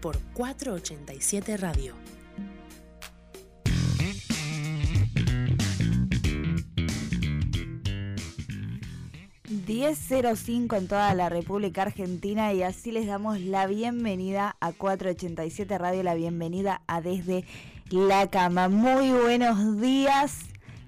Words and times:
por 0.00 0.18
487 0.34 1.56
Radio. 1.56 1.94
10.05 9.66 10.76
en 10.78 10.88
toda 10.88 11.14
la 11.14 11.28
República 11.28 11.82
Argentina 11.82 12.52
y 12.52 12.62
así 12.62 12.92
les 12.92 13.06
damos 13.06 13.40
la 13.40 13.66
bienvenida 13.66 14.56
a 14.60 14.72
487 14.72 15.78
Radio, 15.78 16.02
la 16.02 16.14
bienvenida 16.14 16.82
a 16.86 17.00
Desde 17.00 17.44
la 17.90 18.28
Cama. 18.28 18.68
Muy 18.68 19.10
buenos 19.10 19.80
días. 19.80 20.38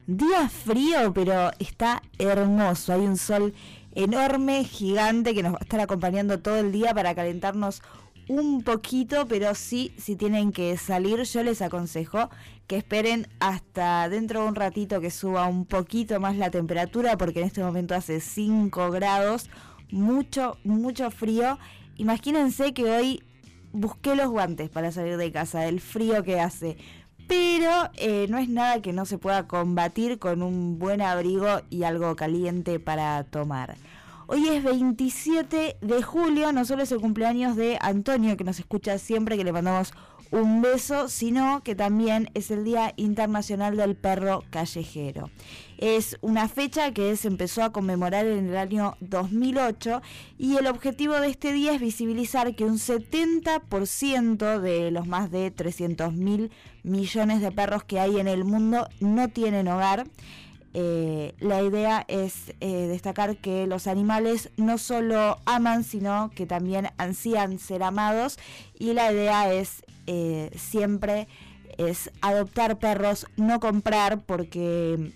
Día 0.07 0.49
frío, 0.49 1.13
pero 1.13 1.51
está 1.59 2.03
hermoso. 2.19 2.93
Hay 2.93 3.01
un 3.01 3.17
sol 3.17 3.55
enorme, 3.95 4.65
gigante, 4.65 5.35
que 5.35 5.43
nos 5.43 5.55
va 5.55 5.59
a 5.61 5.65
estar 5.65 5.81
acompañando 5.81 6.41
todo 6.41 6.57
el 6.59 6.73
día 6.73 6.95
para 6.95 7.15
calentarnos 7.15 7.83
un 8.41 8.63
poquito, 8.63 9.27
pero 9.29 9.55
sí, 9.55 9.95
si 9.99 10.17
tienen 10.17 10.53
que 10.53 10.77
salir, 10.77 11.23
yo 11.23 11.43
les 11.43 11.63
aconsejo 11.63 12.31
que 12.67 12.77
esperen 12.77 13.29
hasta 13.41 14.09
dentro 14.09 14.43
de 14.43 14.49
un 14.49 14.55
ratito 14.55 15.01
que 15.01 15.11
suba 15.11 15.47
un 15.47 15.67
poquito 15.67 16.21
más 16.21 16.37
la 16.37 16.51
temperatura, 16.51 17.19
porque 17.19 17.41
en 17.41 17.47
este 17.47 17.63
momento 17.63 17.95
hace 17.95 18.21
5 18.21 18.91
grados, 18.91 19.51
mucho, 19.91 20.57
mucho 20.65 21.11
frío. 21.11 21.59
Imagínense 21.97 22.73
que 22.73 22.85
hoy 22.85 23.23
busqué 23.73 24.15
los 24.15 24.31
guantes 24.31 24.71
para 24.71 24.93
salir 24.93 25.17
de 25.17 25.33
casa, 25.33 25.61
del 25.61 25.81
frío 25.81 26.23
que 26.23 26.41
hace. 26.41 26.77
Pero 27.29 27.91
eh, 27.97 28.27
no 28.29 28.39
es 28.39 28.49
nada 28.49 28.83
que 28.83 28.93
no 28.93 29.07
se 29.07 29.19
pueda 29.19 29.47
combatir 29.47 30.19
con 30.19 30.43
un 30.43 30.79
buen 30.79 31.01
abrigo 31.01 31.61
y 31.71 31.85
algo 31.85 32.17
caliente 32.17 32.81
para 32.81 33.25
tomar. 33.25 33.77
Hoy 34.29 34.49
es 34.49 34.63
27 34.63 35.79
de 35.81 36.03
julio, 36.03 36.53
no 36.53 36.65
solo 36.65 36.85
es 36.85 36.93
el 36.93 37.01
cumpleaños 37.01 37.57
de 37.57 37.77
Antonio, 37.81 38.37
que 38.37 38.45
nos 38.45 38.61
escucha 38.61 38.97
siempre, 38.99 39.37
que 39.37 39.43
le 39.43 39.53
mandamos 39.53 39.93
un 40.31 40.63
beso, 40.63 41.09
sino 41.09 41.63
que 41.63 41.75
también 41.75 42.31
es 42.35 42.51
el 42.51 42.65
Día 42.65 42.95
Internacional 42.97 43.77
del 43.77 43.97
Perro 43.97 44.45
Callejero. 44.51 45.29
Es 45.77 46.17
una 46.23 46.49
fecha 46.49 46.93
que 46.93 47.17
se 47.17 47.29
empezó 47.29 47.65
a 47.65 47.73
conmemorar 47.73 48.25
en 48.27 48.49
el 48.49 48.57
año 48.57 48.97
2008 49.01 50.01
y 50.39 50.57
el 50.57 50.69
objetivo 50.69 51.15
de 51.15 51.29
este 51.29 51.53
día 51.53 51.75
es 51.75 51.81
visibilizar 51.81 52.55
que 52.55 52.65
un 52.65 52.79
70% 52.79 54.61
de 54.61 54.91
los 54.93 55.07
más 55.07 55.31
de 55.31 55.51
300 55.51 56.15
mil 56.15 56.51
millones 56.85 57.41
de 57.41 57.53
perros 57.53 57.85
que 57.85 58.01
hay 58.01 58.19
en 58.19 58.29
el 58.29 58.45
mundo 58.45 58.89
no 59.01 59.29
tienen 59.29 59.69
hogar. 59.69 60.07
Eh, 60.75 61.35
la 61.39 61.63
idea 61.63 62.05
es 62.09 62.55
eh, 62.61 62.87
destacar 62.87 63.37
que 63.37 63.67
los 63.67 63.87
animales 63.87 64.51
no 64.57 64.79
solo 64.79 65.39
aman, 65.45 65.85
sino 65.85 66.31
que 66.35 66.47
también 66.47 66.89
ansían 66.97 67.59
ser 67.59 67.83
amados 67.83 68.39
y 68.79 68.95
la 68.95 69.13
idea 69.13 69.53
es 69.53 69.85
eh, 70.07 70.51
siempre 70.57 71.29
es 71.77 72.11
adoptar 72.23 72.79
perros, 72.79 73.27
no 73.37 73.61
comprar, 73.61 74.21
porque 74.21 75.13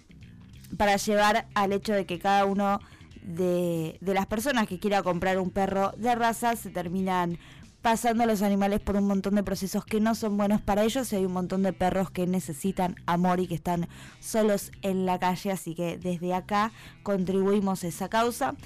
para 0.77 0.97
llevar 0.97 1.47
al 1.55 1.73
hecho 1.73 1.95
de 1.95 2.05
que 2.05 2.19
cada 2.19 2.45
uno 2.45 2.81
de, 3.23 3.99
de 4.01 4.15
las 4.15 4.27
personas 4.27 4.67
que 4.67 4.79
quiera 4.79 5.03
comprar 5.03 5.39
un 5.39 5.51
perro 5.51 5.93
de 5.97 6.15
raza 6.15 6.55
se 6.57 6.71
terminan 6.71 7.39
pasando 7.87 8.25
a 8.25 8.27
los 8.27 8.43
animales 8.43 8.81
por 8.81 8.97
un 8.97 9.07
montón 9.07 9.37
de 9.37 9.45
procesos 9.45 9.85
que 9.85 10.01
no 10.01 10.17
son 10.17 10.37
buenos 10.37 10.61
para 10.61 10.83
ellos 10.83 11.13
y 11.13 11.17
hay 11.17 11.25
un 11.25 11.33
montón 11.33 11.63
de 11.63 11.73
perros 11.73 12.11
que 12.11 12.27
necesitan 12.27 12.97
amor 13.07 13.39
y 13.39 13.47
que 13.47 13.55
están 13.55 13.87
solos 14.19 14.73
en 14.83 15.07
la 15.07 15.21
calle, 15.21 15.53
así 15.53 15.77
que 15.77 15.97
desde 15.97 16.35
acá 16.35 16.73
contribuimos 17.05 17.85
a 17.85 17.87
esa 17.87 18.09
causa. 18.09 18.57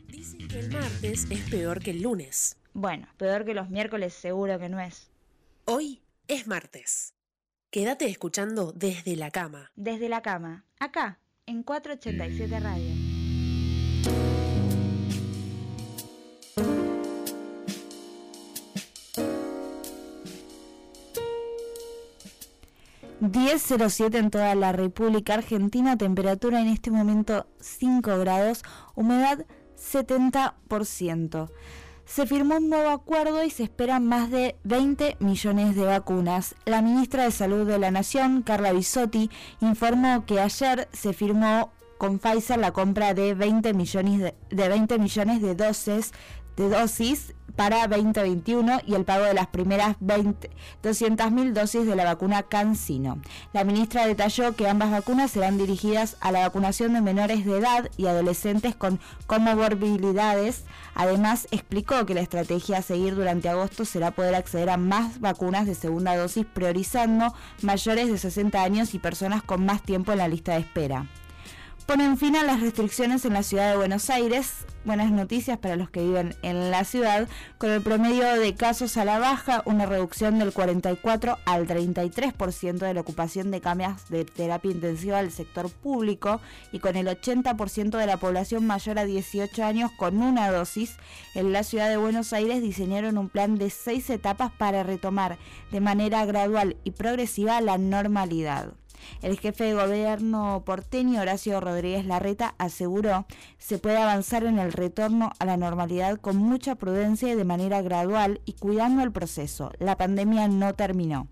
Dicen 0.09 0.49
que 0.49 0.59
el 0.59 0.73
martes 0.73 1.31
es 1.31 1.51
peor 1.51 1.83
que 1.83 1.91
el 1.91 2.01
lunes. 2.01 2.57
Bueno, 2.73 3.09
peor 3.19 3.45
que 3.45 3.53
los 3.53 3.69
miércoles 3.69 4.15
seguro 4.15 4.59
que 4.59 4.71
no 4.71 4.81
es. 4.81 5.11
Hoy 5.67 6.01
es 6.29 6.47
martes. 6.47 7.13
Quédate 7.71 8.07
escuchando 8.07 8.73
desde 8.73 9.17
la 9.17 9.31
cama. 9.31 9.71
Desde 9.77 10.09
la 10.09 10.23
cama, 10.23 10.65
acá, 10.79 11.19
en 11.45 11.63
487 11.63 12.59
Radio. 12.59 13.10
10.07 23.21 24.17
en 24.17 24.31
toda 24.31 24.55
la 24.55 24.73
República 24.73 25.35
Argentina, 25.35 25.99
temperatura 25.99 26.61
en 26.61 26.69
este 26.69 26.91
momento 26.91 27.47
5 27.61 28.19
grados, 28.19 28.63
humedad 28.95 29.45
70%. 29.77 31.51
Se 32.07 32.27
firmó 32.27 32.57
un 32.57 32.71
nuevo 32.71 32.89
acuerdo 32.89 33.45
y 33.45 33.51
se 33.51 33.63
esperan 33.63 34.07
más 34.07 34.31
de 34.31 34.57
20 34.65 35.19
millones 35.21 35.77
de 35.77 35.85
vacunas. 35.85 36.57
La 36.65 36.83
ministra 36.83 37.25
de 37.25 37.31
Salud 37.31 37.67
de 37.67 37.79
la 37.79 37.91
Nación, 37.91 38.43
Carla 38.43 38.73
Bisotti, 38.73 39.31
informó 39.61 40.25
que 40.25 40.41
ayer 40.41 40.89
se 40.93 41.13
firmó 41.13 41.73
con 41.99 42.19
Pfizer 42.19 42.59
la 42.59 42.73
compra 42.73 43.13
de 43.13 43.35
20 43.35 43.75
millones 43.75 44.19
de, 44.19 44.35
de 44.49 44.69
20 44.69 44.99
millones 44.99 45.43
de 45.43 45.55
dosis 45.55 46.13
de 46.57 46.69
dosis 46.69 47.35
para 47.57 47.87
2021 47.87 48.81
y 48.87 48.95
el 48.95 49.05
pago 49.05 49.25
de 49.25 49.35
las 49.35 49.47
primeras 49.47 49.97
200.000 50.01 51.53
dosis 51.53 51.87
de 51.87 51.97
la 51.97 52.05
vacuna 52.05 52.43
CanSino. 52.43 53.19
La 53.53 53.65
ministra 53.65 54.07
detalló 54.07 54.55
que 54.55 54.69
ambas 54.69 54.91
vacunas 54.91 55.31
serán 55.31 55.59
dirigidas 55.59 56.17
a 56.21 56.33
la 56.33 56.41
vacunación 56.41 56.95
de 56.95 57.01
menores 57.01 57.45
de 57.45 57.59
edad 57.59 57.91
y 57.97 58.07
adolescentes 58.07 58.75
con 58.75 59.01
comorbilidades. 59.27 60.65
Además, 60.95 61.49
explicó 61.51 62.07
que 62.07 62.15
la 62.15 62.21
estrategia 62.21 62.79
a 62.79 62.83
seguir 62.83 63.15
durante 63.15 63.49
agosto 63.49 63.85
será 63.85 64.11
poder 64.11 64.35
acceder 64.35 64.71
a 64.71 64.77
más 64.77 65.21
vacunas 65.21 65.67
de 65.67 65.75
segunda 65.75 66.17
dosis 66.17 66.47
priorizando 66.47 67.35
mayores 67.63 68.09
de 68.09 68.19
60 68.19 68.63
años 68.63 68.95
y 68.95 68.99
personas 68.99 69.43
con 69.43 69.65
más 69.65 69.83
tiempo 69.83 70.13
en 70.13 70.19
la 70.19 70.29
lista 70.29 70.53
de 70.53 70.61
espera 70.61 71.07
ponen 71.91 72.17
fin 72.19 72.37
a 72.37 72.45
las 72.45 72.61
restricciones 72.61 73.25
en 73.25 73.33
la 73.33 73.43
ciudad 73.43 73.69
de 73.69 73.77
Buenos 73.77 74.11
Aires. 74.11 74.59
Buenas 74.85 75.11
noticias 75.11 75.59
para 75.59 75.75
los 75.75 75.91
que 75.91 76.05
viven 76.05 76.37
en 76.43 76.71
la 76.71 76.85
ciudad, 76.85 77.27
con 77.59 77.69
el 77.71 77.83
promedio 77.83 78.33
de 78.39 78.55
casos 78.55 78.97
a 78.97 79.05
la 79.05 79.19
baja, 79.19 79.65
una 79.65 79.87
reducción 79.87 80.39
del 80.39 80.53
44 80.53 81.39
al 81.47 81.67
33% 81.67 82.79
de 82.79 82.95
la 82.95 83.01
ocupación 83.01 83.51
de 83.51 83.61
camas 83.61 84.09
de 84.09 84.25
terapia 84.25 84.71
intensiva 84.71 85.17
del 85.17 85.33
sector 85.33 85.69
público 85.69 86.41
y 86.71 86.79
con 86.79 86.95
el 86.95 87.09
80% 87.09 87.99
de 87.99 88.07
la 88.07 88.19
población 88.19 88.69
mayor 88.69 89.01
a 89.01 89.05
18 89.05 89.65
años 89.65 89.91
con 89.99 90.23
una 90.23 90.49
dosis, 90.49 90.97
en 91.35 91.53
la 91.53 91.65
ciudad 91.65 91.89
de 91.89 91.97
Buenos 91.97 92.33
Aires 92.33 92.63
diseñaron 92.63 93.19
un 93.19 93.29
plan 93.29 93.59
de 93.59 93.69
seis 93.69 94.09
etapas 94.11 94.53
para 94.53 94.85
retomar 94.85 95.39
de 95.73 95.81
manera 95.81 96.25
gradual 96.25 96.77
y 96.85 96.93
progresiva 96.93 97.61
la 97.61 97.79
normalidad. 97.79 98.75
El 99.23 99.39
jefe 99.39 99.65
de 99.65 99.75
gobierno 99.75 100.63
porteño, 100.65 101.21
Horacio 101.21 101.61
Rodríguez 101.61 102.07
Larreta, 102.07 102.55
aseguró 102.59 103.27
se 103.59 103.79
puede 103.79 103.97
avanzar 103.97 104.45
en 104.45 104.59
el 104.59 104.73
retorno 104.73 105.33
a 105.39 105.45
la 105.45 105.57
normalidad 105.57 106.19
con 106.19 106.37
mucha 106.37 106.75
prudencia 106.75 107.33
y 107.33 107.35
de 107.35 107.45
manera 107.45 107.83
gradual 107.83 108.41
y 108.45 108.55
cuidando 108.55 109.03
el 109.03 109.13
proceso. 109.13 109.71
La 109.79 109.97
pandemia 109.97 110.49
no 110.49 110.75
terminó. 110.75 111.29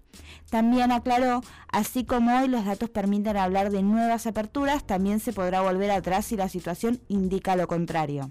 También 0.51 0.93
aclaró, 0.93 1.43
así 1.71 2.05
como 2.05 2.39
hoy 2.39 2.49
los 2.49 2.65
datos 2.65 2.91
permiten 2.91 3.37
hablar 3.37 3.71
de 3.71 3.83
nuevas 3.83 4.27
aperturas, 4.27 4.85
también 4.85 5.21
se 5.21 5.33
podrá 5.33 5.61
volver 5.61 5.91
atrás 5.91 6.27
si 6.27 6.37
la 6.37 6.49
situación 6.49 7.01
indica 7.09 7.57
lo 7.57 7.69
contrario. 7.69 8.31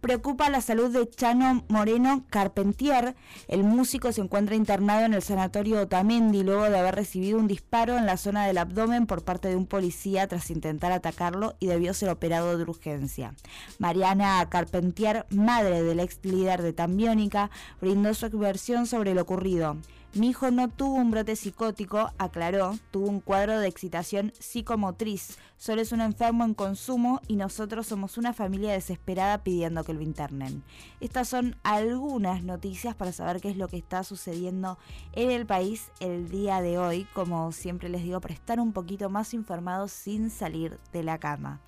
Preocupa 0.00 0.48
la 0.48 0.62
salud 0.62 0.90
de 0.90 1.08
Chano 1.10 1.62
Moreno 1.68 2.24
Carpentier. 2.30 3.14
El 3.48 3.64
músico 3.64 4.12
se 4.12 4.22
encuentra 4.22 4.56
internado 4.56 5.04
en 5.04 5.12
el 5.12 5.20
sanatorio 5.20 5.82
Otamendi 5.82 6.42
luego 6.42 6.70
de 6.70 6.78
haber 6.78 6.94
recibido 6.94 7.38
un 7.38 7.46
disparo 7.46 7.98
en 7.98 8.06
la 8.06 8.16
zona 8.16 8.46
del 8.46 8.56
abdomen 8.56 9.06
por 9.06 9.22
parte 9.24 9.48
de 9.48 9.56
un 9.56 9.66
policía 9.66 10.26
tras 10.26 10.50
intentar 10.50 10.90
atacarlo 10.92 11.54
y 11.60 11.66
debió 11.66 11.92
ser 11.92 12.08
operado 12.08 12.56
de 12.56 12.62
urgencia. 12.62 13.34
Mariana 13.78 14.48
Carpentier, 14.48 15.26
madre 15.28 15.82
del 15.82 16.00
ex 16.00 16.18
líder 16.22 16.62
de 16.62 16.72
Tambiónica, 16.72 17.50
brindó 17.82 18.14
su 18.14 18.30
versión 18.30 18.86
sobre 18.86 19.14
lo 19.14 19.20
ocurrido. 19.20 19.76
Mi 20.12 20.30
hijo 20.30 20.50
no 20.50 20.66
tuvo 20.66 20.96
un 20.96 21.12
brote 21.12 21.36
psicótico, 21.36 22.10
aclaró, 22.18 22.76
tuvo 22.90 23.06
un 23.06 23.20
cuadro 23.20 23.60
de 23.60 23.68
excitación 23.68 24.32
psicomotriz. 24.40 25.38
Solo 25.56 25.82
es 25.82 25.92
un 25.92 26.00
enfermo 26.00 26.44
en 26.44 26.54
consumo 26.54 27.20
y 27.28 27.36
nosotros 27.36 27.86
somos 27.86 28.18
una 28.18 28.32
familia 28.32 28.72
desesperada 28.72 29.44
pidiendo 29.44 29.84
que 29.84 29.94
lo 29.94 30.00
internen. 30.00 30.64
Estas 30.98 31.28
son 31.28 31.54
algunas 31.62 32.42
noticias 32.42 32.96
para 32.96 33.12
saber 33.12 33.40
qué 33.40 33.50
es 33.50 33.56
lo 33.56 33.68
que 33.68 33.76
está 33.76 34.02
sucediendo 34.02 34.78
en 35.12 35.30
el 35.30 35.46
país 35.46 35.92
el 36.00 36.28
día 36.28 36.60
de 36.60 36.76
hoy. 36.76 37.06
Como 37.14 37.52
siempre 37.52 37.88
les 37.88 38.02
digo, 38.02 38.20
para 38.20 38.34
estar 38.34 38.58
un 38.58 38.72
poquito 38.72 39.10
más 39.10 39.32
informados 39.32 39.92
sin 39.92 40.30
salir 40.30 40.80
de 40.92 41.04
la 41.04 41.18
cama. 41.18 41.60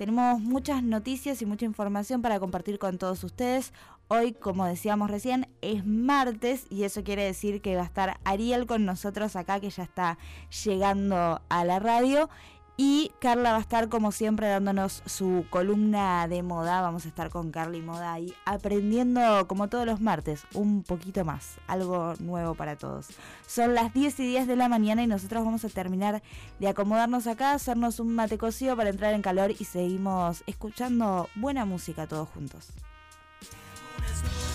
Tenemos 0.00 0.40
muchas 0.40 0.82
noticias 0.82 1.42
y 1.42 1.46
mucha 1.46 1.66
información 1.66 2.22
para 2.22 2.40
compartir 2.40 2.78
con 2.78 2.96
todos 2.96 3.22
ustedes. 3.22 3.74
Hoy, 4.12 4.32
como 4.32 4.66
decíamos 4.66 5.08
recién, 5.08 5.46
es 5.60 5.86
martes 5.86 6.66
y 6.68 6.82
eso 6.82 7.04
quiere 7.04 7.22
decir 7.22 7.62
que 7.62 7.76
va 7.76 7.82
a 7.82 7.84
estar 7.84 8.18
Ariel 8.24 8.66
con 8.66 8.84
nosotros 8.84 9.36
acá, 9.36 9.60
que 9.60 9.70
ya 9.70 9.84
está 9.84 10.18
llegando 10.64 11.40
a 11.48 11.64
la 11.64 11.78
radio. 11.78 12.28
Y 12.76 13.12
Carla 13.20 13.52
va 13.52 13.58
a 13.58 13.60
estar 13.60 13.88
como 13.88 14.10
siempre 14.10 14.48
dándonos 14.48 15.04
su 15.06 15.44
columna 15.48 16.26
de 16.26 16.42
moda. 16.42 16.80
Vamos 16.80 17.04
a 17.04 17.08
estar 17.08 17.30
con 17.30 17.52
Carly 17.52 17.82
Moda 17.82 18.14
ahí 18.14 18.34
aprendiendo 18.46 19.46
como 19.46 19.68
todos 19.68 19.86
los 19.86 20.00
martes 20.00 20.42
un 20.54 20.82
poquito 20.82 21.24
más. 21.24 21.58
Algo 21.68 22.14
nuevo 22.18 22.56
para 22.56 22.74
todos. 22.74 23.10
Son 23.46 23.76
las 23.76 23.94
10 23.94 24.18
y 24.18 24.26
10 24.26 24.48
de 24.48 24.56
la 24.56 24.68
mañana 24.68 25.04
y 25.04 25.06
nosotros 25.06 25.44
vamos 25.44 25.64
a 25.64 25.68
terminar 25.68 26.20
de 26.58 26.66
acomodarnos 26.66 27.28
acá, 27.28 27.52
hacernos 27.52 28.00
un 28.00 28.12
mate 28.16 28.38
cocido 28.38 28.76
para 28.76 28.90
entrar 28.90 29.14
en 29.14 29.22
calor 29.22 29.52
y 29.52 29.64
seguimos 29.66 30.42
escuchando 30.48 31.28
buena 31.36 31.64
música 31.64 32.08
todos 32.08 32.28
juntos. 32.30 32.72
Se 34.08 34.49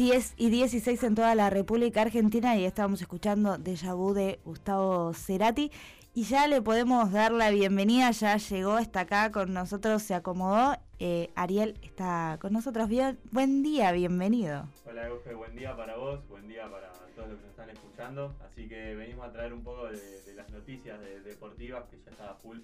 10 0.00 0.32
y 0.38 0.48
16 0.48 1.02
en 1.02 1.14
toda 1.14 1.34
la 1.34 1.50
República 1.50 2.00
Argentina 2.00 2.56
y 2.56 2.64
estábamos 2.64 3.02
escuchando 3.02 3.58
Deja 3.58 3.92
Vu 3.92 4.14
de 4.14 4.40
Gustavo 4.46 5.12
Cerati. 5.12 5.70
Y 6.14 6.22
ya 6.24 6.48
le 6.48 6.62
podemos 6.62 7.12
dar 7.12 7.32
la 7.32 7.50
bienvenida, 7.50 8.10
ya 8.12 8.38
llegó, 8.38 8.78
está 8.78 9.00
acá 9.00 9.30
con 9.30 9.52
nosotros, 9.52 10.02
se 10.02 10.14
acomodó. 10.14 10.74
Eh, 11.00 11.28
Ariel 11.34 11.78
está 11.82 12.38
con 12.40 12.54
nosotros. 12.54 12.88
Bien, 12.88 13.18
buen 13.30 13.62
día, 13.62 13.92
bienvenido. 13.92 14.66
Hola 14.86 15.06
Euge, 15.06 15.34
buen 15.34 15.54
día 15.54 15.76
para 15.76 15.94
vos, 15.98 16.26
buen 16.30 16.48
día 16.48 16.62
para 16.70 16.90
todos 17.14 17.28
los 17.28 17.36
que 17.36 17.42
nos 17.42 17.50
están 17.50 17.68
escuchando. 17.68 18.34
Así 18.50 18.66
que 18.68 18.94
venimos 18.94 19.26
a 19.26 19.32
traer 19.32 19.52
un 19.52 19.62
poco 19.62 19.84
de, 19.88 20.00
de 20.22 20.34
las 20.34 20.48
noticias 20.50 20.98
de- 20.98 21.20
deportivas 21.20 21.84
que 21.90 21.98
ya 22.02 22.10
estaba 22.10 22.34
full 22.36 22.60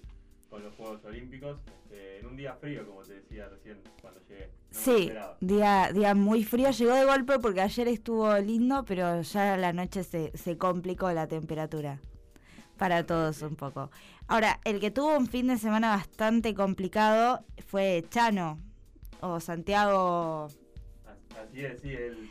con 0.49 0.63
los 0.63 0.73
Juegos 0.75 1.03
Olímpicos. 1.05 1.57
Este, 1.83 2.19
en 2.19 2.25
un 2.25 2.37
día 2.37 2.53
frío, 2.55 2.85
como 2.87 3.01
te 3.03 3.15
decía 3.15 3.47
recién 3.49 3.79
cuando 4.01 4.19
llegué. 4.27 4.49
No 4.73 4.79
Sí, 4.79 5.11
día, 5.41 5.91
día 5.93 6.15
muy 6.15 6.43
frío, 6.43 6.71
llegó 6.71 6.93
de 6.93 7.05
golpe 7.05 7.39
porque 7.39 7.61
ayer 7.61 7.87
estuvo 7.87 8.35
lindo, 8.39 8.83
pero 8.85 9.21
ya 9.21 9.53
a 9.53 9.57
la 9.57 9.73
noche 9.73 10.03
se, 10.03 10.35
se 10.37 10.57
complicó 10.57 11.11
la 11.11 11.27
temperatura. 11.27 11.99
Para 12.77 13.05
todos 13.05 13.41
un 13.41 13.55
poco. 13.55 13.89
Ahora, 14.27 14.59
el 14.63 14.79
que 14.79 14.91
tuvo 14.91 15.17
un 15.17 15.25
fin 15.27 15.47
de 15.47 15.57
semana 15.57 15.89
bastante 15.95 16.53
complicado 16.53 17.43
fue 17.65 18.05
Chano, 18.09 18.59
o 19.19 19.39
Santiago 19.39 20.45
As- 20.45 20.57
Así 21.49 21.65
es, 21.65 21.81
sí, 21.81 21.91
el 21.91 22.29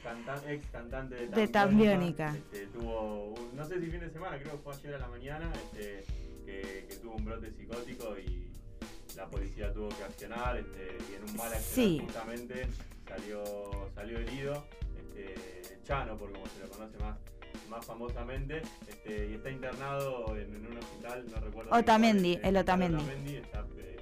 ex 0.49 0.67
cantante 0.71 1.15
de, 1.17 1.27
De 1.29 1.49
Tambiónica. 1.49 2.37
este, 2.37 2.67
tuvo, 2.69 3.33
un- 3.35 3.57
no 3.57 3.65
sé 3.65 3.81
si 3.81 3.87
fin 3.91 4.01
de 4.01 4.11
semana, 4.11 4.39
creo 4.39 4.53
que 4.53 4.59
fue 4.59 4.73
ayer 4.75 4.95
a 4.95 4.99
la 4.99 5.09
mañana, 5.09 5.51
este, 5.73 6.05
que, 6.47 6.87
que 6.89 6.97
tuvo 6.97 7.17
un 7.17 7.25
brote 7.25 7.51
psicótico 7.53 8.17
y 8.19 8.47
la 9.17 9.27
policía 9.27 9.73
tuvo 9.73 9.89
que 9.91 10.05
accionar 10.05 10.57
este, 10.57 10.97
y 11.11 11.15
en 11.17 11.23
un 11.29 11.37
mal 11.37 11.53
accionar 11.53 11.63
Sí. 11.63 12.01
justamente 12.05 12.67
salió, 13.09 13.91
salió 13.95 14.19
herido. 14.19 14.65
Este, 14.97 15.79
Chano, 15.85 16.17
por 16.19 16.33
como 16.33 16.47
se 16.49 16.61
lo 16.61 16.69
conoce 16.69 16.99
más, 16.99 17.17
más 17.69 17.85
famosamente, 17.85 18.61
este, 18.89 19.29
y 19.31 19.35
está 19.35 19.51
internado 19.51 20.37
en, 20.37 20.55
en 20.55 20.67
un 20.67 20.79
hospital, 20.79 21.25
no 21.31 21.41
recuerdo. 21.41 21.71
Otamendi, 21.75 22.35
cuál, 22.37 22.47
el 22.49 22.57
Otamendi. 22.57 23.37
está 23.37 23.67
eh, 23.79 23.97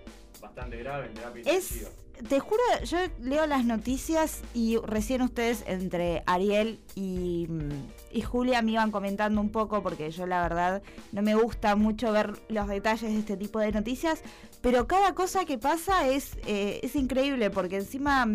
bastante 0.44 0.76
grave 0.78 1.06
en 1.06 1.14
terapia 1.14 1.42
Es, 1.46 1.88
te 2.28 2.38
juro, 2.38 2.62
yo 2.84 2.98
leo 3.20 3.46
las 3.46 3.64
noticias 3.64 4.42
y 4.54 4.76
recién 4.78 5.22
ustedes 5.22 5.64
entre 5.66 6.22
Ariel 6.26 6.78
y, 6.94 7.46
mm, 7.48 7.88
y 8.12 8.20
Julia 8.20 8.62
me 8.62 8.72
iban 8.72 8.90
comentando 8.90 9.40
un 9.40 9.50
poco 9.50 9.82
porque 9.82 10.10
yo 10.10 10.26
la 10.26 10.42
verdad 10.42 10.82
no 11.12 11.22
me 11.22 11.34
gusta 11.34 11.74
mucho 11.76 12.12
ver 12.12 12.34
los 12.48 12.68
detalles 12.68 13.12
de 13.12 13.18
este 13.18 13.36
tipo 13.36 13.58
de 13.58 13.72
noticias, 13.72 14.22
pero 14.60 14.86
cada 14.86 15.14
cosa 15.14 15.44
que 15.44 15.58
pasa 15.58 16.06
es, 16.08 16.36
eh, 16.46 16.80
es 16.82 16.94
increíble 16.96 17.50
porque 17.50 17.76
encima... 17.76 18.26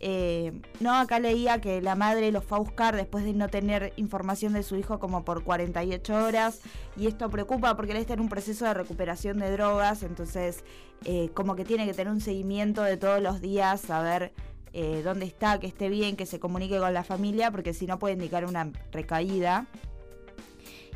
eh, 0.00 0.52
no, 0.78 0.94
acá 0.94 1.18
leía 1.18 1.60
que 1.60 1.82
la 1.82 1.96
madre 1.96 2.30
lo 2.30 2.40
fue 2.40 2.58
a 2.58 2.60
buscar 2.60 2.94
después 2.94 3.24
de 3.24 3.32
no 3.32 3.48
tener 3.48 3.92
información 3.96 4.52
de 4.52 4.62
su 4.62 4.76
hijo 4.76 5.00
como 5.00 5.24
por 5.24 5.42
48 5.42 6.14
horas 6.14 6.60
y 6.96 7.08
esto 7.08 7.28
preocupa 7.30 7.76
porque 7.76 7.92
él 7.92 7.98
está 7.98 8.14
en 8.14 8.20
un 8.20 8.28
proceso 8.28 8.64
de 8.64 8.74
recuperación 8.74 9.38
de 9.38 9.50
drogas, 9.50 10.04
entonces 10.04 10.64
eh, 11.04 11.30
como 11.34 11.56
que 11.56 11.64
tiene 11.64 11.84
que 11.84 11.94
tener 11.94 12.12
un 12.12 12.20
seguimiento 12.20 12.82
de 12.82 12.96
todos 12.96 13.20
los 13.20 13.40
días, 13.40 13.80
saber 13.80 14.32
eh, 14.72 15.02
dónde 15.02 15.26
está, 15.26 15.58
que 15.58 15.66
esté 15.66 15.88
bien, 15.88 16.16
que 16.16 16.26
se 16.26 16.38
comunique 16.38 16.78
con 16.78 16.94
la 16.94 17.02
familia, 17.02 17.50
porque 17.50 17.74
si 17.74 17.86
no 17.86 17.98
puede 17.98 18.14
indicar 18.14 18.44
una 18.44 18.70
recaída. 18.92 19.66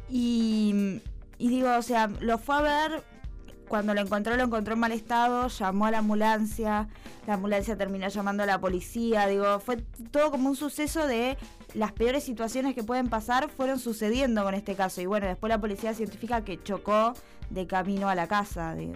Y, 0.09 1.01
y 1.39 1.49
digo, 1.49 1.75
o 1.77 1.83
sea, 1.83 2.09
lo 2.21 2.39
fue 2.39 2.57
a 2.57 2.61
ver, 2.61 3.03
cuando 3.73 3.95
lo 3.95 4.03
encontró, 4.03 4.37
lo 4.37 4.43
encontró 4.43 4.75
en 4.75 4.81
mal 4.81 4.93
estado, 4.93 5.49
llamó 5.49 5.87
a 5.87 5.91
la 5.91 6.01
ambulancia, 6.01 6.89
la 7.27 7.33
ambulancia 7.33 7.75
terminó 7.75 8.07
llamando 8.07 8.43
a 8.43 8.47
la 8.47 8.61
policía, 8.61 9.27
digo, 9.27 9.61
fue 9.61 9.79
todo 10.11 10.31
como 10.31 10.51
un 10.51 10.57
suceso 10.57 11.07
de 11.07 11.39
las 11.73 11.91
peores 11.93 12.23
situaciones 12.23 12.75
que 12.75 12.83
pueden 12.85 13.09
pasar 13.09 13.49
fueron 13.49 13.79
sucediendo 13.79 14.45
con 14.45 14.53
este 14.53 14.75
caso. 14.75 15.01
Y 15.01 15.07
bueno, 15.07 15.27
después 15.27 15.49
la 15.49 15.59
policía 15.59 15.95
científica 15.95 16.45
que 16.45 16.63
chocó 16.63 17.15
de 17.49 17.67
camino 17.67 18.11
a 18.11 18.15
la 18.15 18.27
casa. 18.29 18.75
de- 18.75 18.93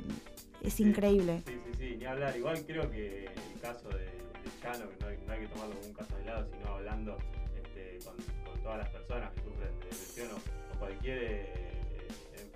es 0.63 0.75
Sí, 0.75 0.83
increíble. 0.83 1.43
Sí, 1.47 1.55
sí, 1.55 1.73
sí, 1.79 1.97
ni 1.97 2.05
hablar. 2.05 2.37
Igual 2.37 2.63
creo 2.67 2.91
que 2.91 3.25
el 3.55 3.61
caso 3.63 3.89
de, 3.89 4.05
de 4.05 4.51
Chano, 4.63 4.91
que 4.91 4.97
no 5.01 5.07
hay, 5.09 5.19
no 5.27 5.33
hay 5.33 5.41
que 5.41 5.47
tomarlo 5.47 5.75
como 5.77 5.87
un 5.87 5.95
caso 5.95 6.15
aislado, 6.19 6.47
sino 6.53 6.69
hablando 6.75 7.17
este, 7.57 7.99
con, 8.05 8.15
con 8.45 8.63
todas 8.63 8.79
las 8.81 8.89
personas 8.91 9.31
que 9.33 9.41
sufren 9.41 9.79
de 9.81 9.85
depresión 9.87 10.29
o, 10.33 10.75
o 10.75 10.79
cualquier 10.79 11.19
eh, 11.23 11.66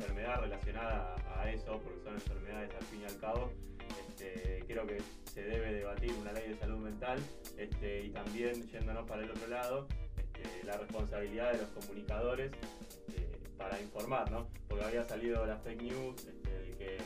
enfermedad 0.00 0.40
relacionada 0.40 1.16
a 1.36 1.50
eso, 1.50 1.80
porque 1.82 2.00
son 2.02 2.14
enfermedades 2.14 2.70
al 2.74 2.84
fin 2.84 3.02
y 3.02 3.04
al 3.04 3.18
cabo, 3.18 3.52
este, 4.08 4.64
creo 4.66 4.86
que 4.86 4.98
se 5.32 5.42
debe 5.42 5.72
debatir 5.74 6.12
una 6.14 6.32
ley 6.32 6.48
de 6.48 6.56
salud 6.56 6.78
mental 6.78 7.18
este, 7.56 8.06
y 8.06 8.10
también 8.10 8.66
yéndonos 8.70 9.06
para 9.06 9.22
el 9.22 9.30
otro 9.30 9.46
lado, 9.48 9.86
este, 10.16 10.64
la 10.64 10.76
responsabilidad 10.76 11.52
de 11.52 11.58
los 11.58 11.68
comunicadores 11.70 12.52
para 13.58 13.78
informar, 13.78 14.30
¿no? 14.30 14.48
Porque 14.68 14.84
había 14.84 15.04
salido 15.06 15.44
la 15.44 15.58
fake 15.58 15.82
news 15.82 16.24
que 16.78 16.96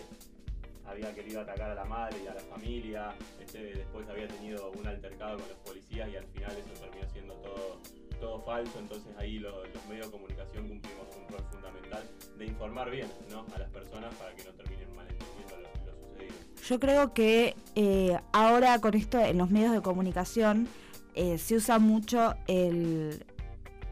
había 0.86 1.12
querido 1.14 1.40
atacar 1.40 1.70
a 1.70 1.74
la 1.74 1.84
madre 1.84 2.18
y 2.22 2.28
a 2.28 2.34
la 2.34 2.40
familia, 2.40 3.14
después 3.52 4.08
había 4.08 4.28
tenido 4.28 4.70
un 4.70 4.86
altercado 4.86 5.38
con 5.38 5.48
los 5.48 5.58
policías 5.58 6.08
y 6.10 6.16
al 6.16 6.26
final 6.26 6.52
eso 6.52 6.80
terminó 6.80 7.10
siendo 7.10 7.34
todo, 7.34 7.80
todo 8.20 8.40
falso, 8.42 8.78
entonces 8.78 9.12
ahí 9.18 9.38
lo- 9.38 9.64
los 9.66 9.86
medios 9.88 10.06
de 10.06 10.12
comunicación 10.12 10.68
cumplimos 10.68 11.06
un 11.16 11.32
rol 11.32 11.44
fundamental 11.50 12.02
de 12.38 12.46
informar 12.46 12.90
bien 12.90 13.08
¿no? 13.30 13.44
a 13.54 13.58
las 13.58 13.70
personas 13.70 14.14
para 14.14 14.34
que 14.34 14.44
no 14.44 14.50
terminen 14.52 14.94
malentendiendo 14.96 15.56
lo, 15.56 15.92
lo 15.92 16.08
sucedido. 16.08 16.34
Yo 16.68 16.80
creo 16.80 17.12
que 17.14 17.54
eh, 17.74 18.18
ahora 18.32 18.78
con 18.80 18.94
esto 18.94 19.20
en 19.20 19.38
los 19.38 19.50
medios 19.50 19.72
de 19.72 19.82
comunicación 19.82 20.68
eh, 21.14 21.38
se 21.38 21.56
usa 21.56 21.78
mucho 21.78 22.34
el 22.46 23.24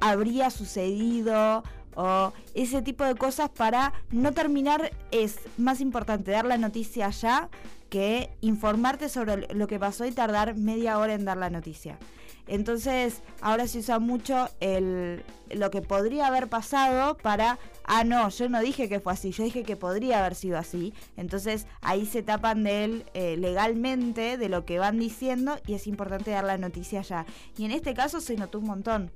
habría 0.00 0.50
sucedido 0.50 1.62
o 1.94 2.32
ese 2.54 2.82
tipo 2.82 3.04
de 3.04 3.14
cosas 3.14 3.50
para 3.50 3.92
no 4.10 4.32
terminar 4.32 4.90
es 5.10 5.38
más 5.58 5.80
importante 5.80 6.30
dar 6.32 6.44
la 6.46 6.56
noticia 6.58 7.10
ya 7.10 7.48
que 7.90 8.30
informarte 8.40 9.08
sobre 9.10 9.54
lo 9.54 9.66
que 9.68 9.78
pasó 9.78 10.06
y 10.06 10.10
tardar 10.12 10.56
media 10.56 10.98
hora 10.98 11.12
en 11.14 11.24
dar 11.26 11.36
la 11.36 11.50
noticia. 11.50 11.98
Entonces, 12.46 13.22
ahora 13.40 13.66
se 13.66 13.78
usa 13.78 13.98
mucho 13.98 14.48
el, 14.60 15.22
lo 15.50 15.70
que 15.70 15.80
podría 15.80 16.26
haber 16.26 16.48
pasado 16.48 17.16
para, 17.16 17.58
ah, 17.84 18.04
no, 18.04 18.28
yo 18.28 18.48
no 18.48 18.60
dije 18.60 18.88
que 18.88 19.00
fue 19.00 19.12
así, 19.12 19.30
yo 19.30 19.44
dije 19.44 19.62
que 19.62 19.76
podría 19.76 20.18
haber 20.20 20.34
sido 20.34 20.58
así. 20.58 20.92
Entonces, 21.16 21.66
ahí 21.80 22.04
se 22.04 22.22
tapan 22.22 22.64
de 22.64 22.84
él 22.84 23.04
eh, 23.14 23.36
legalmente 23.36 24.36
de 24.38 24.48
lo 24.48 24.64
que 24.64 24.78
van 24.78 24.98
diciendo 24.98 25.58
y 25.66 25.74
es 25.74 25.86
importante 25.86 26.32
dar 26.32 26.44
la 26.44 26.58
noticia 26.58 27.02
ya. 27.02 27.26
Y 27.56 27.64
en 27.64 27.70
este 27.70 27.94
caso 27.94 28.20
se 28.20 28.36
notó 28.36 28.58
un 28.58 28.66
montón. 28.66 29.10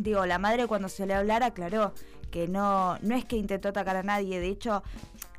Digo, 0.00 0.24
la 0.26 0.38
madre 0.38 0.66
cuando 0.66 0.88
se 0.88 1.06
le 1.06 1.14
hablara 1.14 1.46
aclaró 1.46 1.94
que 2.30 2.48
no, 2.48 2.98
no 3.00 3.14
es 3.14 3.24
que 3.24 3.36
intentó 3.36 3.68
atacar 3.68 3.96
a 3.96 4.02
nadie, 4.02 4.40
de 4.40 4.48
hecho, 4.48 4.82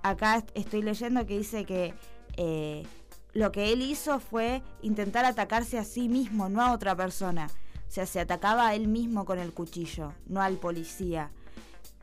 acá 0.01 0.43
estoy 0.55 0.81
leyendo 0.81 1.25
que 1.25 1.37
dice 1.37 1.65
que 1.65 1.93
eh, 2.37 2.83
lo 3.33 3.51
que 3.51 3.71
él 3.73 3.81
hizo 3.81 4.19
fue 4.19 4.63
intentar 4.81 5.25
atacarse 5.25 5.77
a 5.77 5.83
sí 5.83 6.09
mismo, 6.09 6.49
no 6.49 6.61
a 6.61 6.71
otra 6.73 6.95
persona. 6.95 7.47
O 7.87 7.91
sea, 7.91 8.05
se 8.05 8.19
atacaba 8.19 8.67
a 8.67 8.75
él 8.75 8.87
mismo 8.87 9.25
con 9.25 9.39
el 9.39 9.53
cuchillo, 9.53 10.13
no 10.27 10.41
al 10.41 10.55
policía. 10.57 11.31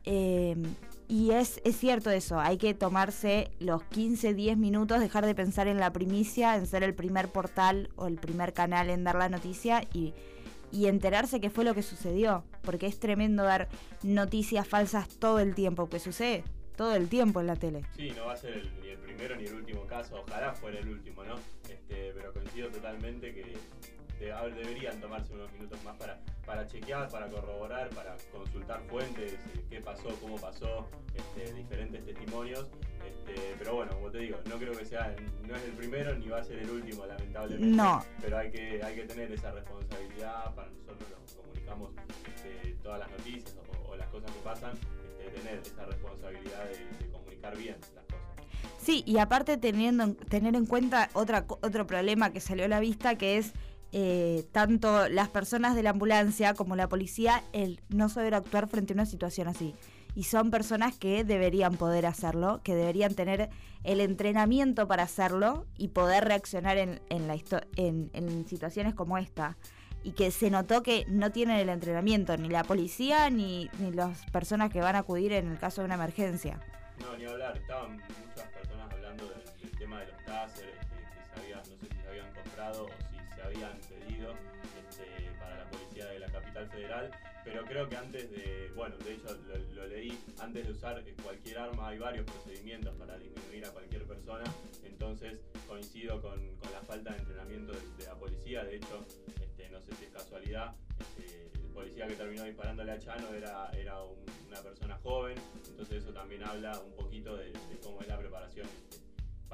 Eh, 0.05 0.55
y 1.07 1.31
es, 1.31 1.61
es 1.63 1.77
cierto 1.77 2.09
eso, 2.09 2.39
hay 2.39 2.57
que 2.57 2.73
tomarse 2.73 3.51
los 3.59 3.83
15, 3.83 4.33
10 4.33 4.57
minutos, 4.57 4.99
dejar 4.99 5.25
de 5.25 5.35
pensar 5.35 5.67
en 5.67 5.79
la 5.79 5.93
primicia, 5.93 6.55
en 6.55 6.65
ser 6.65 6.83
el 6.83 6.95
primer 6.95 7.27
portal 7.29 7.89
o 7.95 8.07
el 8.07 8.15
primer 8.15 8.53
canal 8.53 8.89
en 8.89 9.03
dar 9.03 9.15
la 9.15 9.29
noticia 9.29 9.83
y, 9.93 10.13
y 10.71 10.87
enterarse 10.87 11.39
qué 11.39 11.51
fue 11.51 11.63
lo 11.63 11.75
que 11.75 11.83
sucedió. 11.83 12.43
Porque 12.63 12.87
es 12.87 12.99
tremendo 12.99 13.43
dar 13.43 13.67
noticias 14.01 14.67
falsas 14.67 15.07
todo 15.19 15.39
el 15.39 15.53
tiempo, 15.53 15.89
que 15.89 15.99
sucede 15.99 16.43
todo 16.75 16.95
el 16.95 17.07
tiempo 17.07 17.39
en 17.39 17.47
la 17.47 17.55
tele. 17.55 17.83
Sí, 17.95 18.11
no 18.17 18.25
va 18.25 18.33
a 18.33 18.37
ser 18.37 18.53
el- 18.53 18.71
el 18.83 18.97
primero 19.15 19.35
ni 19.35 19.45
el 19.45 19.53
último 19.55 19.85
caso, 19.87 20.21
ojalá 20.27 20.53
fuera 20.53 20.79
el 20.79 20.89
último, 20.89 21.23
¿no? 21.23 21.35
Este, 21.69 22.11
pero 22.13 22.33
coincido 22.33 22.69
totalmente 22.69 23.33
que 23.33 23.43
de- 24.19 24.31
a 24.31 24.41
ver, 24.43 24.55
deberían 24.55 24.99
tomarse 25.01 25.33
unos 25.33 25.51
minutos 25.51 25.81
más 25.83 25.97
para, 25.97 26.19
para 26.45 26.65
chequear, 26.67 27.09
para 27.09 27.27
corroborar, 27.29 27.89
para 27.89 28.15
consultar 28.31 28.81
fuentes, 28.89 29.33
eh, 29.33 29.65
qué 29.69 29.81
pasó, 29.81 30.09
cómo 30.21 30.37
pasó, 30.39 30.87
este, 31.13 31.53
diferentes 31.53 32.05
testimonios. 32.05 32.69
Este, 33.05 33.55
pero 33.59 33.75
bueno, 33.75 33.91
como 33.93 34.09
te 34.11 34.19
digo, 34.19 34.37
no 34.49 34.57
creo 34.57 34.71
que 34.73 34.85
sea, 34.85 35.13
no 35.45 35.55
es 35.55 35.63
el 35.63 35.71
primero 35.73 36.15
ni 36.15 36.27
va 36.29 36.39
a 36.39 36.43
ser 36.43 36.59
el 36.59 36.69
último, 36.69 37.05
lamentablemente. 37.05 37.75
No. 37.75 38.03
Pero 38.21 38.37
hay 38.37 38.51
que, 38.51 38.81
hay 38.81 38.95
que 38.95 39.03
tener 39.05 39.31
esa 39.33 39.51
responsabilidad 39.51 40.55
para 40.55 40.69
nosotros 40.69 41.09
los 41.09 41.19
que 41.33 41.41
comunicamos 41.41 41.91
este, 42.35 42.71
todas 42.83 42.99
las 42.99 43.11
noticias 43.11 43.55
o, 43.85 43.89
o 43.91 43.95
las 43.97 44.07
cosas 44.07 44.31
que 44.31 44.39
pasan, 44.39 44.71
este, 45.19 45.39
tener 45.41 45.59
esa 45.59 45.85
responsabilidad 45.85 46.63
de, 46.69 47.05
de 47.05 47.11
comunicar 47.11 47.57
bien 47.57 47.75
las. 47.93 48.04
Sí, 48.85 49.03
y 49.07 49.17
aparte 49.17 49.57
teniendo, 49.57 50.03
en- 50.03 50.15
tener 50.15 50.55
en 50.55 50.65
cuenta 50.67 51.09
otra, 51.13 51.45
otro 51.47 51.87
problema 51.87 52.31
que 52.31 52.39
salió 52.39 52.65
a 52.65 52.67
la 52.67 52.79
vista, 52.79 53.15
que 53.17 53.37
es 53.37 53.51
eh, 53.91 54.45
tanto 54.51 55.07
las 55.09 55.29
personas 55.29 55.73
de 55.75 55.81
la 55.81 55.91
ambulancia 55.91 56.53
como 56.53 56.75
la 56.75 56.87
policía, 56.89 57.43
el 57.53 57.81
no 57.89 58.09
saber 58.09 58.35
actuar 58.35 58.67
frente 58.67 58.93
a 58.93 58.95
una 58.95 59.05
situación 59.05 59.47
así. 59.47 59.73
Y 60.15 60.23
son 60.23 60.51
personas 60.51 60.97
que 60.97 61.23
deberían 61.23 61.77
poder 61.77 62.05
hacerlo, 62.05 62.61
que 62.63 62.75
deberían 62.75 63.15
tener 63.15 63.49
el 63.83 64.01
entrenamiento 64.01 64.87
para 64.87 65.03
hacerlo 65.03 65.65
y 65.77 65.87
poder 65.89 66.25
reaccionar 66.25 66.77
en, 66.77 67.01
en 67.09 67.27
la 67.27 67.35
en 67.77 68.45
situaciones 68.47 68.93
como 68.93 69.17
esta. 69.17 69.57
y 70.03 70.11
que 70.11 70.29
se 70.29 70.51
notó 70.51 70.83
que 70.83 71.05
no 71.09 71.31
tienen 71.31 71.57
el 71.57 71.69
entrenamiento, 71.69 72.37
ni 72.37 72.49
la 72.49 72.63
policía 72.63 73.29
ni, 73.31 73.69
ni 73.79 73.91
las 73.91 74.23
personas 74.31 74.71
que 74.71 74.79
van 74.79 74.95
a 74.95 74.99
acudir 74.99 75.31
en 75.33 75.49
el 75.49 75.57
caso 75.57 75.81
de 75.81 75.85
una 75.85 75.95
emergencia. 75.95 76.59
No, 77.01 77.17
ni 77.17 77.25
hablar, 77.25 77.57
estaban 77.57 77.93
muchas 77.97 78.47
táseres, 80.35 80.75
que, 81.33 81.47
que 81.47 81.55
no 81.55 81.63
sé 81.63 81.87
si 81.87 81.97
se 82.01 82.07
habían 82.09 82.33
comprado 82.33 82.85
o 82.85 82.89
si 82.89 83.35
se 83.35 83.41
habían 83.41 83.77
pedido 83.87 84.33
este, 84.79 85.31
para 85.39 85.55
la 85.59 85.69
policía 85.69 86.05
de 86.07 86.19
la 86.19 86.27
capital 86.27 86.69
federal, 86.69 87.11
pero 87.45 87.63
creo 87.63 87.87
que 87.87 87.95
antes 87.95 88.31
de, 88.31 88.69
bueno, 88.75 88.97
de 88.97 89.13
hecho 89.13 89.27
lo, 89.73 89.87
leí, 89.87 90.19
antes 90.39 90.65
de 90.67 90.71
usar 90.73 90.99
eh, 91.07 91.15
cualquier 91.23 91.57
arma 91.59 91.87
hay 91.87 91.99
varios 91.99 92.25
procedimientos 92.25 92.93
para 92.97 93.17
disminuir 93.17 93.65
a 93.65 93.71
cualquier 93.71 94.03
persona, 94.05 94.43
entonces 94.83 95.39
coincido 95.67 96.21
con, 96.21 96.53
la 96.73 96.81
falta 96.81 97.11
de 97.13 97.19
entrenamiento 97.19 97.71
de, 97.71 98.05
la 98.05 98.15
policía, 98.15 98.65
de 98.65 98.75
hecho, 98.75 99.05
este, 99.41 99.69
no 99.69 99.79
sé 99.79 99.95
si 99.95 100.03
es 100.05 100.11
casualidad, 100.11 100.75
este, 100.99 101.49
el 101.55 101.71
policía 101.73 102.07
que 102.07 102.15
terminó 102.15 102.43
disparándole 102.43 102.91
a 102.91 102.99
Chano 102.99 103.33
era, 103.33 103.69
era 103.71 104.03
un- 104.03 104.25
una 104.47 104.61
persona 104.61 104.97
joven, 104.97 105.37
entonces 105.69 106.03
eso 106.03 106.13
también 106.13 106.43
habla 106.43 106.77
un 106.79 106.93
poquito 106.95 107.37
de, 107.37 107.53
cómo 107.81 108.01
es 108.01 108.07
la 108.07 108.17
preparación 108.17 108.67
este, 108.89 109.04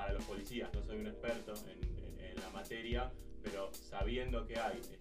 para 0.01 0.13
los 0.13 0.23
policías. 0.25 0.73
No 0.73 0.81
soy 0.81 0.99
un 0.99 1.07
experto 1.07 1.53
en, 1.67 1.91
la 2.41 2.49
materia, 2.49 3.11
pero 3.43 3.69
sabiendo 3.73 4.47
que 4.47 4.57
hay 4.57 4.79
este, 4.79 4.97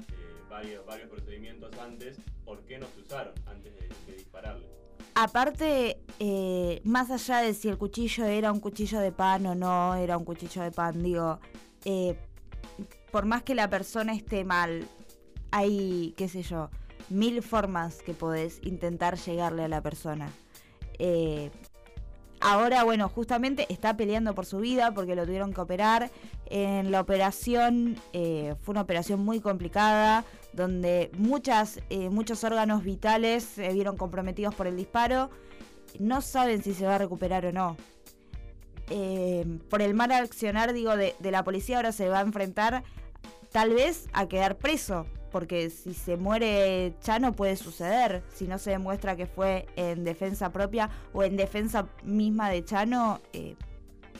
varios, 0.50 0.84
varios 0.84 1.08
procedimientos 1.08 1.70
antes, 1.78 2.18
¿por 2.44 2.60
qué 2.64 2.76
no 2.76 2.86
se 2.88 3.00
usaron 3.00 3.32
antes 3.46 3.72
de, 3.76 3.88
de 4.06 4.18
dispararle? 4.18 4.68
Aparte, 5.14 6.00
eh, 6.18 6.80
más 6.84 7.10
allá 7.10 7.38
de 7.38 7.54
si 7.54 7.68
el 7.68 7.78
cuchillo 7.78 8.26
era 8.26 8.52
un 8.52 8.60
cuchillo 8.60 8.98
de 8.98 9.12
pan 9.12 9.46
o 9.46 9.54
no 9.54 9.94
era 9.94 10.18
un 10.18 10.24
cuchillo 10.24 10.62
de 10.62 10.72
pan, 10.72 11.02
digo, 11.02 11.38
eh, 11.84 12.18
por 13.10 13.24
más 13.24 13.42
que 13.42 13.54
la 13.54 13.70
persona 13.70 14.12
esté 14.12 14.44
mal, 14.44 14.86
hay, 15.52 16.14
qué 16.16 16.28
sé 16.28 16.42
yo, 16.42 16.68
mil 17.08 17.42
formas 17.42 18.02
que 18.02 18.12
podés 18.12 18.60
intentar 18.64 19.16
llegarle 19.16 19.64
a 19.64 19.68
la 19.68 19.80
persona. 19.80 20.30
Eh, 20.98 21.50
ahora, 22.40 22.84
bueno, 22.84 23.08
justamente 23.08 23.66
está 23.68 23.96
peleando 23.96 24.34
por 24.34 24.46
su 24.46 24.58
vida 24.58 24.92
porque 24.92 25.14
lo 25.14 25.24
tuvieron 25.24 25.52
que 25.52 25.60
operar. 25.60 26.10
En 26.46 26.90
la 26.90 27.00
operación 27.00 27.96
eh, 28.12 28.54
fue 28.62 28.72
una 28.72 28.82
operación 28.82 29.24
muy 29.24 29.40
complicada 29.40 30.24
donde 30.52 31.10
muchas, 31.16 31.80
eh, 31.90 32.08
muchos 32.10 32.42
órganos 32.44 32.82
vitales 32.82 33.44
se 33.44 33.72
vieron 33.72 33.96
comprometidos 33.96 34.54
por 34.54 34.66
el 34.66 34.76
disparo. 34.76 35.30
No 35.98 36.20
saben 36.20 36.62
si 36.62 36.74
se 36.74 36.86
va 36.86 36.96
a 36.96 36.98
recuperar 36.98 37.46
o 37.46 37.52
no. 37.52 37.76
Eh, 38.88 39.46
por 39.68 39.82
el 39.82 39.94
mal 39.94 40.10
accionar, 40.10 40.72
digo, 40.72 40.96
de, 40.96 41.14
de 41.18 41.30
la 41.30 41.44
policía 41.44 41.76
ahora 41.76 41.92
se 41.92 42.08
va 42.08 42.18
a 42.18 42.22
enfrentar 42.22 42.82
tal 43.52 43.70
vez 43.74 44.08
a 44.12 44.26
quedar 44.26 44.56
preso. 44.56 45.06
Porque 45.30 45.70
si 45.70 45.94
se 45.94 46.16
muere 46.16 46.94
Chano 47.00 47.32
puede 47.32 47.56
suceder. 47.56 48.22
Si 48.34 48.46
no 48.46 48.58
se 48.58 48.70
demuestra 48.70 49.16
que 49.16 49.26
fue 49.26 49.66
en 49.76 50.04
defensa 50.04 50.52
propia 50.52 50.90
o 51.12 51.22
en 51.22 51.36
defensa 51.36 51.88
misma 52.02 52.50
de 52.50 52.64
Chano, 52.64 53.20
eh, 53.32 53.54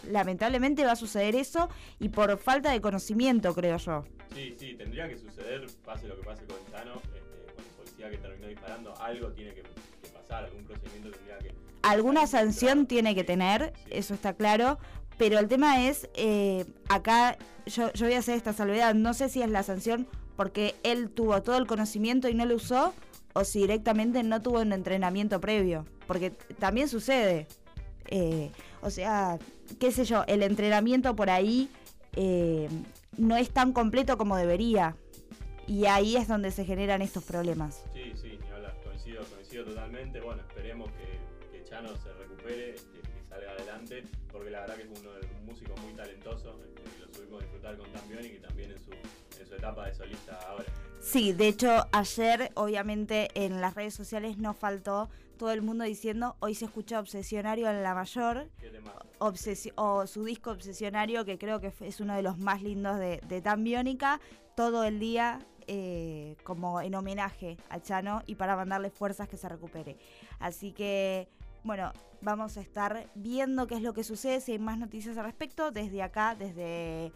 lamentablemente 0.09 0.85
va 0.85 0.93
a 0.93 0.97
suceder 0.97 1.35
eso. 1.35 1.69
Y 1.99 2.11
por 2.11 2.39
falta 2.39 2.73
de 2.73 2.81
conocimiento, 2.81 3.55
creo 3.55 3.77
yo. 3.77 4.05
Sí, 4.35 4.55
sí, 4.59 4.75
tendría 4.75 5.09
que 5.09 5.17
suceder, 5.17 5.67
pase 5.85 6.07
lo 6.07 6.17
que 6.17 6.23
pase 6.23 6.45
con 6.45 6.57
Chano, 6.71 6.95
este, 6.95 7.53
con 7.55 7.65
el 7.65 7.71
policía 7.77 8.11
que 8.11 8.19
terminó 8.19 8.47
disparando, 8.47 8.97
algo 9.01 9.29
tiene 9.33 9.55
que, 9.55 9.63
que 9.63 10.09
pasar, 10.15 10.45
algún 10.45 10.65
procedimiento 10.65 11.11
tendría 11.11 11.39
que... 11.39 11.53
alguna 11.83 12.27
sanción 12.29 12.87
tiene 12.87 13.17
que 13.17 13.25
tener, 13.25 13.73
sí. 13.75 13.91
eso 13.91 14.15
está 14.15 14.35
claro, 14.35 14.79
pero 15.19 15.39
el 15.41 15.49
tema 15.49 15.85
es, 15.85 16.09
eh, 16.15 16.65
acá 16.89 17.39
yo, 17.67 17.93
yo 17.93 18.07
voy 18.07 18.15
a 18.15 18.21
hacer 18.21 18.37
esta 18.37 18.53
salvedad, 18.53 18.95
no 18.95 19.15
sé 19.15 19.29
si 19.29 19.43
es 19.43 19.51
la 19.51 19.65
sanción 19.65 20.07
porque 20.41 20.75
él 20.85 21.11
tuvo 21.11 21.43
todo 21.43 21.59
el 21.59 21.67
conocimiento 21.67 22.27
y 22.27 22.33
no 22.33 22.47
lo 22.47 22.55
usó, 22.55 22.95
o 23.35 23.45
si 23.45 23.59
directamente 23.59 24.23
no 24.23 24.41
tuvo 24.41 24.61
un 24.61 24.73
entrenamiento 24.73 25.39
previo, 25.39 25.85
porque 26.07 26.31
también 26.59 26.89
sucede. 26.89 27.47
Eh, 28.07 28.51
o 28.81 28.89
sea, 28.89 29.39
qué 29.79 29.93
sé 29.93 30.07
yo, 30.07 30.25
el 30.29 30.43
entrenamiento 30.43 31.15
por 31.15 31.29
ahí 31.29 31.69
eh, 32.17 32.71
no 33.19 33.37
es 33.37 33.51
tan 33.51 33.75
completo 33.75 34.17
como 34.17 34.35
debería. 34.35 34.97
Y 35.67 35.85
ahí 35.85 36.17
es 36.17 36.27
donde 36.27 36.53
se 36.53 36.65
generan 36.65 37.03
estos 37.03 37.23
problemas. 37.25 37.85
Sí, 37.93 38.15
sí, 38.19 38.39
coincido, 38.83 39.23
coincido 39.25 39.67
totalmente. 39.67 40.23
Bueno, 40.23 40.41
esperemos 40.41 40.91
que, 40.93 41.19
que 41.53 41.65
Chano 41.65 41.95
se 41.97 42.15
recupere, 42.15 42.77
este, 42.77 42.99
que 43.03 43.29
salga 43.29 43.51
adelante, 43.51 44.05
porque 44.33 44.49
la 44.49 44.61
verdad 44.61 44.77
que 44.77 44.83
es 44.85 45.01
uno 45.01 45.13
de 45.13 45.21
los 45.21 45.43
músicos 45.45 45.79
muy 45.83 45.93
talentosos, 45.93 46.57
este, 46.65 46.99
lo 46.99 47.13
subimos 47.13 47.43
a 47.43 47.45
disfrutar 47.45 47.77
con 47.77 47.93
Tambión 47.93 48.25
y 48.25 48.31
que 48.31 48.41
etapa 49.61 49.87
de 49.87 49.95
solista 49.95 50.39
ahora. 50.49 50.65
Sí, 51.01 51.33
de 51.33 51.49
hecho 51.49 51.87
ayer 51.93 52.51
obviamente 52.55 53.29
en 53.35 53.61
las 53.61 53.75
redes 53.75 53.95
sociales 53.95 54.37
no 54.37 54.53
faltó 54.53 55.09
todo 55.39 55.53
el 55.53 55.63
mundo 55.63 55.85
diciendo 55.85 56.37
hoy 56.41 56.55
se 56.55 56.67
escucha 56.67 56.99
Obsesionario 57.01 57.71
en 57.71 57.83
la 57.83 57.95
mayor 57.95 58.49
obsesi- 59.19 59.73
o 59.77 60.07
su 60.07 60.25
disco 60.25 60.51
Obsesionario 60.51 61.25
que 61.25 61.39
creo 61.39 61.61
que 61.61 61.73
es 61.81 62.01
uno 62.01 62.15
de 62.15 62.23
los 62.23 62.37
más 62.39 62.63
lindos 62.63 62.99
de, 62.99 63.21
de 63.27 63.41
Tan 63.41 63.65
Biónica 63.65 64.21
todo 64.55 64.85
el 64.85 65.01
día 65.01 65.39
eh, 65.67 66.37
como 66.45 66.83
en 66.83 66.95
homenaje 66.95 67.57
a 67.71 67.81
Chano 67.81 68.23
y 68.27 68.35
para 68.35 68.57
mandarle 68.57 68.91
fuerzas 68.91 69.29
que 69.29 69.39
se 69.39 69.49
recupere. 69.49 69.97
Así 70.39 70.73
que 70.73 71.29
bueno, 71.63 71.93
vamos 72.23 72.57
a 72.57 72.61
estar 72.61 73.07
viendo 73.15 73.67
qué 73.67 73.77
es 73.77 73.83
lo 73.83 73.93
que 73.95 74.03
sucede, 74.03 74.41
si 74.41 74.53
hay 74.53 74.59
más 74.59 74.79
noticias 74.79 75.17
al 75.19 75.25
respecto. 75.25 75.71
Desde 75.71 76.03
acá, 76.03 76.35
desde 76.35 77.13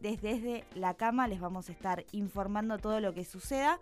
desde, 0.00 0.64
la 0.74 0.94
cama, 0.94 1.28
les 1.28 1.40
vamos 1.40 1.68
a 1.68 1.72
estar 1.72 2.04
informando 2.12 2.78
todo 2.78 3.00
lo 3.00 3.14
que 3.14 3.24
suceda. 3.24 3.78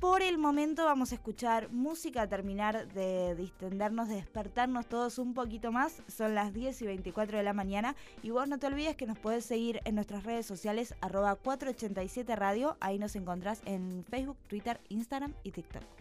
Por 0.00 0.22
el 0.22 0.38
momento 0.38 0.84
vamos 0.84 1.10
a 1.10 1.16
escuchar 1.16 1.72
música, 1.72 2.28
terminar 2.28 2.86
de 2.92 3.34
distendernos, 3.34 4.08
de 4.08 4.14
despertarnos 4.14 4.86
todos 4.86 5.18
un 5.18 5.34
poquito 5.34 5.72
más. 5.72 6.02
Son 6.06 6.36
las 6.36 6.54
10 6.54 6.82
y 6.82 6.86
24 6.86 7.36
de 7.36 7.42
la 7.42 7.52
mañana. 7.52 7.96
Y 8.22 8.30
vos 8.30 8.46
no 8.46 8.58
te 8.58 8.68
olvides 8.68 8.94
que 8.94 9.06
nos 9.06 9.18
podés 9.18 9.44
seguir 9.44 9.80
en 9.84 9.96
nuestras 9.96 10.22
redes 10.22 10.46
sociales, 10.46 10.94
arroba 11.00 11.34
487 11.34 12.36
Radio. 12.36 12.76
Ahí 12.78 13.00
nos 13.00 13.16
encontrás 13.16 13.60
en 13.64 14.04
Facebook, 14.08 14.38
Twitter, 14.46 14.80
Instagram 14.88 15.34
y 15.42 15.50
TikTok. 15.50 15.97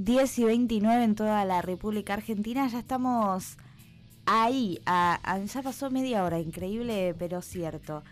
10 0.00 0.38
y 0.38 0.44
29 0.44 1.04
en 1.04 1.14
toda 1.14 1.44
la 1.44 1.60
República 1.60 2.14
Argentina. 2.14 2.66
Ya 2.68 2.78
estamos 2.78 3.58
ahí, 4.24 4.80
ya 4.86 5.62
pasó 5.62 5.90
media 5.90 6.24
hora, 6.24 6.38
increíble 6.38 7.14
pero 7.18 7.42
cierto. 7.42 8.02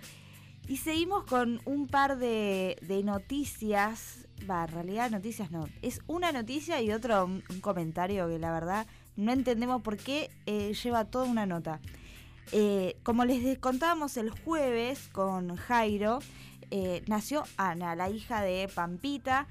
Y 0.68 0.77
seguimos 0.77 1.24
con 1.24 1.62
un 1.64 1.87
par 1.87 2.18
de, 2.18 2.77
noticias, 3.05 4.27
va, 4.48 4.64
en 4.64 4.72
realidad 4.72 5.11
noticias 5.11 5.51
no, 5.51 5.66
es 5.81 6.03
una 6.07 6.31
noticia 6.31 6.83
y 6.83 6.92
otro 6.92 7.24
un, 7.24 7.42
comentario 7.62 8.29
que 8.29 8.38
la 8.38 8.53
verdad 8.53 8.87
no 9.16 9.33
entendemos 9.33 9.81
por 9.81 9.96
qué 9.96 10.29
eh, 10.44 10.74
lleva 10.74 11.07
toda 11.07 11.24
una 11.24 11.46
nota. 11.46 11.81
Eh, 12.53 12.98
como 13.03 13.24
les 13.24 13.59
contábamos 13.59 14.18
el 14.18 14.29
jueves 14.29 15.09
con 15.11 15.57
Jairo, 15.57 16.18
eh, 16.70 17.03
nació 17.07 17.44
Ana, 17.57 17.94
la 17.94 18.11
hija 18.11 18.42
de 18.42 18.68
Pampita 18.74 19.46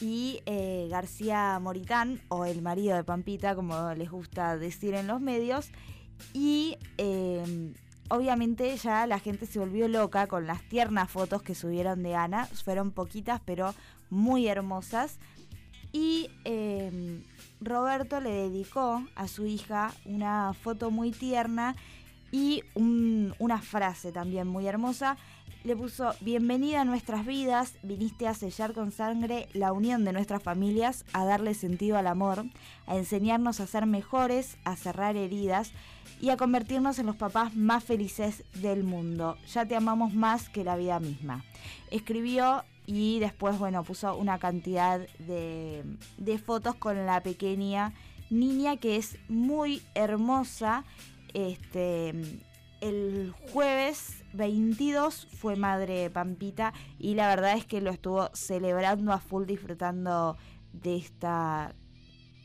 y 0.00 0.40
eh, 0.46 0.88
García 0.90 1.58
Moritán, 1.60 2.20
o 2.28 2.44
el 2.44 2.62
marido 2.62 2.96
de 2.96 3.04
Pampita, 3.04 3.54
como 3.54 3.92
les 3.94 4.10
gusta 4.10 4.56
decir 4.56 4.94
en 4.94 5.06
los 5.06 5.20
medios. 5.20 5.70
Y 6.32 6.76
eh, 6.98 7.72
obviamente 8.08 8.76
ya 8.76 9.06
la 9.06 9.18
gente 9.18 9.46
se 9.46 9.58
volvió 9.58 9.88
loca 9.88 10.26
con 10.26 10.46
las 10.46 10.62
tiernas 10.68 11.10
fotos 11.10 11.42
que 11.42 11.54
subieron 11.54 12.02
de 12.02 12.14
Ana. 12.14 12.46
Fueron 12.46 12.90
poquitas, 12.90 13.40
pero 13.44 13.74
muy 14.10 14.48
hermosas. 14.48 15.18
Y 15.92 16.30
eh, 16.44 17.22
Roberto 17.60 18.20
le 18.20 18.30
dedicó 18.30 19.04
a 19.14 19.28
su 19.28 19.44
hija 19.46 19.92
una 20.04 20.52
foto 20.54 20.90
muy 20.90 21.10
tierna 21.10 21.76
y 22.30 22.62
un- 22.74 23.34
una 23.38 23.60
frase 23.60 24.10
también 24.10 24.48
muy 24.48 24.66
hermosa. 24.66 25.16
Le 25.64 25.76
puso, 25.76 26.12
bienvenida 26.20 26.80
a 26.80 26.84
nuestras 26.84 27.24
vidas, 27.24 27.74
viniste 27.84 28.26
a 28.26 28.34
sellar 28.34 28.72
con 28.72 28.90
sangre 28.90 29.48
la 29.52 29.72
unión 29.72 30.04
de 30.04 30.12
nuestras 30.12 30.42
familias, 30.42 31.04
a 31.12 31.24
darle 31.24 31.54
sentido 31.54 31.96
al 31.96 32.08
amor, 32.08 32.46
a 32.88 32.96
enseñarnos 32.96 33.60
a 33.60 33.68
ser 33.68 33.86
mejores, 33.86 34.56
a 34.64 34.74
cerrar 34.74 35.16
heridas 35.16 35.70
y 36.20 36.30
a 36.30 36.36
convertirnos 36.36 36.98
en 36.98 37.06
los 37.06 37.14
papás 37.14 37.54
más 37.54 37.84
felices 37.84 38.42
del 38.54 38.82
mundo. 38.82 39.36
Ya 39.54 39.64
te 39.64 39.76
amamos 39.76 40.14
más 40.14 40.48
que 40.48 40.64
la 40.64 40.74
vida 40.74 40.98
misma. 40.98 41.44
Escribió 41.92 42.64
y 42.86 43.20
después, 43.20 43.56
bueno, 43.56 43.84
puso 43.84 44.16
una 44.16 44.40
cantidad 44.40 44.98
de, 45.20 45.84
de 46.16 46.38
fotos 46.38 46.74
con 46.74 47.06
la 47.06 47.22
pequeña 47.22 47.92
niña 48.30 48.78
que 48.78 48.96
es 48.96 49.16
muy 49.28 49.80
hermosa. 49.94 50.82
Este, 51.34 52.12
el 52.80 53.32
jueves 53.52 54.21
22 54.34 55.28
fue 55.38 55.56
madre 55.56 56.10
Pampita 56.10 56.72
y 56.98 57.14
la 57.14 57.28
verdad 57.28 57.56
es 57.56 57.66
que 57.66 57.80
lo 57.80 57.90
estuvo 57.90 58.30
celebrando 58.34 59.12
a 59.12 59.18
full 59.18 59.46
disfrutando 59.46 60.36
de 60.72 60.96
esta 60.96 61.74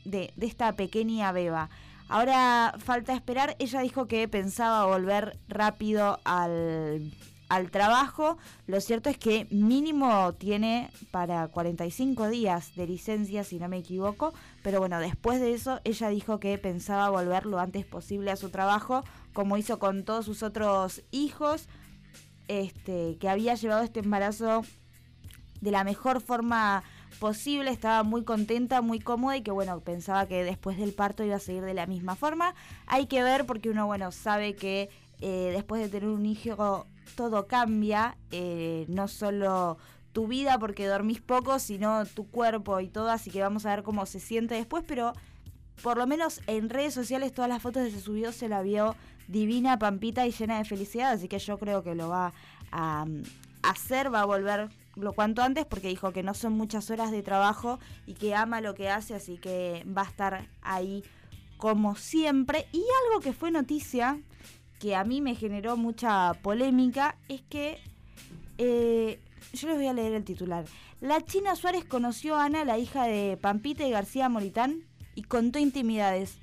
de, 0.04 0.32
de 0.36 0.46
esta 0.46 0.74
pequeña 0.74 1.32
beba. 1.32 1.70
Ahora 2.08 2.74
falta 2.78 3.12
esperar, 3.12 3.54
ella 3.58 3.80
dijo 3.80 4.06
que 4.06 4.26
pensaba 4.28 4.86
volver 4.86 5.38
rápido 5.48 6.18
al, 6.24 7.12
al 7.48 7.70
trabajo. 7.70 8.38
Lo 8.66 8.80
cierto 8.80 9.10
es 9.10 9.18
que 9.18 9.46
mínimo 9.50 10.32
tiene 10.34 10.90
para 11.10 11.48
45 11.48 12.28
días 12.28 12.74
de 12.76 12.86
licencia, 12.86 13.44
si 13.44 13.58
no 13.58 13.68
me 13.68 13.78
equivoco. 13.78 14.32
Pero 14.62 14.78
bueno, 14.80 14.98
después 15.00 15.40
de 15.40 15.54
eso, 15.54 15.80
ella 15.84 16.08
dijo 16.08 16.40
que 16.40 16.56
pensaba 16.58 17.10
volver 17.10 17.46
lo 17.46 17.58
antes 17.58 17.84
posible 17.84 18.30
a 18.30 18.36
su 18.36 18.50
trabajo, 18.50 19.04
como 19.38 19.56
hizo 19.56 19.78
con 19.78 20.02
todos 20.02 20.24
sus 20.24 20.42
otros 20.42 21.04
hijos, 21.12 21.68
este, 22.48 23.18
que 23.20 23.28
había 23.28 23.54
llevado 23.54 23.84
este 23.84 24.00
embarazo 24.00 24.62
de 25.60 25.70
la 25.70 25.84
mejor 25.84 26.20
forma 26.20 26.82
posible, 27.20 27.70
estaba 27.70 28.02
muy 28.02 28.24
contenta, 28.24 28.82
muy 28.82 28.98
cómoda 28.98 29.36
y 29.36 29.42
que 29.42 29.52
bueno, 29.52 29.78
pensaba 29.78 30.26
que 30.26 30.42
después 30.42 30.76
del 30.76 30.92
parto 30.92 31.22
iba 31.22 31.36
a 31.36 31.38
seguir 31.38 31.62
de 31.62 31.72
la 31.72 31.86
misma 31.86 32.16
forma. 32.16 32.56
Hay 32.88 33.06
que 33.06 33.22
ver 33.22 33.46
porque 33.46 33.70
uno, 33.70 33.86
bueno, 33.86 34.10
sabe 34.10 34.56
que 34.56 34.90
eh, 35.20 35.50
después 35.52 35.82
de 35.82 35.88
tener 35.88 36.08
un 36.08 36.26
hijo 36.26 36.88
todo 37.14 37.46
cambia, 37.46 38.18
eh, 38.32 38.86
no 38.88 39.06
solo 39.06 39.78
tu 40.12 40.26
vida 40.26 40.58
porque 40.58 40.88
dormís 40.88 41.20
poco, 41.20 41.60
sino 41.60 42.06
tu 42.06 42.28
cuerpo 42.28 42.80
y 42.80 42.88
todo, 42.88 43.08
así 43.08 43.30
que 43.30 43.40
vamos 43.40 43.66
a 43.66 43.70
ver 43.70 43.84
cómo 43.84 44.04
se 44.04 44.18
siente 44.18 44.56
después, 44.56 44.82
pero 44.84 45.12
por 45.80 45.96
lo 45.96 46.08
menos 46.08 46.40
en 46.48 46.70
redes 46.70 46.92
sociales 46.92 47.32
todas 47.32 47.48
las 47.48 47.62
fotos 47.62 47.84
que 47.84 47.92
se 47.92 48.00
subió 48.00 48.32
se 48.32 48.48
la 48.48 48.62
vio 48.62 48.96
divina, 49.28 49.78
pampita 49.78 50.26
y 50.26 50.32
llena 50.32 50.58
de 50.58 50.64
felicidad, 50.64 51.12
así 51.12 51.28
que 51.28 51.38
yo 51.38 51.58
creo 51.58 51.82
que 51.82 51.94
lo 51.94 52.08
va 52.08 52.32
a 52.72 53.04
um, 53.06 53.22
hacer, 53.62 54.12
va 54.12 54.22
a 54.22 54.24
volver 54.24 54.70
lo 54.96 55.12
cuanto 55.12 55.42
antes 55.42 55.64
porque 55.64 55.88
dijo 55.88 56.12
que 56.12 56.22
no 56.22 56.34
son 56.34 56.54
muchas 56.54 56.90
horas 56.90 57.10
de 57.10 57.22
trabajo 57.22 57.78
y 58.06 58.14
que 58.14 58.34
ama 58.34 58.60
lo 58.60 58.74
que 58.74 58.88
hace, 58.88 59.14
así 59.14 59.38
que 59.38 59.84
va 59.96 60.02
a 60.02 60.06
estar 60.06 60.48
ahí 60.62 61.04
como 61.56 61.94
siempre. 61.94 62.66
Y 62.72 62.84
algo 63.06 63.20
que 63.20 63.32
fue 63.32 63.50
noticia, 63.50 64.20
que 64.80 64.96
a 64.96 65.04
mí 65.04 65.20
me 65.20 65.34
generó 65.34 65.76
mucha 65.76 66.34
polémica, 66.42 67.16
es 67.28 67.42
que 67.42 67.78
eh, 68.58 69.20
yo 69.52 69.68
les 69.68 69.76
voy 69.76 69.86
a 69.86 69.92
leer 69.92 70.14
el 70.14 70.24
titular. 70.24 70.64
La 71.00 71.20
China 71.20 71.54
Suárez 71.54 71.84
conoció 71.84 72.36
a 72.36 72.46
Ana, 72.46 72.64
la 72.64 72.78
hija 72.78 73.04
de 73.04 73.38
Pampita 73.40 73.86
y 73.86 73.90
García 73.90 74.28
Moritán, 74.28 74.84
y 75.14 75.22
contó 75.22 75.58
intimidades. 75.58 76.38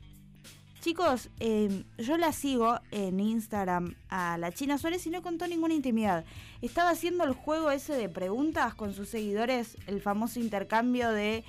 Chicos, 0.86 1.32
eh, 1.40 1.84
yo 1.98 2.16
la 2.16 2.32
sigo 2.32 2.80
en 2.92 3.20
Instagram 3.20 3.96
a 4.08 4.38
la 4.38 4.52
China 4.52 4.78
Suárez 4.78 5.08
y 5.08 5.10
no 5.10 5.24
contó 5.24 5.48
ninguna 5.48 5.74
intimidad. 5.74 6.26
Estaba 6.62 6.92
haciendo 6.92 7.24
el 7.24 7.34
juego 7.34 7.72
ese 7.72 7.94
de 7.94 8.08
preguntas 8.08 8.76
con 8.76 8.94
sus 8.94 9.10
seguidores, 9.10 9.78
el 9.88 10.00
famoso 10.00 10.40
intercambio 10.40 11.10
de 11.10 11.44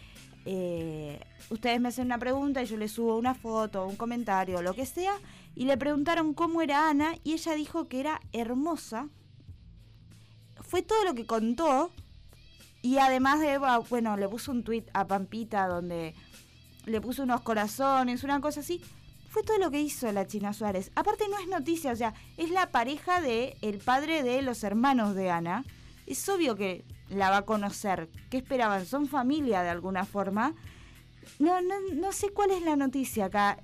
eh, 0.47 1.21
ustedes 1.51 1.79
me 1.83 1.89
hacen 1.91 2.07
una 2.07 2.17
pregunta 2.17 2.63
y 2.63 2.65
yo 2.65 2.79
les 2.79 2.93
subo 2.93 3.19
una 3.19 3.35
foto, 3.35 3.87
un 3.87 3.97
comentario, 3.97 4.63
lo 4.63 4.73
que 4.73 4.87
sea, 4.87 5.13
y 5.55 5.67
le 5.67 5.77
preguntaron 5.77 6.33
cómo 6.33 6.63
era 6.63 6.89
Ana 6.89 7.17
y 7.23 7.35
ella 7.35 7.53
dijo 7.53 7.89
que 7.89 8.01
era 8.01 8.23
hermosa. 8.33 9.11
Fue 10.63 10.81
todo 10.81 11.05
lo 11.05 11.15
que 11.15 11.27
contó 11.27 11.91
y 12.81 12.97
además 12.97 13.41
de, 13.41 13.59
bueno, 13.91 14.17
le 14.17 14.31
puso 14.31 14.51
un 14.51 14.65
tweet 14.65 14.87
a 14.95 15.07
Pampita 15.07 15.67
donde 15.69 16.15
le 16.87 17.03
puso 17.03 17.25
unos 17.25 17.43
corazones, 17.43 18.25
una 18.25 18.41
cosa 18.41 18.61
así. 18.61 18.81
Todo 19.45 19.59
lo 19.59 19.71
que 19.71 19.81
hizo 19.81 20.11
la 20.13 20.27
China 20.27 20.53
Suárez. 20.53 20.91
Aparte 20.95 21.25
no 21.29 21.39
es 21.39 21.47
noticia, 21.47 21.93
o 21.93 21.97
sea, 21.97 22.15
es 22.37 22.51
la 22.51 22.71
pareja 22.71 23.21
de 23.21 23.57
el 23.61 23.79
padre 23.79 24.23
de 24.23 24.43
los 24.43 24.65
hermanos 24.65 25.15
de 25.15 25.31
Ana. 25.31 25.65
Es 26.07 26.29
obvio 26.29 26.57
que 26.57 26.85
la 27.11 27.31
va 27.31 27.39
a 27.39 27.43
conocer. 27.43 28.09
¿Qué 28.31 28.39
esperaban? 28.39 28.87
Son 28.87 29.07
familia 29.07 29.63
de 29.63 29.69
alguna 29.69 30.05
forma. 30.05 30.55
No, 31.39 31.61
no, 31.61 31.75
no 31.95 32.13
sé 32.13 32.31
cuál 32.31 32.51
es 32.51 32.63
la 32.63 32.77
noticia 32.77 33.27
acá. 33.27 33.59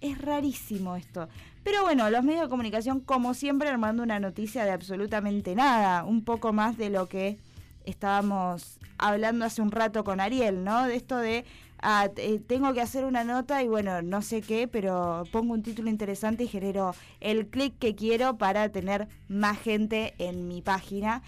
Es 0.00 0.18
rarísimo 0.18 0.96
esto. 0.96 1.28
Pero 1.64 1.82
bueno, 1.82 2.08
los 2.08 2.24
medios 2.24 2.42
de 2.42 2.48
comunicación, 2.48 3.00
como 3.00 3.34
siempre, 3.34 3.68
armando 3.68 4.02
una 4.02 4.18
noticia 4.20 4.64
de 4.64 4.70
absolutamente 4.70 5.54
nada. 5.54 6.04
Un 6.04 6.24
poco 6.24 6.52
más 6.52 6.78
de 6.78 6.88
lo 6.88 7.08
que 7.08 7.38
estábamos 7.84 8.78
hablando 8.96 9.44
hace 9.44 9.60
un 9.60 9.70
rato 9.70 10.04
con 10.04 10.20
Ariel, 10.20 10.64
¿no? 10.64 10.86
De 10.86 10.96
esto 10.96 11.18
de 11.18 11.44
eh, 11.82 12.40
tengo 12.46 12.72
que 12.74 12.80
hacer 12.80 13.04
una 13.04 13.24
nota 13.24 13.62
y 13.62 13.68
bueno, 13.68 14.02
no 14.02 14.22
sé 14.22 14.42
qué, 14.42 14.68
pero 14.68 15.24
pongo 15.32 15.54
un 15.54 15.62
título 15.62 15.90
interesante 15.90 16.44
y 16.44 16.48
genero 16.48 16.94
el 17.20 17.46
clic 17.46 17.78
que 17.78 17.94
quiero 17.94 18.36
para 18.36 18.68
tener 18.70 19.08
más 19.28 19.58
gente 19.58 20.14
en 20.18 20.48
mi 20.48 20.62
página 20.62 21.22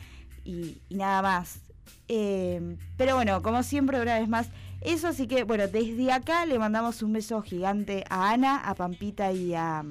y, 0.45 0.79
nada 0.91 1.23
más. 1.23 1.61
Eh, 2.09 2.77
pero 2.97 3.17
bueno, 3.17 3.43
como 3.43 3.63
siempre, 3.63 4.01
una 4.01 4.19
vez 4.19 4.29
más, 4.29 4.49
eso 4.81 5.09
así 5.09 5.27
que 5.27 5.45
bueno, 5.45 5.69
desde 5.69 6.13
acá 6.13 6.45
le 6.47 6.59
mandamos 6.59 7.03
un 7.03 7.13
beso 7.13 7.41
gigante 7.43 8.05
a 8.11 8.33
Ana, 8.33 8.59
a 8.59 8.75
Pampita 8.75 9.33
y 9.33 9.55
a 9.55 9.85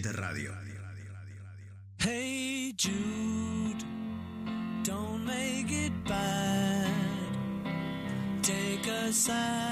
Radio. 0.01 0.51
Hey 1.99 2.73
Jude, 2.75 3.83
don't 4.81 5.23
make 5.23 5.71
it 5.71 5.91
bad. 6.05 6.89
Take 8.41 8.87
a 8.87 9.13
side. 9.13 9.62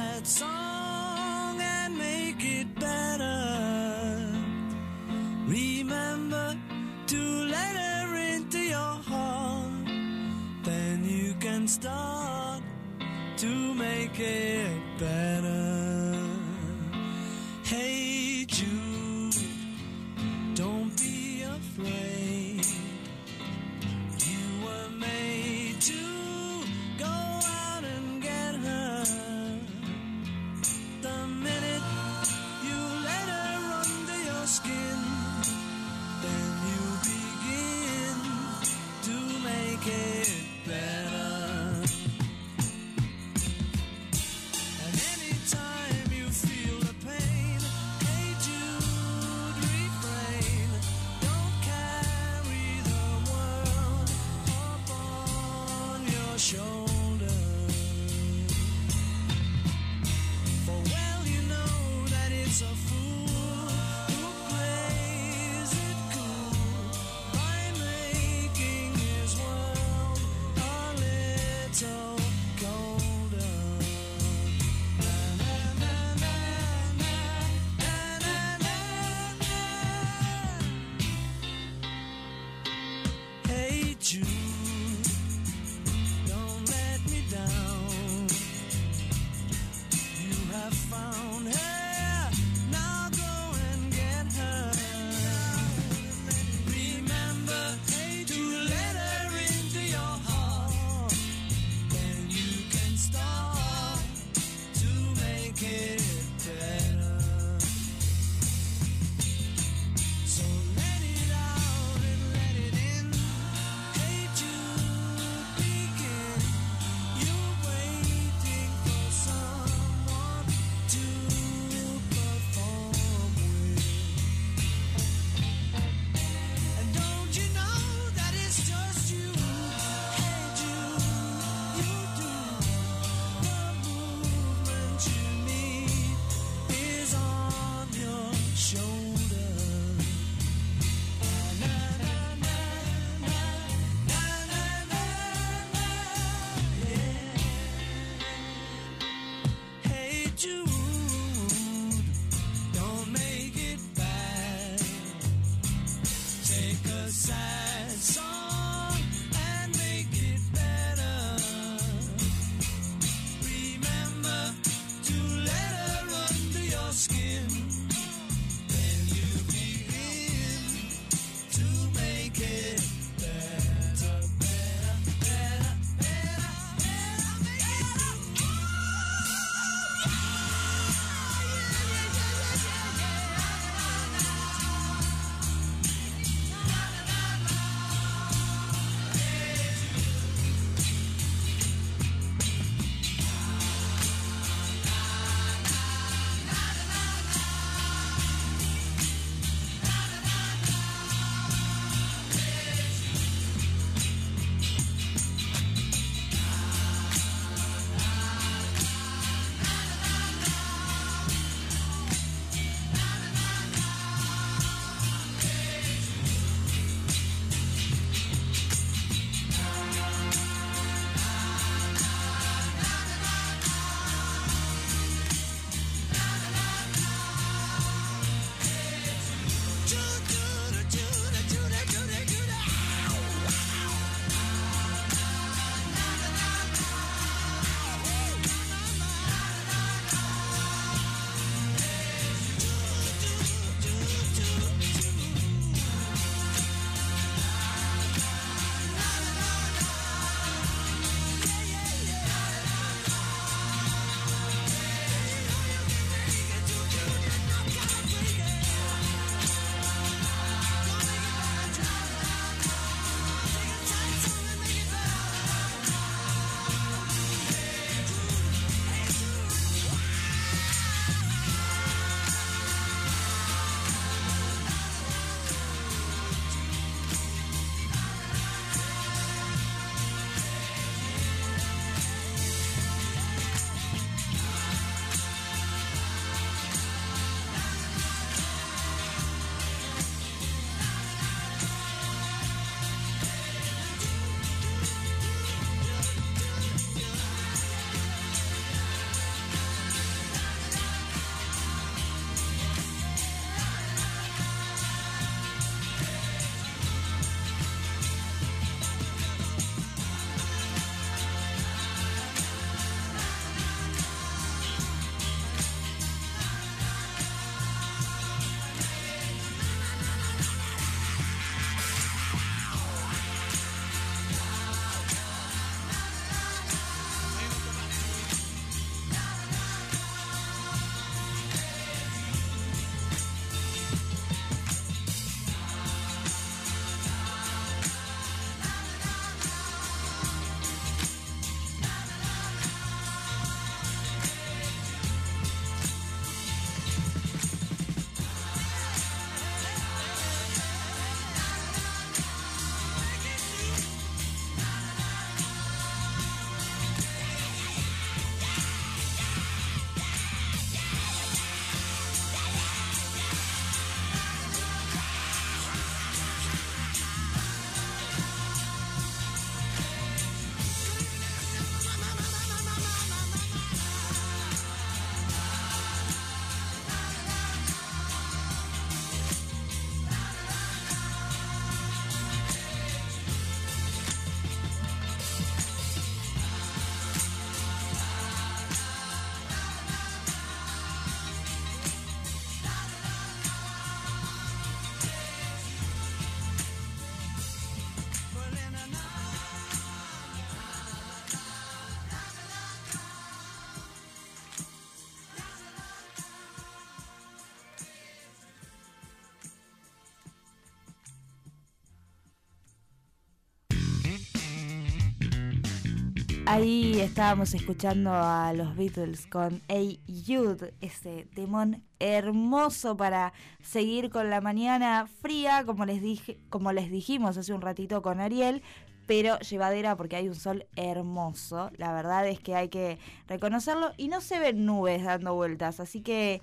Ahí 416.54 417.00
estábamos 417.00 417.54
escuchando 417.54 418.12
a 418.12 418.52
los 418.52 418.76
Beatles 418.76 419.26
con 419.26 419.62
Hey 419.70 420.02
Jude, 420.28 420.74
ese 420.82 421.26
temón 421.34 421.82
hermoso 421.98 422.98
para 422.98 423.32
seguir 423.62 424.10
con 424.10 424.30
la 424.30 424.42
mañana 424.42 425.08
fría, 425.22 425.64
como 425.66 425.86
les 425.86 426.02
dije, 426.02 426.38
como 426.50 426.74
les 426.74 426.92
dijimos 426.92 427.38
hace 427.38 427.54
un 427.54 427.62
ratito 427.62 428.02
con 428.02 428.20
Ariel, 428.20 428.64
pero 429.08 429.40
llevadera 429.40 429.96
porque 429.96 430.18
hay 430.18 430.28
un 430.28 430.36
sol 430.36 430.66
hermoso. 430.76 431.72
La 431.78 431.94
verdad 431.94 432.28
es 432.28 432.42
que 432.42 432.54
hay 432.54 432.68
que 432.68 433.00
reconocerlo 433.30 433.94
y 433.96 434.10
no 434.10 434.20
se 434.20 434.38
ven 434.38 434.66
nubes 434.66 435.06
dando 435.06 435.34
vueltas, 435.34 435.80
así 435.80 436.02
que 436.02 436.42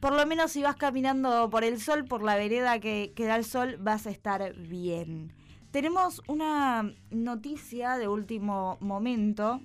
por 0.00 0.14
lo 0.14 0.26
menos 0.26 0.50
si 0.50 0.64
vas 0.64 0.74
caminando 0.74 1.48
por 1.48 1.62
el 1.62 1.80
sol, 1.80 2.06
por 2.06 2.24
la 2.24 2.34
vereda 2.34 2.80
que 2.80 3.12
da 3.16 3.36
el 3.36 3.44
sol, 3.44 3.76
vas 3.78 4.08
a 4.08 4.10
estar 4.10 4.52
bien. 4.54 5.37
Tenemos 5.70 6.22
una 6.26 6.94
noticia 7.10 7.98
de 7.98 8.08
último 8.08 8.78
momento. 8.80 9.60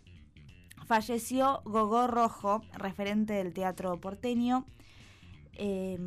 Falleció 0.85 1.61
Gogó 1.63 2.07
Rojo, 2.07 2.61
referente 2.73 3.33
del 3.33 3.53
teatro 3.53 4.01
porteño. 4.01 4.65
Eh, 5.53 5.97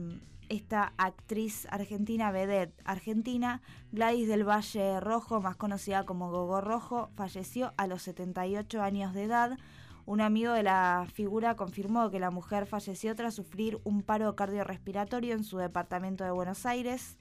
esta 0.50 0.92
actriz 0.98 1.66
argentina, 1.70 2.30
vedette 2.30 2.74
argentina, 2.84 3.62
Gladys 3.90 4.28
del 4.28 4.46
Valle 4.46 5.00
Rojo, 5.00 5.40
más 5.40 5.56
conocida 5.56 6.04
como 6.04 6.30
Gogó 6.30 6.60
Rojo, 6.60 7.08
falleció 7.14 7.72
a 7.78 7.86
los 7.86 8.02
78 8.02 8.82
años 8.82 9.14
de 9.14 9.24
edad. 9.24 9.58
Un 10.04 10.20
amigo 10.20 10.52
de 10.52 10.62
la 10.62 11.06
figura 11.14 11.56
confirmó 11.56 12.10
que 12.10 12.20
la 12.20 12.30
mujer 12.30 12.66
falleció 12.66 13.16
tras 13.16 13.34
sufrir 13.34 13.80
un 13.82 14.02
paro 14.02 14.36
cardiorrespiratorio 14.36 15.34
en 15.34 15.42
su 15.42 15.56
departamento 15.56 16.22
de 16.22 16.30
Buenos 16.32 16.66
Aires. 16.66 17.16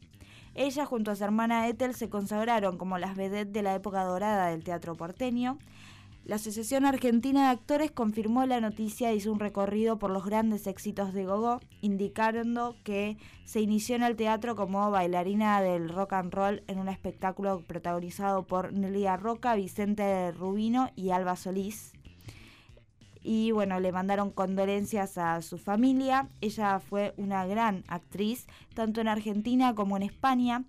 Ella 0.55 0.85
junto 0.85 1.11
a 1.11 1.15
su 1.15 1.23
hermana 1.23 1.67
Ethel 1.67 1.93
se 1.93 2.09
consagraron 2.09 2.77
como 2.77 2.97
las 2.97 3.17
vedettes 3.17 3.51
de 3.51 3.61
la 3.61 3.75
época 3.75 4.03
dorada 4.05 4.47
del 4.47 4.63
teatro 4.63 4.95
porteño. 4.95 5.59
La 6.23 6.37
Asociación 6.37 6.85
Argentina 6.85 7.43
de 7.43 7.49
Actores 7.49 7.91
confirmó 7.91 8.45
la 8.45 8.61
noticia 8.61 9.13
y 9.13 9.17
hizo 9.17 9.31
un 9.31 9.39
recorrido 9.39 9.99
por 9.99 10.09
los 10.09 10.25
grandes 10.25 10.65
éxitos 10.65 11.13
de 11.13 11.25
Gogo, 11.25 11.59
indicando 11.81 12.75
que 12.83 13.17
se 13.43 13.59
inició 13.59 13.95
en 13.97 14.03
el 14.03 14.15
teatro 14.15 14.55
como 14.55 14.89
bailarina 14.89 15.61
del 15.61 15.89
rock 15.89 16.13
and 16.13 16.33
roll 16.33 16.63
en 16.67 16.79
un 16.79 16.87
espectáculo 16.87 17.61
protagonizado 17.67 18.47
por 18.47 18.73
Nelia 18.73 19.17
Roca, 19.17 19.55
Vicente 19.55 20.31
Rubino 20.31 20.89
y 20.95 21.11
Alba 21.11 21.35
Solís. 21.35 21.94
Y 23.27 23.49
bueno, 23.49 23.79
le 23.79 23.91
mandaron 23.91 24.29
condolencias 24.29 25.17
a 25.17 25.41
su 25.41 25.57
familia. 25.57 26.29
Ella 26.41 26.79
fue 26.79 27.15
una 27.17 27.47
gran 27.47 27.83
actriz, 27.87 28.45
tanto 28.75 29.01
en 29.01 29.07
Argentina 29.07 29.73
como 29.73 29.97
en 29.97 30.03
España 30.03 30.63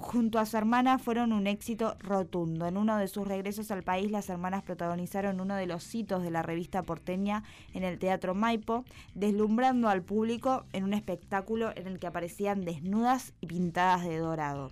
junto 0.00 0.38
a 0.38 0.46
su 0.46 0.56
hermana 0.56 0.98
fueron 0.98 1.32
un 1.32 1.46
éxito 1.46 1.96
rotundo. 1.98 2.66
En 2.66 2.76
uno 2.76 2.96
de 2.96 3.08
sus 3.08 3.26
regresos 3.26 3.70
al 3.70 3.82
país, 3.82 4.10
las 4.10 4.30
hermanas 4.30 4.62
protagonizaron 4.62 5.40
uno 5.40 5.56
de 5.56 5.66
los 5.66 5.94
hitos 5.94 6.22
de 6.22 6.30
la 6.30 6.42
revista 6.42 6.82
porteña 6.82 7.42
en 7.74 7.84
el 7.84 7.98
Teatro 7.98 8.34
Maipo, 8.34 8.84
deslumbrando 9.14 9.88
al 9.88 10.02
público 10.02 10.64
en 10.72 10.84
un 10.84 10.94
espectáculo 10.94 11.72
en 11.76 11.86
el 11.86 11.98
que 11.98 12.06
aparecían 12.06 12.64
desnudas 12.64 13.34
y 13.40 13.46
pintadas 13.46 14.04
de 14.04 14.16
dorado. 14.16 14.70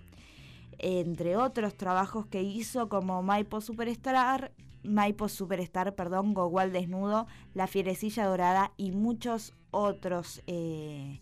Entre 0.79 1.35
otros 1.35 1.75
trabajos 1.75 2.25
que 2.25 2.41
hizo 2.41 2.89
como 2.89 3.21
Maipo 3.21 3.61
Superstar, 3.61 4.51
Maipo 4.83 5.27
Superstar, 5.29 5.95
perdón, 5.95 6.33
Gogual 6.33 6.71
Desnudo, 6.71 7.27
La 7.53 7.67
Fierecilla 7.67 8.25
Dorada 8.25 8.71
y 8.77 8.91
muchos 8.91 9.53
otros 9.71 10.41
eh, 10.47 11.21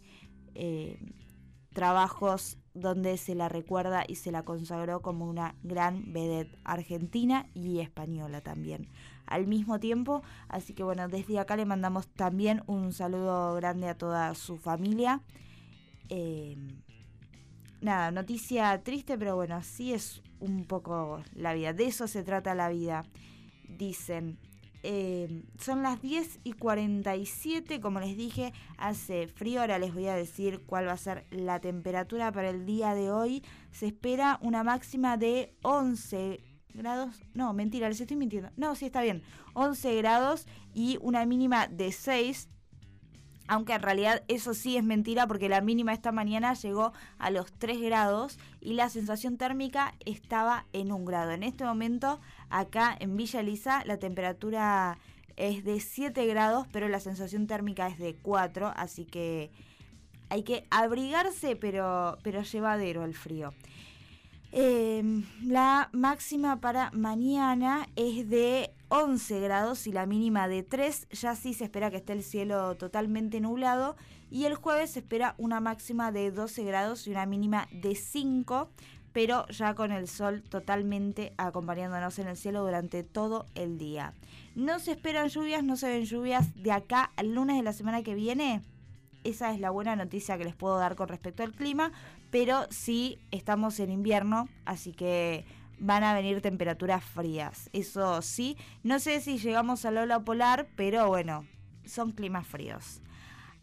eh, 0.56 1.00
trabajos 1.74 2.58
donde 2.74 3.18
se 3.18 3.36
la 3.36 3.50
recuerda 3.50 4.04
y 4.08 4.16
se 4.16 4.32
la 4.32 4.44
consagró 4.44 5.02
como 5.02 5.28
una 5.28 5.56
gran 5.64 6.14
vedette 6.14 6.56
argentina 6.64 7.48
y 7.54 7.80
española 7.80 8.42
también 8.42 8.90
al 9.26 9.48
mismo 9.48 9.80
tiempo. 9.80 10.24
Así 10.48 10.74
que 10.74 10.84
bueno, 10.84 11.08
desde 11.08 11.40
acá 11.40 11.56
le 11.56 11.66
mandamos 11.66 12.08
también 12.08 12.64
un 12.68 12.94
saludo 12.94 13.56
grande 13.56 13.90
a 13.90 13.98
toda 13.98 14.34
su 14.36 14.58
familia. 14.58 15.22
Eh, 16.10 16.58
nada, 17.82 18.12
noticia 18.12 18.82
triste, 18.84 19.18
pero 19.18 19.36
bueno, 19.36 19.56
así 19.56 19.94
es 19.94 20.22
un 20.40 20.66
poco 20.66 21.22
la 21.34 21.54
vida. 21.54 21.74
De 21.74 21.86
eso 21.86 22.08
se 22.08 22.24
trata 22.24 22.56
la 22.56 22.70
vida. 22.70 23.04
Dicen, 23.68 24.40
eh, 24.84 25.44
son 25.60 25.84
las 25.84 26.02
10 26.02 26.40
y 26.44 26.54
47, 26.54 27.82
como 27.82 28.00
les 28.00 28.16
dije, 28.16 28.54
hace 28.78 29.28
frío. 29.28 29.62
Ahora 29.62 29.80
les 29.80 29.94
voy 29.94 30.08
a 30.08 30.16
decir 30.16 30.62
cuál 30.66 30.88
va 30.88 30.94
a 30.94 30.98
ser 30.98 31.26
la 31.30 31.60
temperatura 31.60 32.32
para 32.32 32.50
el 32.50 32.66
día 32.66 32.94
de 32.94 33.12
hoy. 33.12 33.44
Se 33.72 33.88
espera 33.88 34.40
una 34.42 34.64
máxima 34.64 35.18
de 35.18 35.56
11 35.64 36.40
grados. 36.74 37.22
No, 37.34 37.54
mentira, 37.54 37.90
les 37.90 38.00
estoy 38.00 38.18
mintiendo. 38.18 38.50
No, 38.56 38.76
sí 38.76 38.86
está 38.86 39.02
bien. 39.02 39.24
11 39.54 39.96
grados 39.96 40.48
y 40.74 40.98
una 41.02 41.26
mínima 41.26 41.68
de 41.68 41.92
6 41.92 42.50
aunque 43.48 43.74
en 43.74 43.82
realidad 43.82 44.24
eso 44.28 44.54
sí 44.54 44.78
es 44.78 44.84
mentira 44.84 45.28
porque 45.28 45.50
la 45.50 45.62
mínima 45.62 45.94
esta 45.94 46.12
mañana 46.12 46.54
llegó 46.54 46.94
a 47.18 47.30
los 47.30 47.52
3 47.54 47.82
grados 47.82 48.38
y 48.62 48.74
la 48.74 48.90
sensación 48.90 49.38
térmica 49.38 49.94
estaba 50.06 50.66
en 50.74 50.92
1 50.92 51.06
grado. 51.06 51.32
En 51.32 51.44
este 51.44 51.64
momento 51.64 52.20
acá 52.50 52.96
en 53.00 53.18
Villa 53.18 53.40
Elisa 53.40 53.84
la 53.86 53.98
temperatura 53.98 54.98
es 55.36 55.64
de 55.64 55.80
7 55.80 56.26
grados 56.26 56.68
pero 56.72 56.88
la 56.88 57.00
sensación 57.00 57.48
térmica 57.48 57.88
es 57.88 57.98
de 57.98 58.16
4, 58.16 58.74
así 58.76 59.06
que 59.06 59.52
hay 60.30 60.44
que 60.44 60.66
abrigarse 60.70 61.56
pero, 61.56 62.18
pero 62.24 62.42
llevadero 62.42 63.04
el 63.04 63.14
frío. 63.14 63.54
Em, 64.60 65.24
la 65.46 65.88
máxima 65.94 66.60
para 66.60 66.90
mañana 66.90 67.88
es 67.96 68.28
de 68.28 68.74
11 68.88 69.40
grados 69.40 69.86
y 69.86 69.92
la 69.92 70.08
mínima 70.08 70.48
de 70.48 70.64
3. 70.64 71.10
Ya 71.12 71.36
sí 71.36 71.54
se 71.54 71.66
espera 71.66 71.92
que 71.92 71.98
esté 71.98 72.14
el 72.14 72.24
cielo 72.24 72.76
totalmente 72.76 73.40
nublado. 73.40 73.96
Y 74.32 74.46
el 74.46 74.56
jueves 74.56 74.90
se 74.90 75.02
espera 75.02 75.36
una 75.38 75.60
máxima 75.60 76.12
de 76.12 76.32
12 76.32 76.64
grados 76.64 77.06
y 77.06 77.12
una 77.12 77.28
mínima 77.28 77.68
de 77.72 77.94
5. 77.94 78.72
Pero 79.14 79.48
ya 79.50 79.76
con 79.76 79.92
el 79.92 80.08
sol 80.08 80.42
totalmente 80.42 81.34
acompañándonos 81.38 82.18
en 82.18 82.28
el 82.28 82.36
cielo 82.36 82.64
durante 82.64 83.04
todo 83.04 83.46
el 83.54 83.78
día. 83.78 84.16
No 84.56 84.80
se 84.80 84.94
esperan 84.94 85.30
lluvias, 85.30 85.64
no 85.64 85.78
se 85.78 85.88
ven 85.88 86.06
lluvias 86.06 86.56
de 86.56 86.72
acá 86.72 87.12
al 87.16 87.32
lunes 87.36 87.58
de 87.58 87.62
la 87.64 87.74
semana 87.74 88.02
que 88.02 88.16
viene. 88.16 88.64
Esa 89.24 89.52
es 89.52 89.60
la 89.60 89.72
buena 89.72 89.96
noticia 89.98 90.38
que 90.38 90.46
les 90.46 90.56
puedo 90.56 90.78
dar 90.78 90.96
con 90.96 91.10
respecto 91.10 91.44
al 91.44 91.52
clima, 91.52 91.92
pero 92.30 92.68
sí 92.70 93.20
estamos 93.32 93.80
en 93.80 93.92
invierno, 93.92 94.50
así 94.66 94.94
que 94.94 95.46
van 95.80 96.04
a 96.04 96.14
venir 96.14 96.42
temperaturas 96.42 97.04
frías. 97.04 97.70
Eso 97.74 98.22
sí, 98.22 98.58
no 98.84 99.00
sé 99.00 99.22
si 99.22 99.38
llegamos 99.38 99.86
al 99.86 99.98
ola 99.98 100.20
polar, 100.20 100.68
pero 100.76 101.08
bueno, 101.08 101.46
son 101.86 102.12
climas 102.12 102.48
fríos. 102.48 103.02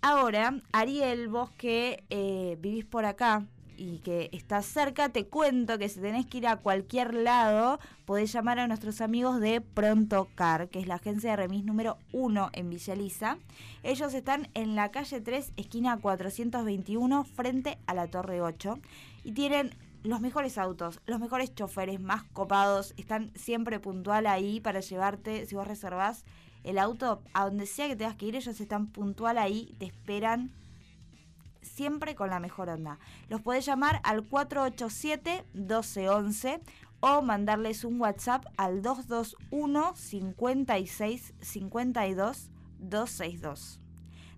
Ahora, 0.00 0.60
Ariel, 0.72 1.28
vos 1.28 1.50
que 1.52 2.04
eh, 2.10 2.58
vivís 2.60 2.84
por 2.84 3.06
acá, 3.06 3.46
y 3.76 3.98
que 3.98 4.30
estás 4.32 4.66
cerca, 4.66 5.08
te 5.08 5.26
cuento 5.26 5.78
que 5.78 5.88
si 5.88 6.00
tenés 6.00 6.26
que 6.26 6.38
ir 6.38 6.46
a 6.46 6.56
cualquier 6.56 7.14
lado, 7.14 7.78
podés 8.04 8.32
llamar 8.32 8.58
a 8.58 8.68
nuestros 8.68 9.00
amigos 9.00 9.40
de 9.40 9.60
Pronto 9.60 10.28
Car, 10.34 10.68
que 10.68 10.80
es 10.80 10.86
la 10.86 10.96
agencia 10.96 11.30
de 11.30 11.36
remis 11.36 11.64
número 11.64 11.98
1 12.12 12.50
en 12.52 12.70
Villa 12.70 12.94
Elisa. 12.94 13.38
Ellos 13.82 14.14
están 14.14 14.48
en 14.54 14.74
la 14.74 14.90
calle 14.90 15.20
3, 15.20 15.52
esquina 15.56 15.98
421, 15.98 17.24
frente 17.24 17.78
a 17.86 17.94
la 17.94 18.06
Torre 18.06 18.40
8, 18.40 18.78
y 19.24 19.32
tienen 19.32 19.74
los 20.02 20.20
mejores 20.20 20.58
autos, 20.58 21.00
los 21.06 21.18
mejores 21.18 21.54
choferes 21.54 22.00
más 22.00 22.24
copados, 22.24 22.94
están 22.96 23.30
siempre 23.34 23.80
puntual 23.80 24.26
ahí 24.26 24.60
para 24.60 24.80
llevarte, 24.80 25.46
si 25.46 25.54
vos 25.54 25.66
reservás 25.66 26.24
el 26.62 26.78
auto, 26.78 27.22
a 27.32 27.44
donde 27.44 27.66
sea 27.66 27.88
que 27.88 27.96
tengas 27.96 28.16
que 28.16 28.26
ir, 28.26 28.36
ellos 28.36 28.60
están 28.60 28.86
puntual 28.86 29.38
ahí, 29.38 29.74
te 29.78 29.86
esperan 29.86 30.50
siempre 31.64 32.14
con 32.14 32.30
la 32.30 32.38
mejor 32.40 32.68
onda. 32.68 32.98
Los 33.28 33.42
podés 33.42 33.66
llamar 33.66 34.00
al 34.04 34.28
487-1211 34.28 36.60
o 37.00 37.22
mandarles 37.22 37.84
un 37.84 38.00
WhatsApp 38.00 38.44
al 38.56 38.82
221 38.82 39.96
56 39.96 41.34
52 41.40 42.50
262. 42.78 43.80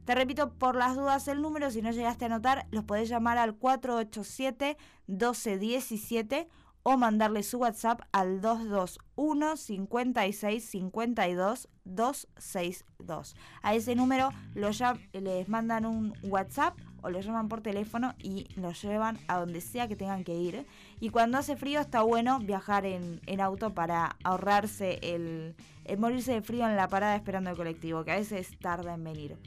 Te 0.04 0.14
repito 0.14 0.52
por 0.52 0.76
las 0.76 0.94
dudas 0.94 1.26
el 1.26 1.42
número, 1.42 1.70
si 1.70 1.82
no 1.82 1.90
llegaste 1.90 2.24
a 2.24 2.26
anotar, 2.26 2.68
los 2.70 2.84
podés 2.84 3.08
llamar 3.08 3.38
al 3.38 3.56
487 3.56 4.76
1217 5.08 6.48
o 6.88 6.96
mandarle 6.96 7.42
su 7.42 7.58
WhatsApp 7.58 8.02
al 8.12 8.40
221 8.40 9.56
56 9.56 10.64
52 10.64 11.68
262. 11.84 13.34
A 13.62 13.74
ese 13.74 13.96
número 13.96 14.28
les 14.54 15.48
mandan 15.48 15.84
un 15.84 16.14
WhatsApp 16.22 16.78
o 17.06 17.10
lo 17.10 17.20
llaman 17.20 17.48
por 17.48 17.60
teléfono 17.60 18.14
y 18.20 18.48
los 18.56 18.82
llevan 18.82 19.16
a 19.28 19.38
donde 19.38 19.60
sea 19.60 19.86
que 19.86 19.94
tengan 19.94 20.24
que 20.24 20.34
ir. 20.34 20.66
Y 20.98 21.10
cuando 21.10 21.38
hace 21.38 21.56
frío 21.56 21.80
está 21.80 22.02
bueno 22.02 22.40
viajar 22.40 22.84
en, 22.84 23.20
auto 23.40 23.74
para 23.74 24.16
ahorrarse 24.24 24.98
el, 25.02 25.54
morirse 25.98 26.32
de 26.32 26.42
frío 26.42 26.68
en 26.68 26.74
la 26.74 26.88
parada 26.88 27.14
esperando 27.14 27.50
el 27.50 27.56
colectivo, 27.56 28.04
que 28.04 28.10
a 28.10 28.16
veces 28.16 28.58
tarda 28.58 28.94
en 28.94 29.04
venir. 29.04 29.38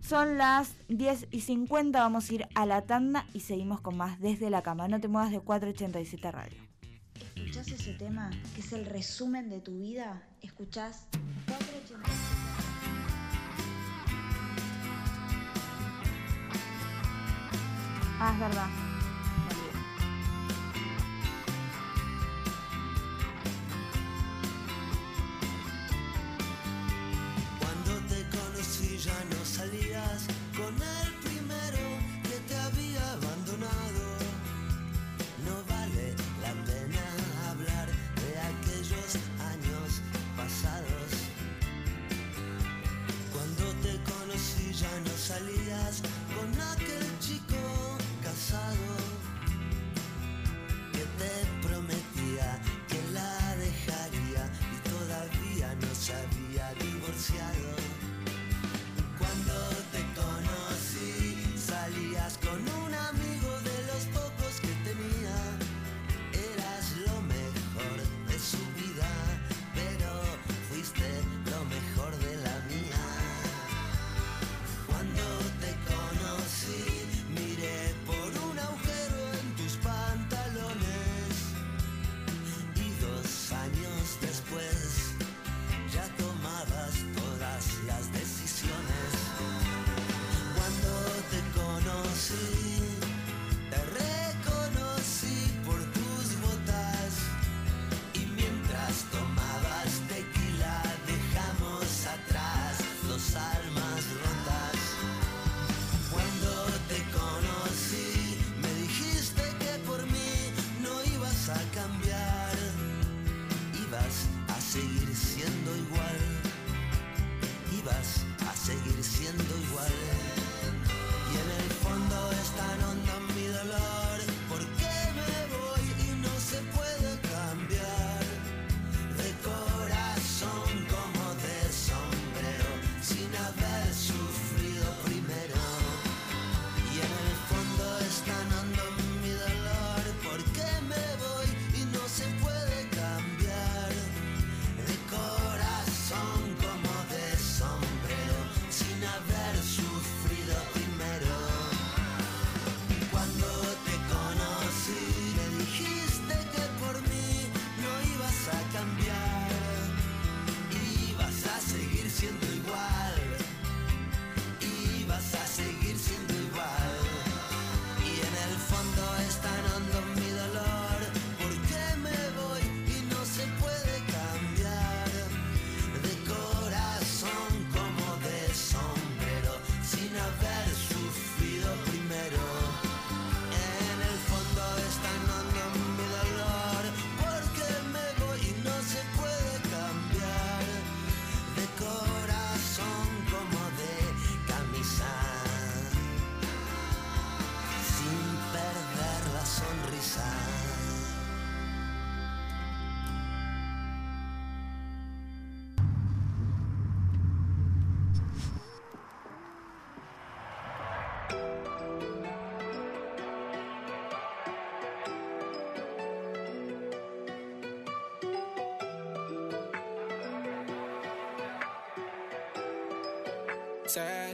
Son 0.00 0.36
las 0.36 0.76
10 0.88 1.28
y 1.30 1.40
50, 1.40 1.98
vamos 1.98 2.28
a 2.28 2.34
ir 2.34 2.46
a 2.54 2.66
la 2.66 2.82
tanda 2.82 3.24
y 3.32 3.40
seguimos 3.40 3.80
con 3.80 3.96
más 3.96 4.20
desde 4.20 4.50
la 4.50 4.60
cama. 4.60 4.86
No 4.86 5.00
te 5.00 5.08
muevas 5.08 5.30
de 5.30 5.40
487 5.40 6.30
Radio. 6.30 6.58
escuchás 7.34 7.68
ese 7.68 7.94
tema, 7.94 8.30
que 8.54 8.60
es 8.60 8.72
el 8.74 8.84
resumen 8.84 9.48
de 9.48 9.60
tu 9.60 9.78
vida, 9.78 10.22
escuchás 10.42 11.06
487. 11.46 12.49
Ah, 18.22 18.32
es 18.34 18.38
verdad. 18.38 18.68
Cuando 27.58 27.92
te 28.08 28.36
conocí 28.36 28.98
ya 28.98 29.24
no 29.30 29.42
salías 29.42 30.26
con 30.54 30.74
el 30.74 31.14
primero 31.24 31.82
que 32.24 32.36
te 32.46 32.56
había 32.56 33.12
abandonado. 33.12 34.04
No 35.46 35.64
vale 35.66 36.14
la 36.42 36.52
pena 36.66 37.04
hablar 37.50 37.88
de 37.88 38.38
aquellos 38.52 39.16
años 39.48 40.02
pasados. 40.36 41.10
Cuando 43.32 43.64
te 43.80 43.98
conocí 44.12 44.74
ya 44.74 44.94
no 45.06 45.16
salías 45.16 45.69
pasado. 48.50 48.89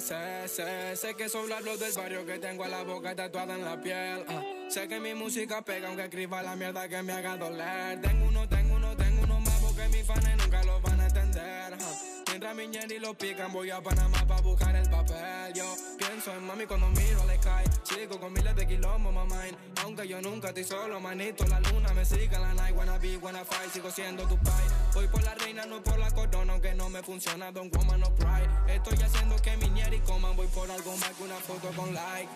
Sé, 0.00 0.46
sé, 0.46 0.94
sé, 0.96 1.14
que 1.14 1.28
solo 1.28 1.54
hablo 1.56 1.76
del 1.76 1.92
barrio 1.92 2.24
que 2.26 2.38
tengo 2.38 2.64
a 2.64 2.68
la 2.68 2.82
boca 2.84 3.14
tatuada 3.16 3.54
en 3.54 3.64
la 3.64 3.80
piel. 3.80 4.24
ah. 4.28 4.42
Sé 4.68 4.86
que 4.88 5.00
mi 5.00 5.14
música 5.14 5.62
pega 5.62 5.88
aunque 5.88 6.04
escriba 6.04 6.42
la 6.42 6.54
mierda 6.54 6.86
que 6.88 7.02
me 7.02 7.12
haga 7.12 7.36
doler. 7.36 8.00
Tengo 8.02 8.26
uno, 8.28 8.48
tengo 8.48 8.74
uno, 8.76 8.94
tengo 8.96 9.22
uno 9.22 9.40
más 9.40 9.58
porque 9.60 9.88
mis 9.88 10.04
fans 10.06 10.24
nunca 10.38 10.62
lo 10.64 10.80
van 10.80 11.00
a 11.00 11.06
entender. 11.06 11.74
ah. 11.80 11.94
Mientras 12.28 12.54
mi 12.54 12.66
ñeri 12.68 12.98
lo 12.98 13.14
pican, 13.14 13.52
voy 13.52 13.70
a 13.70 13.80
Panamá 13.80 14.24
para 14.28 14.40
buscar 14.42 14.76
el 14.76 14.88
papel. 14.90 15.54
Yo 15.54 15.74
pienso 15.98 16.32
en 16.34 16.44
mami 16.44 16.66
cuando 16.66 16.88
miro 16.88 17.22
al 17.22 17.30
sky. 17.38 17.70
Sigo 17.82 18.20
con 18.20 18.32
miles 18.32 18.54
de 18.54 18.66
kilómetros, 18.66 19.14
mamá. 19.14 19.44
Aunque 19.82 20.06
yo 20.06 20.20
nunca 20.20 20.48
estoy 20.48 20.64
solo, 20.64 21.00
manito. 21.00 21.44
La 21.46 21.58
luna 21.60 21.92
me 21.94 22.04
sigue 22.04 22.38
la 22.38 22.52
night. 22.54 22.76
Wanna 22.76 22.98
be, 22.98 23.16
wanna 23.16 23.44
fight. 23.44 23.72
Sigo 23.72 23.90
siendo 23.90 24.24
tu 24.28 24.36
pai. 24.38 24.64
Voy 24.96 25.06
por 25.08 25.22
la 25.22 25.34
reina, 25.34 25.66
no 25.66 25.82
por 25.82 25.98
la 25.98 26.10
corona. 26.10 26.54
Aunque 26.54 26.72
no 26.74 26.88
me 26.88 27.02
funciona, 27.02 27.52
don't 27.52 27.70
woman 27.76 28.00
no 28.00 28.14
pride. 28.14 28.48
Estoy 28.66 28.96
haciendo 29.04 29.36
que 29.42 29.54
mi 29.58 29.68
ñeri 29.68 30.00
coman. 30.00 30.34
Voy 30.34 30.46
por 30.46 30.70
algo 30.70 30.96
más 30.96 31.10
que 31.10 31.22
una 31.22 31.36
foto 31.36 31.68
con 31.76 31.92
like. 31.92 32.28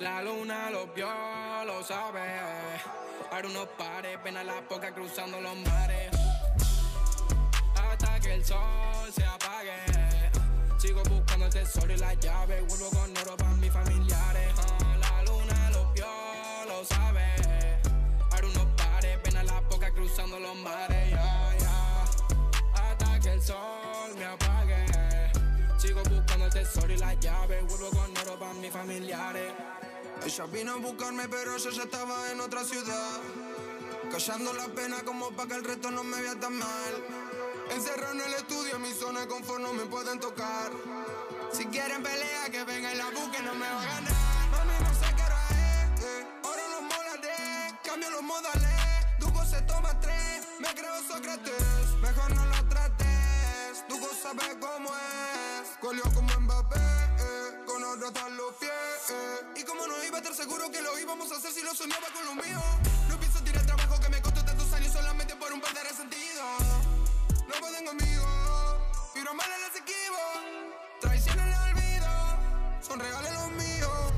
La 0.00 0.20
luna 0.20 0.70
lo 0.70 0.88
vio, 0.88 1.06
lo 1.64 1.84
sabe. 1.84 2.20
Ahora 3.30 3.46
unos 3.46 3.68
pares, 3.78 4.18
pena 4.24 4.42
la 4.42 4.60
poca 4.68 4.92
cruzando 4.92 5.40
los 5.40 5.56
mares 5.58 6.10
hasta 7.76 8.18
que 8.18 8.34
el 8.34 8.44
sol 8.44 9.12
se 9.14 9.24
apague. 9.24 10.32
Sigo 10.78 11.02
buscando 11.04 11.46
el 11.46 11.52
tesoro 11.52 11.92
y 11.92 11.96
la 11.96 12.14
llave. 12.14 12.60
Vuelvo 12.62 12.90
con 12.90 13.16
oro 13.18 13.36
para 13.36 13.52
mis 13.52 13.72
familiares. 13.72 14.48
Ella 30.24 30.46
vino 30.46 30.72
a 30.72 30.76
buscarme, 30.76 31.28
pero 31.28 31.56
yo 31.56 31.70
ya 31.70 31.82
estaba 31.84 32.30
en 32.30 32.40
otra 32.40 32.64
ciudad. 32.64 33.20
Callando 34.10 34.52
la 34.52 34.66
pena 34.68 35.02
como 35.04 35.30
para 35.30 35.48
que 35.48 35.54
el 35.54 35.64
resto 35.64 35.90
no 35.90 36.04
me 36.04 36.20
vea 36.20 36.38
tan 36.38 36.56
mal. 36.58 36.94
Encerrado 37.70 38.12
en 38.14 38.20
el 38.20 38.34
estudio, 38.34 38.76
en 38.76 38.82
mi 38.82 38.92
zona 38.92 39.20
de 39.20 39.28
confort 39.28 39.60
no 39.60 39.72
me 39.72 39.84
pueden 39.86 40.18
tocar. 40.20 40.70
Si 41.52 41.64
quieren 41.66 42.02
pelea, 42.02 42.50
que 42.50 42.64
venga 42.64 42.92
y 42.92 42.96
la 42.96 43.06
busquen, 43.10 43.44
no 43.44 43.54
me 43.54 43.66
va 43.66 43.80
a 43.80 43.84
ganar. 43.84 44.12
Mami, 44.50 44.72
no 44.84 44.94
sé 44.94 45.14
qué 45.16 45.22
hora 45.22 45.46
es. 45.50 46.04
eh. 46.04 46.26
Ahora 46.44 46.62
los 46.68 46.82
molaré, 46.82 47.78
cambio 47.84 48.10
los 48.10 48.22
modales. 48.22 49.18
Dugo 49.18 49.44
se 49.46 49.62
toma 49.62 49.98
tres. 50.00 50.46
nuevo 50.60 51.08
Sócrates. 51.08 51.94
Mejor 52.02 52.34
no 52.34 52.44
lo 52.46 52.68
trates, 52.68 53.84
tú 53.88 53.96
sabes 54.22 54.56
cómo 54.60 54.90
es. 54.90 55.76
Colió 55.80 56.02
como 56.14 56.40
Mbappé, 56.40 56.76
eh, 56.78 57.64
con 57.66 57.82
otro 57.84 58.08
están 58.08 58.36
los 58.36 58.52
pies. 58.56 58.69
Eh. 59.10 59.60
Y 59.60 59.64
como 59.64 59.86
no 59.86 60.02
iba 60.04 60.16
a 60.16 60.20
estar 60.20 60.34
seguro 60.34 60.70
que 60.70 60.80
lo 60.80 60.98
íbamos 60.98 61.30
a 61.32 61.36
hacer 61.36 61.52
si 61.52 61.62
lo 61.62 61.74
soñaba 61.74 62.08
con 62.14 62.24
lo 62.24 62.34
mío. 62.34 62.60
No 63.08 63.18
pienso 63.18 63.42
tirar 63.42 63.64
trabajo 63.66 64.00
que 64.00 64.08
me 64.08 64.22
costó 64.22 64.44
tantos 64.44 64.72
años 64.72 64.92
solamente 64.92 65.34
por 65.36 65.52
un 65.52 65.60
par 65.60 65.74
de 65.74 65.82
resentidos. 65.82 66.62
No 67.48 67.54
pueden 67.60 67.84
conmigo, 67.84 68.26
vibro 69.14 69.34
mal 69.34 69.46
en 69.48 69.60
el 69.60 69.66
esquivo. 69.74 70.18
Traición 71.00 71.38
en 71.40 71.48
el 71.48 71.54
olvido, 71.54 72.08
son 72.80 73.00
regalos 73.00 73.32
los 73.32 73.50
míos. 73.52 74.12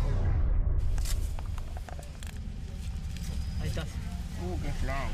Ahí 3.61 3.69
estás. 3.69 3.89
Uh, 4.43 4.61
qué 4.61 4.73
flau. 4.81 5.09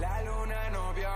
La 0.00 0.22
luna 0.22 0.70
no 0.70 0.94
vio, 0.94 1.10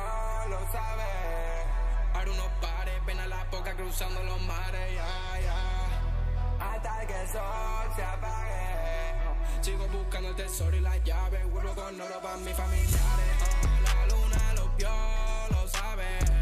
cruzando 3.77 4.23
los 4.23 4.41
mares, 4.43 4.95
ya, 4.95 5.41
ya. 5.41 6.73
Hasta 6.73 7.07
que 7.07 7.21
el 7.23 7.29
sol 7.29 7.93
se 7.97 8.05
apague. 8.05 9.15
Sigo 9.61 9.87
buscando 9.89 10.29
el 10.31 10.37
tesoro 10.37 10.77
y 10.77 10.81
la 10.81 10.97
llave. 10.99 11.45
Vuelvo 11.45 11.75
con 11.75 12.01
oro 12.01 12.21
para 12.23 12.37
mis 12.39 12.55
familiares. 12.55 12.95
Oh, 13.03 13.81
la 13.83 14.07
luna 14.07 14.53
lo 14.55 14.69
vio, 14.77 14.91
lo 15.51 15.69
sabe. 15.69 16.34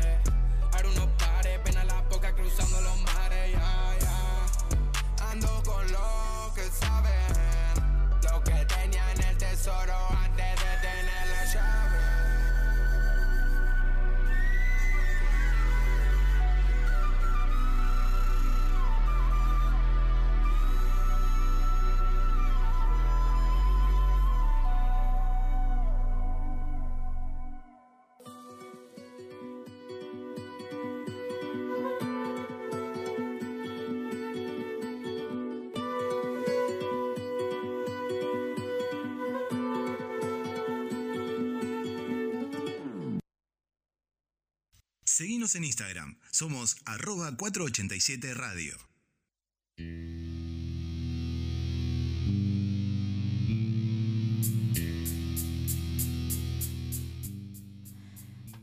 En 45.42 45.64
Instagram. 45.64 46.16
Somos 46.30 46.76
arroba 46.84 47.36
487 47.36 48.32
Radio. 48.32 48.76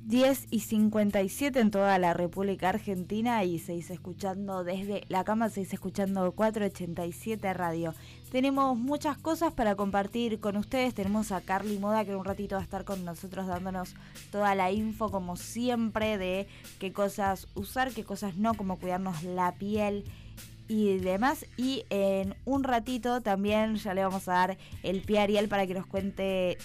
Diez 0.05 0.47
y 0.49 0.61
57 0.61 1.59
en 1.59 1.69
toda 1.69 1.99
la 1.99 2.13
República 2.13 2.69
Argentina 2.69 3.43
y 3.43 3.59
seguís 3.59 3.89
escuchando 3.89 4.63
desde 4.63 5.03
la 5.09 5.25
cama, 5.25 5.49
seguís 5.49 5.73
escuchando 5.73 6.31
487 6.31 7.53
Radio. 7.53 7.93
Tenemos 8.31 8.77
muchas 8.77 9.17
cosas 9.17 9.51
para 9.53 9.75
compartir 9.75 10.39
con 10.39 10.55
ustedes. 10.55 10.93
Tenemos 10.93 11.31
a 11.31 11.41
Carly 11.41 11.79
Moda 11.79 12.05
que 12.05 12.15
un 12.15 12.23
ratito 12.23 12.55
va 12.55 12.61
a 12.61 12.63
estar 12.63 12.85
con 12.85 13.03
nosotros 13.03 13.47
dándonos 13.47 13.95
toda 14.31 14.53
la 14.53 14.71
info 14.71 15.09
como 15.09 15.35
siempre 15.35 16.19
de 16.19 16.47
qué 16.77 16.93
cosas 16.93 17.47
usar, 17.55 17.91
qué 17.91 18.03
cosas 18.03 18.35
no, 18.35 18.53
cómo 18.53 18.77
cuidarnos 18.77 19.23
la 19.23 19.55
piel 19.55 20.03
y 20.67 20.99
demás. 20.99 21.47
Y 21.57 21.85
en 21.89 22.35
un 22.45 22.63
ratito 22.63 23.21
también 23.21 23.77
ya 23.77 23.95
le 23.95 24.03
vamos 24.03 24.27
a 24.27 24.33
dar 24.33 24.57
el 24.83 25.01
pie 25.01 25.19
a 25.19 25.23
Ariel 25.23 25.49
para 25.49 25.65
que 25.65 25.73
nos 25.73 25.87
cuente 25.87 26.59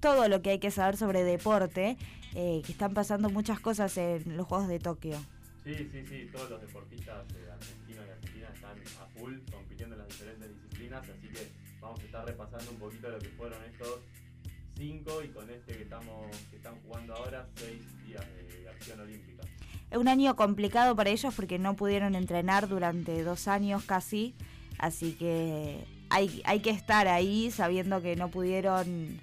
todo 0.00 0.28
lo 0.28 0.42
que 0.42 0.50
hay 0.50 0.58
que 0.58 0.70
saber 0.70 0.98
sobre 0.98 1.24
deporte, 1.24 1.96
eh, 2.34 2.60
que 2.66 2.72
están 2.72 2.92
pasando 2.92 3.30
muchas 3.30 3.60
cosas 3.60 3.96
en 3.96 4.36
los 4.36 4.46
Juegos 4.46 4.68
de 4.68 4.78
Tokio. 4.78 5.16
Sí, 5.64 5.74
sí, 5.90 6.04
sí, 6.06 6.28
todos 6.32 6.50
los 6.50 6.60
deportistas 6.60 7.24
eh, 7.34 7.49
full 9.20 9.38
compitiendo 9.52 9.94
en 9.94 10.00
las 10.00 10.08
diferentes 10.08 10.48
disciplinas, 10.54 11.08
así 11.08 11.28
que 11.28 11.48
vamos 11.80 12.00
a 12.00 12.04
estar 12.04 12.26
repasando 12.26 12.70
un 12.70 12.78
poquito 12.78 13.10
lo 13.10 13.18
que 13.18 13.28
fueron 13.28 13.62
estos 13.64 14.00
cinco 14.76 15.22
y 15.22 15.28
con 15.28 15.50
este 15.50 15.76
que 15.76 15.82
estamos 15.82 16.36
que 16.50 16.56
están 16.56 16.74
jugando 16.82 17.14
ahora 17.14 17.46
seis 17.54 17.82
días 18.06 18.24
de 18.34 18.68
acción 18.68 19.00
olímpica. 19.00 19.42
Es 19.90 19.98
un 19.98 20.08
año 20.08 20.36
complicado 20.36 20.96
para 20.96 21.10
ellos 21.10 21.34
porque 21.34 21.58
no 21.58 21.74
pudieron 21.74 22.14
entrenar 22.14 22.68
durante 22.68 23.22
dos 23.22 23.48
años 23.48 23.84
casi, 23.84 24.34
así 24.78 25.12
que 25.12 25.84
hay, 26.08 26.42
hay 26.44 26.60
que 26.60 26.70
estar 26.70 27.08
ahí 27.08 27.50
sabiendo 27.50 28.00
que 28.00 28.16
no 28.16 28.30
pudieron 28.30 29.20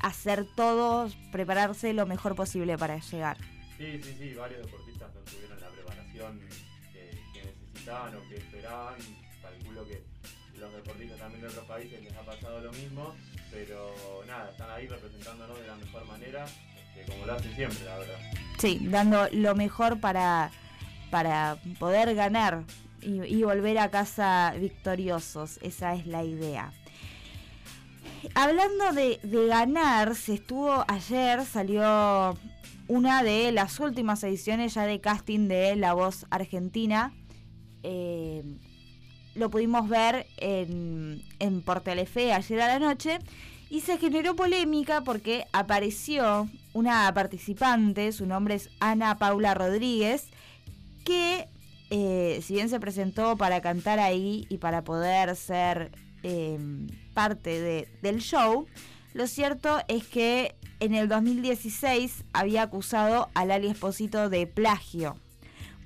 hacer 0.00 0.46
todo, 0.56 1.08
prepararse 1.32 1.92
lo 1.92 2.06
mejor 2.06 2.34
posible 2.34 2.76
para 2.76 2.98
llegar. 2.98 3.36
Sí, 3.76 4.00
sí, 4.02 4.16
sí, 4.18 4.34
varios 4.34 4.64
deportistas 4.66 5.14
no 5.14 5.20
tuvieron 5.20 5.60
la 5.60 5.68
preparación 5.68 6.40
que, 6.92 7.10
que 7.32 7.44
necesitaban 7.44 8.16
o 8.16 8.28
que 8.28 8.36
esperaban. 8.36 8.96
También 10.82 11.42
de 11.42 11.48
otros 11.48 11.64
países 11.66 12.02
les 12.02 12.12
ha 12.14 12.22
pasado 12.22 12.60
lo 12.60 12.72
mismo, 12.72 13.14
pero 13.50 13.94
nada, 14.26 14.50
están 14.50 14.70
ahí 14.70 14.86
representándonos 14.86 15.58
de 15.58 15.66
la 15.66 15.76
mejor 15.76 16.06
manera, 16.06 16.44
este, 16.44 17.10
como 17.10 17.26
lo 17.26 17.34
hacen 17.34 17.54
siempre, 17.54 17.84
la 17.84 17.98
verdad. 17.98 18.18
Sí, 18.58 18.80
dando 18.82 19.28
lo 19.32 19.54
mejor 19.54 20.00
para, 20.00 20.50
para 21.10 21.58
poder 21.78 22.14
ganar 22.14 22.64
y, 23.02 23.42
volver 23.42 23.78
a 23.78 23.90
casa 23.90 24.54
victoriosos. 24.58 25.58
Esa 25.62 25.94
es 25.94 26.06
la 26.06 26.24
idea. 26.24 26.72
Hablando 28.34 28.92
de, 28.92 29.20
de 29.22 29.46
ganar, 29.46 30.14
se 30.14 30.34
estuvo 30.34 30.84
ayer, 30.88 31.44
salió 31.44 32.36
una 32.88 33.22
de 33.22 33.52
las 33.52 33.78
últimas 33.80 34.22
ediciones 34.24 34.74
ya 34.74 34.86
de 34.86 35.00
casting 35.00 35.48
de 35.48 35.76
La 35.76 35.92
Voz 35.92 36.26
Argentina. 36.30 37.12
Eh, 37.82 38.42
lo 39.38 39.50
pudimos 39.50 39.88
ver 39.88 40.26
en, 40.36 41.22
en 41.38 41.62
por 41.62 41.80
Telefe 41.80 42.32
ayer 42.32 42.60
a 42.60 42.66
la 42.68 42.78
noche 42.78 43.18
y 43.70 43.80
se 43.80 43.98
generó 43.98 44.34
polémica 44.34 45.02
porque 45.02 45.46
apareció 45.52 46.48
una 46.72 47.12
participante, 47.14 48.12
su 48.12 48.26
nombre 48.26 48.54
es 48.54 48.70
Ana 48.80 49.16
Paula 49.18 49.54
Rodríguez, 49.54 50.28
que 51.04 51.46
eh, 51.90 52.40
si 52.42 52.54
bien 52.54 52.68
se 52.68 52.80
presentó 52.80 53.36
para 53.36 53.60
cantar 53.60 53.98
ahí 53.98 54.46
y 54.48 54.58
para 54.58 54.82
poder 54.84 55.34
ser 55.36 55.90
eh, 56.22 56.58
parte 57.14 57.60
de- 57.60 57.88
del 58.02 58.20
show, 58.20 58.66
lo 59.14 59.26
cierto 59.26 59.78
es 59.88 60.06
que 60.06 60.54
en 60.80 60.94
el 60.94 61.08
2016 61.08 62.24
había 62.32 62.62
acusado 62.62 63.28
a 63.34 63.44
Lali 63.44 63.68
Esposito 63.68 64.28
de 64.28 64.46
plagio, 64.46 65.16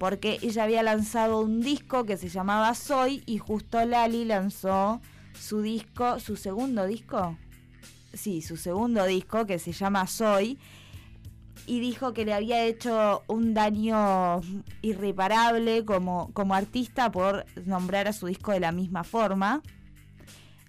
porque 0.02 0.40
ella 0.42 0.64
había 0.64 0.82
lanzado 0.82 1.38
un 1.38 1.60
disco 1.60 2.04
que 2.04 2.16
se 2.16 2.28
llamaba 2.28 2.74
Soy 2.74 3.22
y 3.24 3.38
justo 3.38 3.84
Lali 3.86 4.24
lanzó 4.24 5.00
su 5.32 5.62
disco, 5.62 6.18
su 6.18 6.34
segundo 6.34 6.88
disco, 6.88 7.38
sí, 8.12 8.42
su 8.42 8.56
segundo 8.56 9.04
disco 9.04 9.46
que 9.46 9.60
se 9.60 9.70
llama 9.70 10.08
Soy 10.08 10.58
y 11.66 11.78
dijo 11.78 12.14
que 12.14 12.24
le 12.24 12.34
había 12.34 12.64
hecho 12.64 13.22
un 13.28 13.54
daño 13.54 14.40
irreparable 14.82 15.84
como, 15.84 16.32
como 16.32 16.56
artista 16.56 17.12
por 17.12 17.46
nombrar 17.64 18.08
a 18.08 18.12
su 18.12 18.26
disco 18.26 18.50
de 18.50 18.58
la 18.58 18.72
misma 18.72 19.04
forma. 19.04 19.62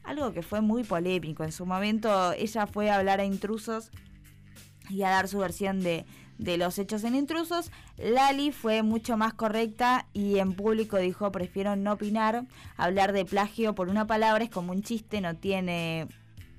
Algo 0.03 0.31
que 0.31 0.43
fue 0.43 0.61
muy 0.61 0.83
polémico. 0.83 1.43
En 1.43 1.51
su 1.51 1.65
momento 1.65 2.33
ella 2.33 2.67
fue 2.67 2.91
a 2.91 2.97
hablar 2.97 3.19
a 3.19 3.25
intrusos 3.25 3.89
y 4.91 5.01
a 5.01 5.09
dar 5.09 5.27
su 5.27 5.39
versión 5.39 5.79
de, 5.79 6.05
de 6.43 6.57
los 6.57 6.77
hechos 6.77 7.03
en 7.03 7.15
intrusos. 7.15 7.71
Lali 7.97 8.51
fue 8.51 8.83
mucho 8.83 9.15
más 9.17 9.33
correcta 9.33 10.07
y 10.13 10.39
en 10.39 10.53
público 10.53 10.97
dijo 10.97 11.31
prefiero 11.31 11.75
no 11.75 11.93
opinar. 11.93 12.45
Hablar 12.75 13.13
de 13.13 13.25
plagio 13.25 13.73
por 13.75 13.89
una 13.89 14.05
palabra 14.05 14.43
es 14.43 14.49
como 14.49 14.73
un 14.73 14.83
chiste, 14.83 15.21
no 15.21 15.35
tiene 15.35 16.07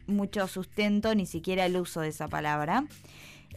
mucho 0.07 0.49
sustento, 0.49 1.15
ni 1.15 1.27
siquiera 1.27 1.67
el 1.67 1.77
uso 1.77 2.01
de 2.01 2.09
esa 2.09 2.29
palabra. 2.29 2.85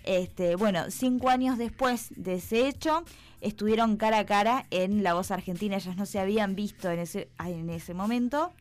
Este, 0.04 0.56
bueno, 0.56 0.90
cinco 0.90 1.30
años 1.30 1.58
después 1.58 2.10
de 2.16 2.36
ese 2.36 2.68
hecho, 2.68 3.04
estuvieron 3.42 3.98
cara 3.98 4.20
a 4.20 4.26
cara 4.26 4.66
en 4.70 5.04
La 5.04 5.14
Voz 5.14 5.32
Argentina. 5.32 5.78
Ellas 5.78 5.98
no 5.98 6.06
se 6.06 6.20
habían 6.20 6.56
visto 6.56 6.90
en 6.90 7.00
ese, 7.00 7.30
en 7.40 7.70
ese 7.70 7.94
momento. 7.94 8.54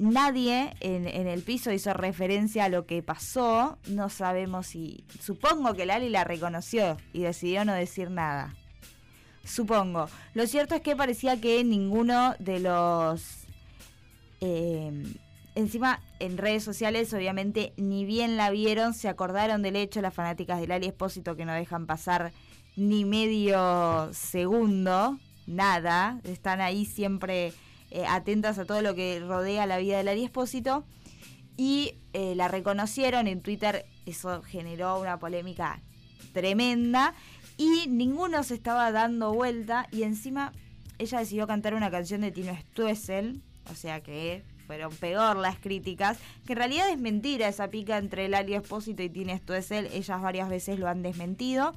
Nadie 0.00 0.74
en, 0.80 1.06
en 1.06 1.26
el 1.26 1.42
piso 1.42 1.70
hizo 1.72 1.92
referencia 1.92 2.64
a 2.64 2.68
lo 2.70 2.86
que 2.86 3.02
pasó. 3.02 3.78
No 3.86 4.08
sabemos 4.08 4.68
si. 4.68 5.04
Supongo 5.20 5.74
que 5.74 5.84
Lali 5.84 6.08
la 6.08 6.24
reconoció 6.24 6.96
y 7.12 7.20
decidió 7.20 7.64
no 7.64 7.74
decir 7.74 8.10
nada. 8.10 8.54
Supongo. 9.44 10.08
Lo 10.34 10.46
cierto 10.46 10.74
es 10.74 10.80
que 10.80 10.96
parecía 10.96 11.40
que 11.40 11.62
ninguno 11.64 12.34
de 12.38 12.60
los 12.60 13.44
eh, 14.40 15.04
Encima, 15.54 16.00
en 16.20 16.38
redes 16.38 16.62
sociales, 16.62 17.12
obviamente, 17.12 17.72
ni 17.76 18.04
bien 18.04 18.36
la 18.36 18.50
vieron, 18.50 18.94
se 18.94 19.08
acordaron 19.08 19.62
del 19.62 19.76
hecho 19.76 20.00
las 20.00 20.14
fanáticas 20.14 20.60
del 20.60 20.70
Ali 20.70 20.86
Espósito 20.86 21.36
que 21.36 21.44
no 21.44 21.52
dejan 21.52 21.86
pasar 21.86 22.32
ni 22.76 23.04
medio 23.04 24.08
segundo, 24.12 25.18
nada, 25.46 26.20
están 26.22 26.60
ahí 26.60 26.86
siempre 26.86 27.52
eh, 27.90 28.04
atentas 28.06 28.58
a 28.58 28.64
todo 28.64 28.82
lo 28.82 28.94
que 28.94 29.20
rodea 29.20 29.66
la 29.66 29.78
vida 29.78 29.98
del 29.98 30.08
Ali 30.08 30.24
Espósito. 30.24 30.84
Y 31.56 31.94
eh, 32.12 32.34
la 32.34 32.48
reconocieron 32.48 33.26
en 33.26 33.42
Twitter, 33.42 33.84
eso 34.06 34.42
generó 34.42 34.98
una 35.00 35.18
polémica 35.18 35.82
tremenda. 36.32 37.14
Y 37.56 37.86
ninguno 37.88 38.42
se 38.42 38.54
estaba 38.54 38.92
dando 38.92 39.34
vuelta. 39.34 39.86
Y 39.92 40.04
encima 40.04 40.52
ella 41.00 41.18
decidió 41.18 41.46
cantar 41.46 41.74
una 41.74 41.90
canción 41.90 42.20
de 42.20 42.30
Tino 42.30 42.54
Stuessel, 42.54 43.42
o 43.70 43.74
sea 43.74 44.02
que 44.02 44.44
fueron 44.66 44.94
peor 44.94 45.36
las 45.36 45.58
críticas, 45.58 46.18
que 46.46 46.52
en 46.52 46.58
realidad 46.58 46.90
es 46.90 46.98
mentira 46.98 47.48
esa 47.48 47.70
pica 47.70 47.98
entre 47.98 48.28
Lali 48.28 48.54
Espósito 48.54 49.02
y 49.02 49.08
Tino 49.08 49.36
Stuessel, 49.36 49.86
ellas 49.92 50.22
varias 50.22 50.48
veces 50.48 50.78
lo 50.78 50.88
han 50.88 51.02
desmentido. 51.02 51.74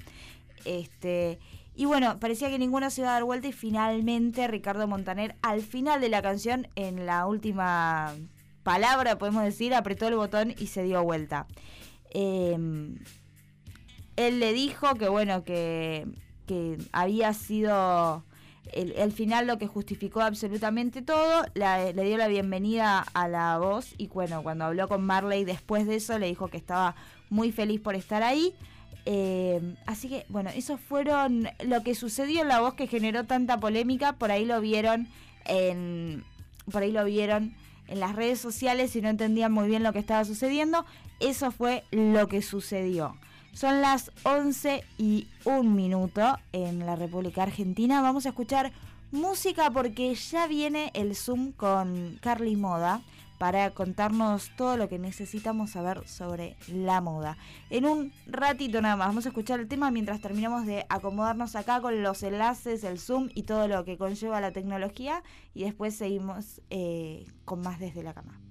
Este, 0.65 1.39
y 1.75 1.85
bueno, 1.85 2.19
parecía 2.19 2.49
que 2.49 2.59
ninguno 2.59 2.89
se 2.89 3.01
iba 3.01 3.09
a 3.09 3.13
dar 3.13 3.23
vuelta 3.23 3.47
y 3.47 3.51
finalmente 3.51 4.47
Ricardo 4.47 4.87
Montaner 4.87 5.35
al 5.41 5.61
final 5.61 6.01
de 6.01 6.09
la 6.09 6.21
canción, 6.21 6.67
en 6.75 7.05
la 7.05 7.25
última 7.25 8.13
palabra, 8.63 9.17
podemos 9.17 9.43
decir, 9.43 9.73
apretó 9.73 10.07
el 10.07 10.15
botón 10.15 10.53
y 10.57 10.67
se 10.67 10.83
dio 10.83 11.03
vuelta. 11.03 11.47
Em, 12.11 12.97
él 14.15 14.39
le 14.39 14.53
dijo 14.53 14.93
que 14.95 15.09
bueno, 15.09 15.43
que, 15.43 16.07
que 16.45 16.77
había 16.91 17.33
sido 17.33 18.23
el, 18.71 19.11
final 19.11 19.47
lo 19.47 19.57
que 19.57 19.67
justificó 19.67 20.21
absolutamente 20.21 21.01
todo, 21.01 21.43
le 21.53 22.03
dio 22.03 22.17
la 22.17 22.27
bienvenida 22.27 23.05
a 23.13 23.27
la 23.27 23.57
voz 23.57 23.93
y 23.97 24.07
bueno, 24.07 24.41
cuando 24.41 24.65
habló 24.65 24.87
con 24.87 25.05
Marley 25.05 25.43
después 25.43 25.85
de 25.85 25.95
eso 25.95 26.17
le 26.17 26.27
dijo 26.27 26.47
que 26.47 26.57
estaba 26.57 26.95
muy 27.29 27.51
feliz 27.51 27.81
por 27.81 27.95
estar 27.95 28.23
ahí. 28.23 28.53
Em, 29.05 29.75
así 29.85 30.07
que 30.07 30.25
bueno, 30.29 30.49
eso 30.49 30.77
fueron 30.77 31.49
lo 31.65 31.83
que 31.83 31.93
sucedió 31.93 32.41
en 32.41 32.47
la 32.47 32.61
voz 32.61 32.75
que 32.75 32.87
generó 32.87 33.25
tanta 33.25 33.59
polémica, 33.59 34.13
por 34.13 34.31
ahí 34.31 34.45
lo 34.45 34.61
vieron 34.61 35.07
en 35.45 36.23
por 36.71 36.83
ahí 36.83 36.91
lo 36.91 37.03
vieron 37.03 37.53
en 37.87 37.99
las 37.99 38.15
redes 38.15 38.39
sociales 38.39 38.95
y 38.95 39.01
no 39.01 39.09
entendían 39.09 39.51
muy 39.51 39.67
bien 39.67 39.83
lo 39.83 39.91
que 39.91 39.99
estaba 39.99 40.23
sucediendo. 40.23 40.85
Eso 41.19 41.51
fue 41.51 41.83
lo 41.91 42.27
que 42.27 42.41
sucedió. 42.41 43.17
Son 43.53 43.81
las 43.81 44.11
11 44.23 44.83
y 44.97 45.27
un 45.43 45.75
minuto 45.75 46.39
en 46.53 46.85
la 46.85 46.95
República 46.95 47.43
Argentina. 47.43 48.01
Vamos 48.01 48.25
a 48.25 48.29
escuchar 48.29 48.71
música 49.11 49.69
porque 49.69 50.15
ya 50.15 50.47
viene 50.47 50.91
el 50.93 51.15
Zoom 51.15 51.51
con 51.51 52.17
Carly 52.21 52.55
Moda 52.55 53.01
para 53.43 53.71
contarnos 53.71 54.51
todo 54.55 54.77
lo 54.77 54.87
que 54.87 54.97
necesitamos 54.97 55.71
saber 55.71 56.07
sobre 56.07 56.55
la 56.69 57.01
moda. 57.01 57.37
En 57.69 57.85
un 57.85 58.13
ratito 58.25 58.81
nada 58.81 58.95
más 58.95 59.09
vamos 59.09 59.25
a 59.25 59.29
escuchar 59.29 59.59
el 59.59 59.67
tema 59.67 59.91
mientras 59.91 60.21
terminamos 60.21 60.65
de 60.65 60.85
acomodarnos 60.87 61.57
acá 61.57 61.81
con 61.81 62.01
los 62.03 62.23
enlaces, 62.23 62.85
el 62.85 62.99
Zoom 62.99 63.27
y 63.35 63.43
todo 63.43 63.67
lo 63.67 63.83
que 63.83 63.97
conlleva 63.97 64.39
la 64.39 64.53
tecnología 64.53 65.23
y 65.53 65.65
después 65.65 65.93
seguimos 65.93 66.61
eh, 66.69 67.25
con 67.43 67.59
más 67.59 67.81
desde 67.81 68.01
la 68.01 68.13
cama. 68.13 68.42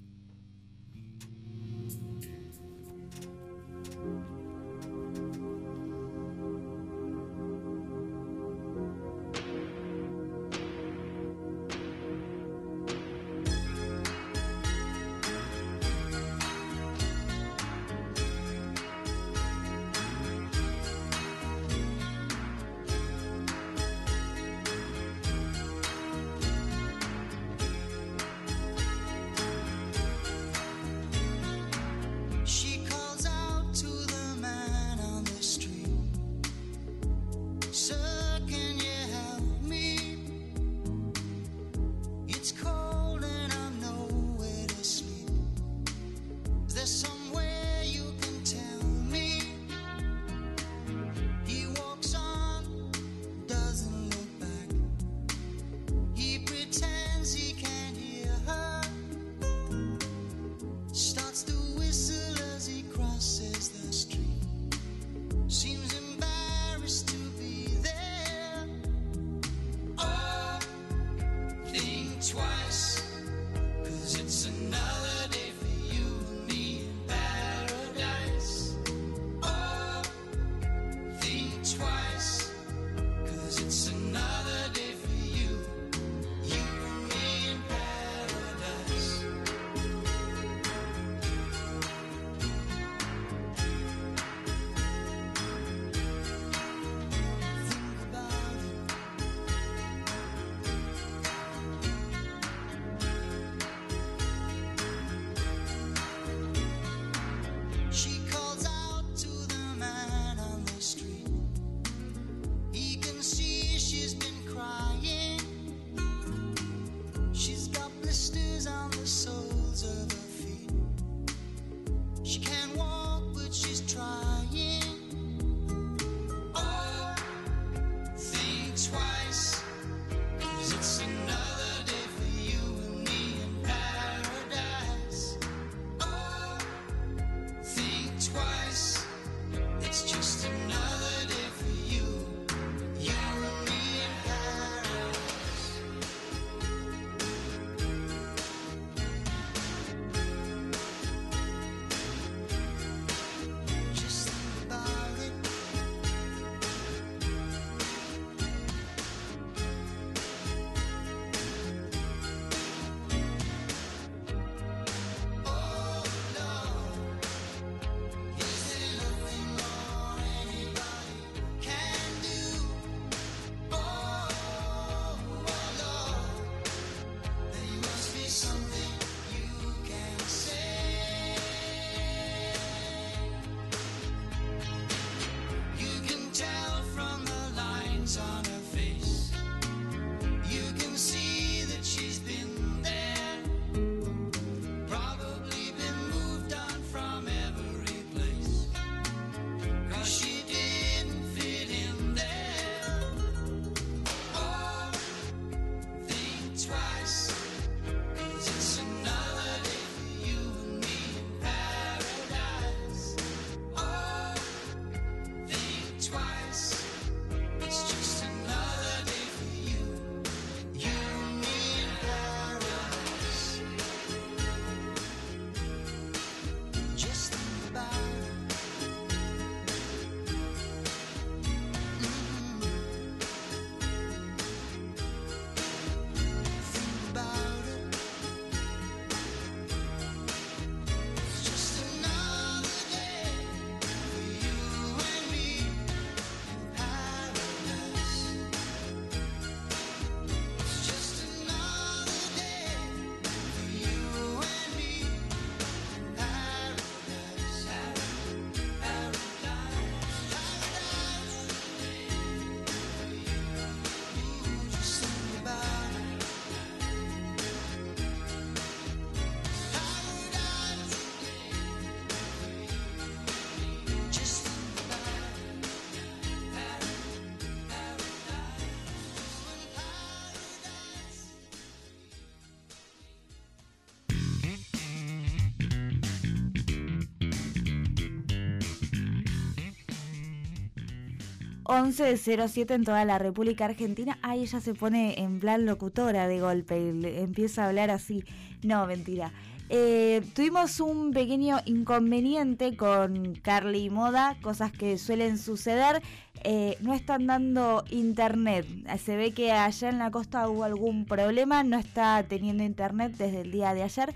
1107 291.73 292.75
en 292.75 292.85
toda 292.85 293.05
la 293.07 293.19
República 293.19 293.65
Argentina. 293.65 294.19
Ahí 294.21 294.43
ella 294.43 294.61
se 294.61 294.75
pone 294.75 295.19
en 295.21 295.41
plan 295.41 295.65
locutora 295.65 296.29
de 296.29 296.41
golpe 296.41 296.79
y 296.79 297.07
empieza 297.19 297.65
a 297.65 297.69
hablar 297.69 297.91
así. 297.91 298.25
No, 298.63 298.87
mentira. 298.87 299.33
Eh, 299.71 300.21
tuvimos 300.35 300.81
un 300.81 301.13
pequeño 301.13 301.61
inconveniente 301.65 302.77
con 302.77 303.37
Carly 303.37 303.89
Moda, 303.89 304.37
cosas 304.43 304.71
que 304.71 304.99
suelen 304.99 305.39
suceder. 305.39 306.03
Eh, 306.45 306.77
no 306.81 306.93
están 306.93 307.27
dando 307.27 307.85
internet. 307.89 308.67
Se 308.99 309.17
ve 309.17 309.33
que 309.33 309.53
allá 309.53 309.89
en 309.89 309.99
la 309.99 310.11
costa 310.11 310.47
hubo 310.51 310.65
algún 310.65 311.07
problema, 311.07 311.65
no 311.65 311.79
está 311.79 312.23
teniendo 312.29 312.65
internet 312.65 313.15
desde 313.17 313.41
el 313.41 313.51
día 313.51 313.73
de 313.73 313.83
ayer. 313.83 314.15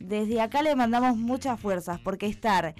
Desde 0.00 0.40
acá 0.40 0.62
le 0.62 0.74
mandamos 0.74 1.18
muchas 1.18 1.60
fuerzas 1.60 2.00
porque 2.00 2.26
estar 2.26 2.74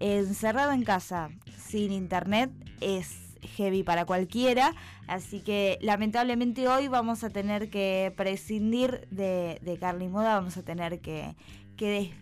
encerrado 0.00 0.72
en 0.72 0.82
casa 0.82 1.30
sin 1.56 1.92
internet 1.92 2.50
es 2.80 3.21
heavy 3.42 3.82
para 3.82 4.04
cualquiera. 4.04 4.74
Así 5.06 5.40
que 5.40 5.78
lamentablemente 5.80 6.68
hoy 6.68 6.88
vamos 6.88 7.24
a 7.24 7.30
tener 7.30 7.70
que 7.70 8.12
prescindir 8.16 9.06
de, 9.10 9.58
de 9.62 9.78
Carly 9.78 10.08
Moda, 10.08 10.34
vamos 10.34 10.56
a 10.56 10.62
tener 10.62 11.00
que, 11.00 11.36
que 11.76 12.14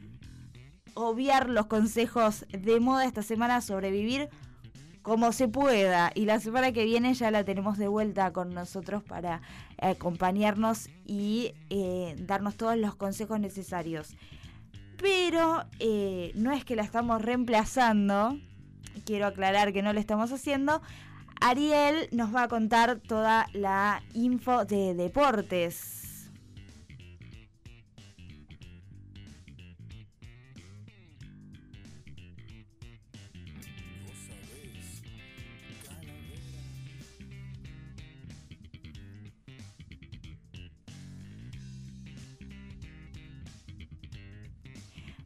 obviar 0.95 1.49
los 1.49 1.67
consejos 1.67 2.47
de 2.51 2.81
moda 2.81 3.05
esta 3.05 3.23
semana, 3.23 3.61
sobrevivir 3.61 4.29
como 5.03 5.33
se 5.33 5.49
pueda. 5.49 6.13
Y 6.15 6.27
la 6.27 6.41
semana 6.41 6.73
que 6.73 6.85
viene 6.85 7.15
ya 7.15 7.31
la 7.31 7.45
tenemos 7.45 7.79
de 7.79 7.89
vuelta 7.89 8.33
con 8.33 8.51
nosotros 8.51 9.03
para 9.03 9.41
acompañarnos 9.81 10.89
y 11.07 11.55
eh, 11.71 12.15
darnos 12.19 12.57
todos 12.57 12.77
los 12.77 12.95
consejos 12.97 13.41
necesarios. 13.41 14.15
Pero 14.99 15.65
eh, 15.79 16.33
no 16.35 16.53
es 16.53 16.65
que 16.65 16.77
la 16.77 16.83
estamos 16.83 17.23
reemplazando, 17.23 18.39
quiero 19.07 19.27
aclarar 19.27 19.73
que 19.73 19.83
no 19.83 19.93
lo 19.93 20.01
estamos 20.01 20.31
haciendo. 20.33 20.83
Ariel 21.41 22.09
nos 22.13 22.35
va 22.35 22.43
a 22.45 22.49
contar 22.49 23.01
toda 23.01 23.47
la 23.55 24.03
info 24.13 24.67
de 24.67 24.95
deportes. 24.95 25.97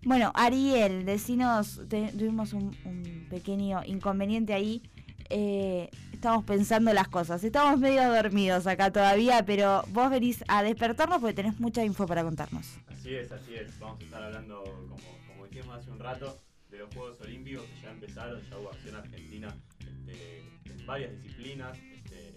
Bueno, 0.07 0.31
Ariel, 0.35 1.07
decinos, 1.07 1.81
tuvimos 1.89 2.53
un 2.53 3.27
pequeño 3.31 3.83
inconveniente 3.85 4.53
ahí. 4.53 4.83
Eh, 5.37 5.91
estamos 6.13 6.45
pensando 6.45 6.93
las 6.93 7.09
cosas. 7.09 7.43
Estamos 7.43 7.81
medio 7.81 8.09
dormidos 8.09 8.69
acá 8.69 8.93
todavía, 8.93 9.45
pero 9.45 9.83
vos 9.89 10.09
venís 10.09 10.45
a 10.47 10.63
despertarnos 10.63 11.19
porque 11.19 11.35
tenés 11.35 11.59
mucha 11.59 11.85
info 11.85 12.07
para 12.07 12.23
contarnos. 12.23 12.65
Así 12.87 13.17
es, 13.17 13.33
así 13.33 13.57
es. 13.57 13.77
Vamos 13.81 14.01
a 14.01 14.05
estar 14.05 14.23
hablando, 14.23 14.63
como, 14.63 14.97
como 15.27 15.47
dijimos 15.49 15.77
hace 15.77 15.91
un 15.91 15.99
rato, 15.99 16.39
de 16.71 16.79
los 16.79 16.95
Juegos 16.95 17.21
Olímpicos 17.21 17.65
que 17.65 17.83
ya 17.83 17.91
empezaron, 17.91 18.41
ya 18.49 18.59
hubo 18.59 18.71
acción 18.71 18.95
argentina 18.95 19.57
este, 19.81 20.39
en 20.67 20.87
varias 20.87 21.11
disciplinas. 21.21 21.77
Este, 21.79 22.37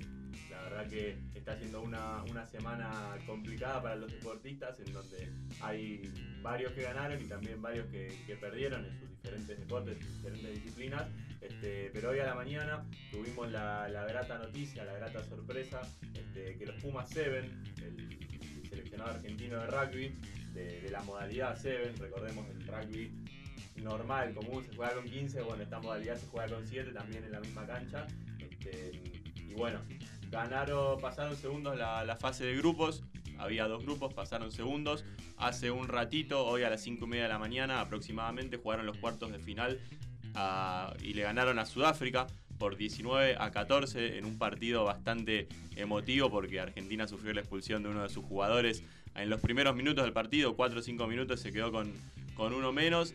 la 0.49 0.61
verdad 0.63 0.89
que 0.89 1.19
está 1.47 1.59
siendo 1.59 1.81
una, 1.81 2.23
una 2.23 2.45
semana 2.45 3.17
complicada 3.25 3.81
para 3.81 3.95
los 3.95 4.11
deportistas, 4.11 4.77
en 4.81 4.91
donde 4.91 5.29
hay 5.61 6.01
varios 6.41 6.73
que 6.73 6.81
ganaron 6.81 7.23
y 7.23 7.25
también 7.25 7.61
varios 7.61 7.87
que, 7.87 8.37
perdieron 8.41 8.83
en 8.83 8.99
sus 8.99 9.09
diferentes 9.09 9.57
deportes, 9.57 9.97
sus 9.97 10.17
diferentes 10.17 10.55
disciplinas. 10.55 11.05
Este, 11.39 11.89
pero 11.93 12.09
hoy 12.09 12.19
a 12.19 12.25
la 12.25 12.35
mañana 12.35 12.85
tuvimos 13.11 13.49
la, 13.49 13.87
la 13.87 14.05
grata 14.05 14.37
noticia, 14.39 14.83
la 14.83 14.93
grata 14.95 15.23
sorpresa, 15.23 15.79
este, 16.13 16.57
que 16.57 16.65
los 16.65 16.75
Pumas 16.81 17.07
7, 17.11 17.37
el 17.37 18.67
seleccionado 18.69 19.11
argentino 19.11 19.61
de 19.61 19.67
rugby, 19.67 20.15
de, 20.53 20.89
la 20.91 21.01
modalidad 21.03 21.57
7, 21.57 21.93
recordemos 21.97 22.45
el 22.49 22.67
rugby 22.67 23.09
normal, 23.77 24.33
común, 24.33 24.65
se 24.65 24.75
juega 24.75 24.95
con 24.95 25.05
15, 25.05 25.41
bueno, 25.43 25.63
esta 25.63 25.79
modalidad 25.79 26.17
se 26.17 26.27
juega 26.27 26.53
con 26.53 26.67
7 26.67 26.91
también 26.91 27.23
en 27.23 27.31
la 27.31 27.39
misma 27.39 27.65
cancha. 27.65 28.05
Este, 28.37 28.91
y 29.35 29.53
bueno, 29.53 29.79
ganaron, 30.29 30.99
pasaron 30.99 31.35
segundos 31.35 31.77
la, 31.77 32.15
fase 32.19 32.45
de 32.45 32.55
grupos, 32.57 33.03
había 33.37 33.67
dos 33.67 33.83
grupos, 33.83 34.13
pasaron 34.13 34.51
segundos. 34.51 35.05
Hace 35.37 35.71
un 35.71 35.87
ratito, 35.87 36.45
hoy 36.45 36.63
a 36.63 36.69
las 36.69 36.81
5 36.81 37.05
y 37.05 37.07
media 37.07 37.23
de 37.23 37.29
la 37.29 37.39
mañana 37.39 37.81
aproximadamente, 37.81 38.57
jugaron 38.57 38.85
los 38.85 38.97
cuartos 38.97 39.31
de 39.31 39.39
final 39.39 39.79
a- 40.35 40.93
y 41.01 41.13
le 41.13 41.23
ganaron 41.23 41.59
a 41.59 41.65
Sudáfrica 41.65 42.27
por 42.57 42.75
19 42.75 43.35
a 43.39 43.51
14 43.51 44.17
en 44.17 44.25
un 44.25 44.37
partido 44.39 44.83
bastante 44.83 45.47
emotivo 45.75 46.31
porque 46.31 46.59
Argentina 46.59 47.07
sufrió 47.07 47.33
la 47.33 47.41
expulsión 47.41 47.83
de 47.83 47.89
uno 47.89 48.01
de 48.01 48.09
sus 48.09 48.25
jugadores 48.25 48.83
en 49.15 49.29
los 49.29 49.39
primeros 49.41 49.75
minutos 49.75 50.03
del 50.03 50.13
partido, 50.13 50.55
4 50.55 50.79
o 50.79 50.81
5 50.81 51.07
minutos 51.07 51.39
se 51.39 51.51
quedó 51.51 51.71
con, 51.71 51.93
con 52.35 52.53
uno 52.53 52.71
menos. 52.71 53.13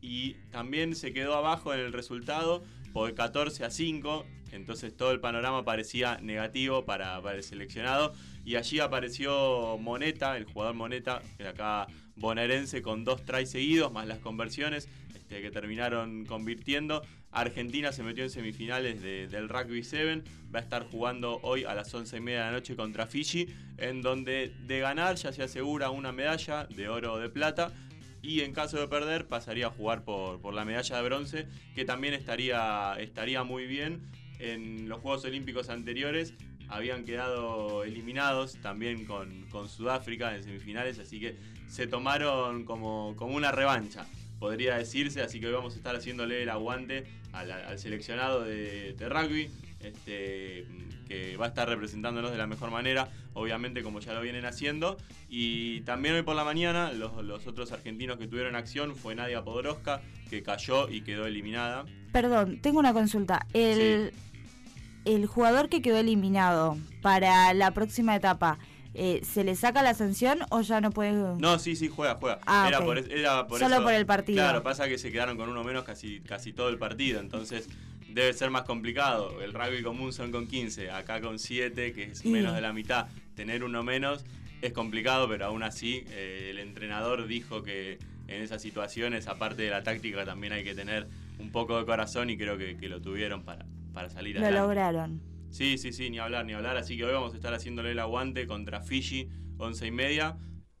Y 0.00 0.34
también 0.50 0.94
se 0.94 1.12
quedó 1.14 1.34
abajo 1.34 1.72
en 1.72 1.80
el 1.80 1.92
resultado 1.92 2.62
por 2.94 3.12
14 3.12 3.64
a 3.64 3.70
5, 3.70 4.24
entonces 4.52 4.96
todo 4.96 5.10
el 5.10 5.18
panorama 5.18 5.64
parecía 5.64 6.16
negativo 6.22 6.84
para, 6.84 7.18
el 7.32 7.42
seleccionado. 7.42 8.12
Y 8.44 8.54
allí 8.54 8.78
apareció 8.78 9.76
Moneta, 9.78 10.36
el 10.36 10.44
jugador 10.44 10.74
Moneta, 10.76 11.20
que 11.36 11.46
acá 11.48 11.88
bonaerense 12.14 12.80
con 12.82 13.04
dos 13.04 13.24
tries 13.24 13.50
seguidos 13.50 13.92
más 13.92 14.06
las 14.06 14.20
conversiones 14.20 14.88
este, 15.12 15.42
que 15.42 15.50
terminaron 15.50 16.24
convirtiendo. 16.24 17.02
Argentina 17.32 17.90
se 17.90 18.04
metió 18.04 18.22
en 18.22 18.30
semifinales 18.30 19.02
de- 19.02 19.26
del 19.26 19.48
Rugby 19.48 19.82
7, 19.82 20.22
va 20.54 20.60
a 20.60 20.62
estar 20.62 20.84
jugando 20.88 21.40
hoy 21.42 21.64
a 21.64 21.74
las 21.74 21.92
11 21.92 22.18
y 22.18 22.20
media 22.20 22.40
de 22.40 22.44
la 22.46 22.52
noche 22.52 22.76
contra 22.76 23.06
Fiji, 23.08 23.48
en 23.78 24.02
donde 24.02 24.54
de 24.68 24.78
ganar 24.78 25.16
ya 25.16 25.32
se 25.32 25.42
asegura 25.42 25.90
una 25.90 26.12
medalla 26.12 26.66
de 26.66 26.88
oro 26.88 27.14
o 27.14 27.18
de 27.18 27.28
plata 27.28 27.72
y 28.24 28.40
en 28.40 28.52
caso 28.54 28.78
de 28.80 28.88
perder 28.88 29.26
pasaría 29.26 29.66
a 29.66 29.70
jugar 29.70 30.02
por, 30.02 30.40
por 30.40 30.54
la 30.54 30.64
medalla 30.64 30.96
de 30.96 31.02
bronce, 31.02 31.46
que 31.74 31.84
también 31.84 32.14
estaría, 32.14 32.96
estaría 32.98 33.44
muy 33.44 33.66
bien. 33.66 34.00
En 34.38 34.88
los 34.88 35.00
Juegos 35.00 35.24
Olímpicos 35.26 35.68
anteriores 35.68 36.32
habían 36.68 37.04
quedado 37.04 37.84
eliminados 37.84 38.56
también 38.62 39.04
con, 39.04 39.46
con 39.50 39.68
Sudáfrica 39.68 40.34
en 40.34 40.42
semifinales, 40.42 40.98
así 40.98 41.20
que 41.20 41.36
se 41.68 41.86
tomaron 41.86 42.64
como, 42.64 43.14
como 43.16 43.36
una 43.36 43.52
revancha, 43.52 44.06
podría 44.38 44.78
decirse, 44.78 45.20
así 45.20 45.38
que 45.38 45.48
hoy 45.48 45.52
vamos 45.52 45.74
a 45.74 45.76
estar 45.76 45.94
haciéndole 45.94 46.42
el 46.42 46.48
aguante 46.48 47.04
al, 47.32 47.78
seleccionado 47.78 48.42
de, 48.42 48.94
de 48.94 49.08
rugby. 49.08 49.50
Este, 49.80 50.66
que 51.04 51.36
va 51.36 51.46
a 51.46 51.48
estar 51.48 51.68
representándonos 51.68 52.30
de 52.30 52.38
la 52.38 52.46
mejor 52.46 52.70
manera, 52.70 53.08
obviamente 53.34 53.82
como 53.82 54.00
ya 54.00 54.12
lo 54.14 54.20
vienen 54.20 54.44
haciendo. 54.46 54.96
Y 55.28 55.80
también 55.82 56.14
hoy 56.14 56.22
por 56.22 56.36
la 56.36 56.44
mañana 56.44 56.92
los, 56.92 57.22
los 57.24 57.46
otros 57.46 57.72
argentinos 57.72 58.16
que 58.18 58.26
tuvieron 58.26 58.56
acción 58.56 58.94
fue 58.96 59.14
Nadia 59.14 59.42
Podoroska, 59.44 60.00
que 60.30 60.42
cayó 60.42 60.88
y 60.88 61.02
quedó 61.02 61.26
eliminada. 61.26 61.84
Perdón, 62.12 62.60
tengo 62.60 62.78
una 62.78 62.92
consulta. 62.92 63.46
El, 63.52 64.12
el 65.04 65.26
jugador 65.26 65.68
que 65.68 65.82
quedó 65.82 65.96
eliminado 65.98 66.76
para 67.02 67.52
la 67.54 67.72
próxima 67.72 68.16
etapa, 68.16 68.58
eh, 68.94 69.20
¿se 69.24 69.42
le 69.42 69.56
saca 69.56 69.82
la 69.82 69.92
sanción 69.94 70.38
o 70.50 70.60
ya 70.60 70.80
no 70.80 70.90
puede...? 70.92 71.12
No, 71.38 71.58
sí, 71.58 71.74
sí, 71.76 71.88
juega, 71.88 72.14
juega. 72.14 72.38
Ah, 72.46 72.66
era 72.68 72.80
por, 72.84 72.98
era 72.98 73.46
por 73.48 73.58
Solo 73.58 73.74
eso- 73.74 73.84
por 73.84 73.92
el 73.92 74.06
partido. 74.06 74.38
Claro, 74.38 74.62
pasa 74.62 74.88
que 74.88 74.96
se 74.98 75.10
quedaron 75.10 75.36
con 75.36 75.48
uno 75.48 75.64
menos 75.64 75.82
casi, 75.84 76.20
casi 76.20 76.52
todo 76.52 76.68
el 76.68 76.78
partido, 76.78 77.18
entonces 77.20 77.68
debe 78.14 78.32
ser 78.32 78.50
más 78.50 78.62
complicado. 78.62 79.42
El 79.42 79.52
rugby 79.52 79.82
común 79.82 80.12
son 80.12 80.30
con 80.30 80.46
15, 80.46 80.90
acá 80.90 81.20
con 81.20 81.38
7, 81.38 81.92
que 81.92 82.04
es 82.04 82.24
menos 82.24 82.54
de 82.54 82.60
la 82.60 82.72
mitad. 82.72 83.08
Tener 83.34 83.64
uno 83.64 83.82
menos 83.82 84.24
es 84.62 84.72
complicado, 84.72 85.28
pero 85.28 85.46
aún 85.46 85.62
así 85.64 86.04
eh, 86.10 86.48
el 86.50 86.58
entrenador 86.60 87.26
dijo 87.26 87.62
que 87.62 87.98
en 88.28 88.40
esas 88.40 88.62
situaciones, 88.62 89.26
aparte 89.26 89.62
de 89.62 89.70
la 89.70 89.82
táctica, 89.82 90.24
también 90.24 90.52
hay 90.52 90.62
que 90.64 90.74
tener 90.74 91.08
un 91.38 91.50
poco 91.50 91.76
de 91.78 91.84
corazón 91.84 92.30
y 92.30 92.38
creo 92.38 92.56
que, 92.56 92.76
que 92.76 92.88
lo 92.88 93.02
tuvieron 93.02 93.42
para, 93.42 93.66
para 93.92 94.08
salir 94.08 94.36
Lo 94.36 94.42
adelante. 94.42 94.66
lograron. 94.66 95.20
Sí, 95.50 95.76
sí, 95.76 95.92
sí, 95.92 96.08
ni 96.08 96.18
hablar, 96.18 96.46
ni 96.46 96.52
hablar. 96.52 96.76
Así 96.76 96.96
que 96.96 97.04
hoy 97.04 97.12
vamos 97.12 97.32
a 97.32 97.36
estar 97.36 97.52
haciéndole 97.52 97.90
el 97.90 97.98
aguante 97.98 98.46
contra 98.46 98.80
Fiji, 98.80 99.28
11 99.58 99.86
y 99.86 99.90
media. 99.90 100.36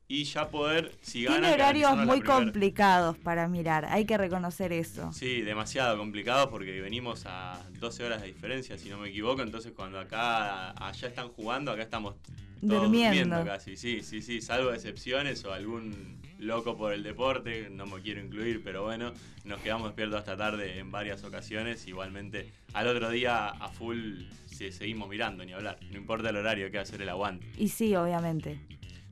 Y 0.06 0.24
ya 0.24 0.48
poder, 0.50 0.92
si 1.00 1.20
Tiene 1.20 1.36
gana, 1.36 1.52
horarios 1.54 1.96
muy 1.96 2.20
complicados 2.20 3.16
para 3.16 3.48
mirar, 3.48 3.86
hay 3.86 4.04
que 4.04 4.18
reconocer 4.18 4.70
eso. 4.72 5.10
Sí, 5.12 5.40
demasiado 5.40 5.96
complicado 5.96 6.50
porque 6.50 6.78
venimos 6.82 7.24
a 7.26 7.64
12 7.80 8.04
horas 8.04 8.20
de 8.20 8.26
diferencia, 8.28 8.76
si 8.76 8.90
no 8.90 8.98
me 8.98 9.08
equivoco. 9.08 9.40
Entonces, 9.40 9.72
cuando 9.74 9.98
acá, 9.98 10.72
allá 10.72 11.08
están 11.08 11.28
jugando, 11.30 11.72
acá 11.72 11.82
estamos 11.82 12.16
todos 12.60 12.82
Durmiendo. 12.82 13.44
casi. 13.46 13.76
Sí, 13.78 14.02
sí, 14.02 14.20
sí, 14.20 14.42
salvo 14.42 14.72
excepciones 14.74 15.42
o 15.46 15.52
algún 15.54 16.20
loco 16.38 16.76
por 16.76 16.92
el 16.92 17.02
deporte, 17.02 17.70
no 17.70 17.86
me 17.86 18.02
quiero 18.02 18.20
incluir, 18.20 18.62
pero 18.62 18.82
bueno, 18.82 19.12
nos 19.44 19.60
quedamos 19.60 19.86
despiertos 19.88 20.18
hasta 20.18 20.36
tarde 20.36 20.78
en 20.78 20.90
varias 20.90 21.24
ocasiones. 21.24 21.86
Igualmente, 21.86 22.52
al 22.74 22.88
otro 22.88 23.08
día 23.08 23.48
a 23.48 23.68
full 23.70 24.24
se- 24.44 24.70
seguimos 24.70 25.08
mirando, 25.08 25.44
ni 25.46 25.52
hablar. 25.54 25.78
No 25.90 25.96
importa 25.96 26.28
el 26.28 26.36
horario, 26.36 26.66
hay 26.66 26.72
que 26.72 26.78
hacer 26.78 27.00
el 27.00 27.08
aguante. 27.08 27.46
Y 27.56 27.68
sí, 27.68 27.96
obviamente. 27.96 28.60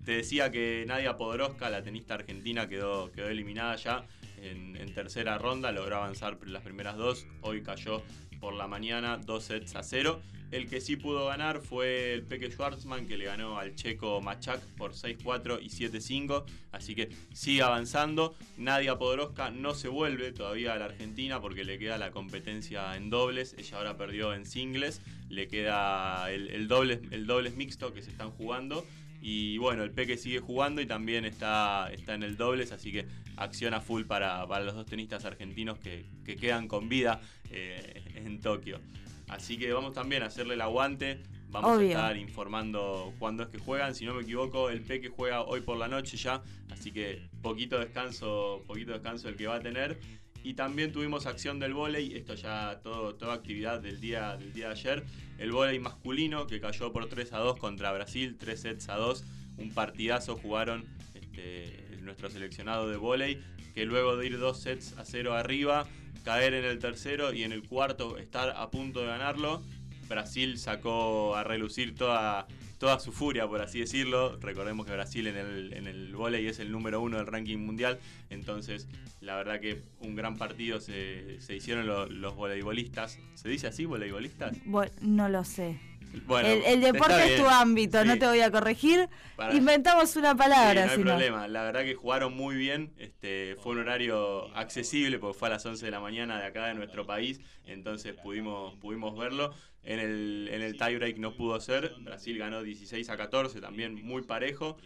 Te 0.04 0.12
decía 0.12 0.50
que 0.50 0.84
Nadia 0.86 1.16
Podoroska, 1.16 1.70
la 1.70 1.82
tenista 1.82 2.14
argentina, 2.14 2.68
quedó, 2.68 3.12
quedó 3.12 3.28
eliminada 3.28 3.76
ya 3.76 4.06
en, 4.42 4.92
tercera 4.94 5.38
ronda, 5.38 5.70
logró 5.70 5.96
avanzar 5.96 6.38
las 6.46 6.62
primeras 6.62 6.96
dos, 6.96 7.26
hoy 7.40 7.62
cayó 7.62 8.02
por 8.40 8.54
la 8.54 8.66
mañana 8.66 9.16
dos 9.16 9.44
sets 9.44 9.76
a 9.76 9.82
cero. 9.82 10.20
El 10.50 10.68
que 10.68 10.82
sí 10.82 10.96
pudo 10.96 11.26
ganar 11.28 11.60
fue 11.60 12.12
el 12.12 12.24
Peque 12.24 12.50
Schwartzman, 12.50 13.06
que 13.06 13.16
le 13.16 13.24
ganó 13.24 13.58
al 13.58 13.74
checo 13.74 14.20
Machak 14.20 14.60
por 14.76 14.92
6-4 14.92 15.60
y 15.62 15.68
7-5. 15.70 16.44
Así 16.72 16.94
que 16.94 17.08
sigue 17.32 17.62
avanzando. 17.62 18.34
Nadia 18.58 18.98
Podoroska 18.98 19.50
no 19.50 19.72
se 19.72 19.88
vuelve 19.88 20.30
todavía 20.32 20.74
a 20.74 20.76
la 20.76 20.86
Argentina 20.86 21.40
porque 21.40 21.64
le 21.64 21.78
queda 21.78 21.96
la 21.96 22.10
competencia 22.10 22.94
en 22.96 23.08
dobles. 23.08 23.54
Ella 23.56 23.78
ahora 23.78 23.96
perdió 23.96 24.34
en 24.34 24.44
singles. 24.44 25.00
Le 25.30 25.48
queda 25.48 26.30
el, 26.30 26.48
el 26.48 26.68
dobles, 26.68 27.00
el 27.12 27.26
dobles 27.26 27.56
mixto 27.56 27.94
que 27.94 28.02
se 28.02 28.10
están 28.10 28.30
jugando. 28.32 28.84
Y 29.24 29.56
bueno, 29.58 29.84
el 29.84 29.92
Peque 29.92 30.16
sigue 30.16 30.40
jugando 30.40 30.82
y 30.82 30.86
también 30.86 31.24
está, 31.24 31.88
está 31.92 32.14
en 32.14 32.24
el 32.24 32.36
dobles, 32.36 32.72
así 32.72 32.90
que 32.90 33.06
acciona 33.36 33.80
full 33.80 34.02
para, 34.02 34.46
para 34.48 34.64
los 34.64 34.74
dos 34.74 34.84
tenistas 34.84 35.24
argentinos 35.24 35.78
que, 35.78 36.06
que 36.24 36.36
quedan 36.36 36.66
con 36.66 36.88
vida 36.88 37.20
eh, 37.50 38.02
en 38.16 38.40
Tokio. 38.40 38.80
Así 39.28 39.56
que 39.56 39.72
vamos 39.72 39.94
también 39.94 40.24
a 40.24 40.26
hacerle 40.26 40.54
el 40.54 40.60
aguante. 40.60 41.22
Vamos 41.50 41.78
Obvio. 41.78 41.88
a 41.88 41.90
estar 41.90 42.16
informando 42.16 43.14
cuándo 43.20 43.44
es 43.44 43.48
que 43.50 43.58
juegan. 43.58 43.94
Si 43.94 44.04
no 44.04 44.14
me 44.14 44.22
equivoco, 44.22 44.70
el 44.70 44.80
Peque 44.80 45.08
juega 45.08 45.42
hoy 45.42 45.60
por 45.60 45.76
la 45.76 45.86
noche 45.86 46.16
ya. 46.16 46.42
Así 46.70 46.90
que 46.90 47.28
poquito 47.42 47.78
descanso, 47.78 48.64
poquito 48.66 48.92
descanso 48.92 49.28
el 49.28 49.36
que 49.36 49.46
va 49.46 49.56
a 49.56 49.60
tener. 49.60 50.00
Y 50.44 50.54
también 50.54 50.92
tuvimos 50.92 51.26
acción 51.26 51.58
del 51.58 51.72
vóley, 51.74 52.14
esto 52.16 52.34
ya 52.34 52.80
todo, 52.82 53.14
toda 53.14 53.34
actividad 53.34 53.80
del 53.80 54.00
día, 54.00 54.36
del 54.36 54.52
día 54.52 54.66
de 54.68 54.72
ayer. 54.72 55.04
El 55.38 55.52
vóley 55.52 55.78
masculino 55.78 56.46
que 56.46 56.60
cayó 56.60 56.92
por 56.92 57.08
3 57.08 57.32
a 57.32 57.38
2 57.38 57.58
contra 57.58 57.92
Brasil, 57.92 58.36
3 58.38 58.60
sets 58.60 58.88
a 58.88 58.96
2. 58.96 59.24
Un 59.58 59.70
partidazo 59.72 60.36
jugaron 60.36 60.84
este, 61.14 61.98
nuestro 62.00 62.28
seleccionado 62.28 62.88
de 62.88 62.96
vóley, 62.96 63.40
que 63.74 63.86
luego 63.86 64.16
de 64.16 64.26
ir 64.26 64.38
2 64.38 64.60
sets 64.60 64.98
a 64.98 65.04
0 65.04 65.34
arriba, 65.34 65.86
caer 66.24 66.54
en 66.54 66.64
el 66.64 66.78
tercero 66.78 67.32
y 67.32 67.44
en 67.44 67.52
el 67.52 67.62
cuarto 67.62 68.18
estar 68.18 68.50
a 68.56 68.70
punto 68.70 69.00
de 69.00 69.06
ganarlo, 69.06 69.62
Brasil 70.08 70.58
sacó 70.58 71.36
a 71.36 71.44
relucir 71.44 71.94
toda, 71.94 72.46
toda 72.82 72.98
su 72.98 73.12
furia, 73.12 73.46
por 73.46 73.62
así 73.62 73.78
decirlo. 73.78 74.36
Recordemos 74.40 74.84
que 74.84 74.92
Brasil 74.92 75.28
en 75.28 75.36
el, 75.36 75.72
en 75.72 75.86
el 75.86 76.16
vóley 76.16 76.48
es 76.48 76.58
el 76.58 76.72
número 76.72 77.00
uno 77.00 77.16
del 77.18 77.28
ranking 77.28 77.58
mundial. 77.58 78.00
Entonces, 78.28 78.88
la 79.20 79.36
verdad 79.36 79.60
que 79.60 79.82
un 80.00 80.16
gran 80.16 80.36
partido 80.36 80.80
se, 80.80 81.40
se 81.40 81.54
hicieron 81.54 81.86
lo- 81.86 82.06
los 82.08 82.34
voleibolistas. 82.34 83.20
¿Se 83.34 83.48
dice 83.48 83.68
así, 83.68 83.84
voleibolistas? 83.84 84.56
No 85.00 85.28
lo 85.28 85.44
sé. 85.44 85.78
Bueno, 86.26 86.48
el, 86.48 86.62
el 86.64 86.80
deporte 86.80 87.34
es 87.34 87.40
tu 87.40 87.48
ámbito, 87.48 88.04
no 88.04 88.18
te 88.18 88.26
voy 88.26 88.40
a 88.40 88.50
corregir. 88.50 89.08
Para- 89.36 89.54
Inventamos 89.54 90.14
una 90.16 90.34
palabra, 90.34 90.82
Sí, 90.82 90.86
no 90.86 90.92
hay 90.92 90.98
problema. 91.04 91.48
La 91.48 91.62
verdad 91.62 91.82
que 91.82 91.94
jugaron 91.94 92.34
muy 92.36 92.54
bien. 92.56 92.92
Este, 92.98 93.56
fue 93.62 93.72
un 93.72 93.78
horario 93.80 94.54
accesible 94.56 95.18
porque 95.18 95.38
fue 95.38 95.48
a 95.48 95.52
las 95.52 95.64
11 95.66 95.84
de 95.84 95.90
la 95.90 96.00
mañana 96.00 96.38
de 96.38 96.46
acá 96.46 96.66
de 96.66 96.74
nuestro 96.74 97.06
país. 97.06 97.40
Entonces 97.66 98.14
pudimos, 98.14 98.74
pudimos 98.76 99.18
verlo. 99.18 99.54
En 99.84 99.98
el, 99.98 100.48
en 100.52 100.62
el 100.62 100.76
tiebreak 100.76 101.16
no 101.18 101.34
pudo 101.34 101.58
ser. 101.60 101.92
Brasil 102.00 102.38
ganó 102.38 102.62
16 102.62 103.08
a 103.10 103.16
14, 103.16 103.60
también 103.60 103.94
muy 104.04 104.22
parejo. 104.22 104.76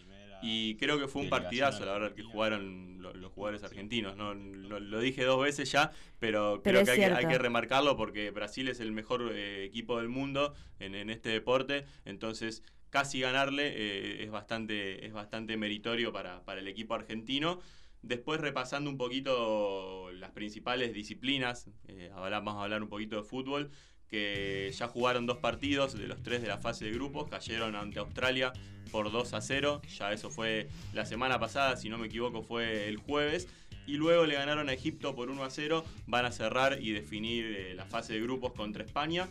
Y 0.40 0.76
creo 0.76 0.98
que 0.98 1.08
fue 1.08 1.22
un 1.22 1.28
partidazo, 1.30 1.84
la 1.84 1.92
verdad, 1.92 2.14
que 2.14 2.22
jugaron 2.22 3.00
lo- 3.02 3.14
los, 3.14 3.32
jugadores 3.32 3.62
argentinos. 3.64 4.16
¿no? 4.16 4.34
Lo, 4.34 4.80
lo 4.80 5.00
dije 5.00 5.24
dos 5.24 5.42
veces 5.42 5.70
ya, 5.72 5.92
pero, 6.18 6.60
Pero 6.62 6.82
creo 6.82 6.84
que 6.84 6.90
hay, 6.92 6.98
que 6.98 7.04
hay 7.06 7.10
cierto. 7.10 7.28
que 7.28 7.38
remarcarlo 7.38 7.96
porque 7.96 8.30
Brasil 8.30 8.68
es 8.68 8.80
el 8.80 8.92
mejor 8.92 9.30
eh, 9.34 9.64
equipo 9.64 9.98
del 9.98 10.08
mundo 10.08 10.54
en, 10.78 10.94
en 10.94 11.10
este 11.10 11.30
deporte. 11.30 11.84
Entonces, 12.04 12.62
casi 12.90 13.20
ganarle 13.20 13.68
eh, 13.74 14.24
es, 14.24 14.30
bastante, 14.30 15.06
es 15.06 15.12
bastante 15.12 15.56
meritorio 15.56 16.12
para, 16.12 16.44
para 16.44 16.60
el 16.60 16.68
equipo 16.68 16.94
argentino. 16.94 17.60
Después 18.02 18.40
repasando 18.40 18.88
un 18.90 18.98
poquito 18.98 20.10
las 20.12 20.30
principales 20.30 20.92
disciplinas, 20.92 21.68
eh, 21.88 22.10
ahora 22.14 22.38
vamos 22.40 22.60
a 22.60 22.64
hablar 22.64 22.82
un 22.82 22.88
poquito 22.88 23.16
de 23.16 23.22
fútbol, 23.24 23.70
que 24.10 24.72
ya 24.76 24.88
jugaron 24.88 25.26
dos 25.26 25.38
partidos 25.38 25.98
de 25.98 26.06
los 26.06 26.22
tres 26.22 26.42
de 26.42 26.48
la 26.48 26.58
fase 26.58 26.84
de 26.84 26.92
grupos, 26.92 27.28
cayeron 27.28 27.74
ante 27.74 27.98
Australia 27.98 28.52
por 28.90 29.10
2 29.10 29.34
a 29.34 29.40
0, 29.40 29.82
ya 29.98 30.12
eso 30.12 30.30
fue 30.30 30.68
la 30.92 31.04
semana 31.04 31.38
pasada, 31.38 31.76
si 31.76 31.88
no 31.88 31.98
me 31.98 32.06
equivoco 32.06 32.42
fue 32.42 32.88
el 32.88 32.96
jueves, 32.96 33.48
y 33.86 33.96
luego 33.96 34.26
le 34.26 34.34
ganaron 34.34 34.68
a 34.68 34.72
Egipto 34.72 35.14
por 35.14 35.30
1 35.30 35.44
a 35.44 35.50
0, 35.50 35.84
van 36.06 36.24
a 36.24 36.32
cerrar 36.32 36.78
y 36.80 36.92
definir 36.92 37.44
eh, 37.46 37.74
la 37.74 37.84
fase 37.84 38.14
de 38.14 38.20
grupos 38.20 38.52
contra 38.52 38.84
España. 38.84 39.28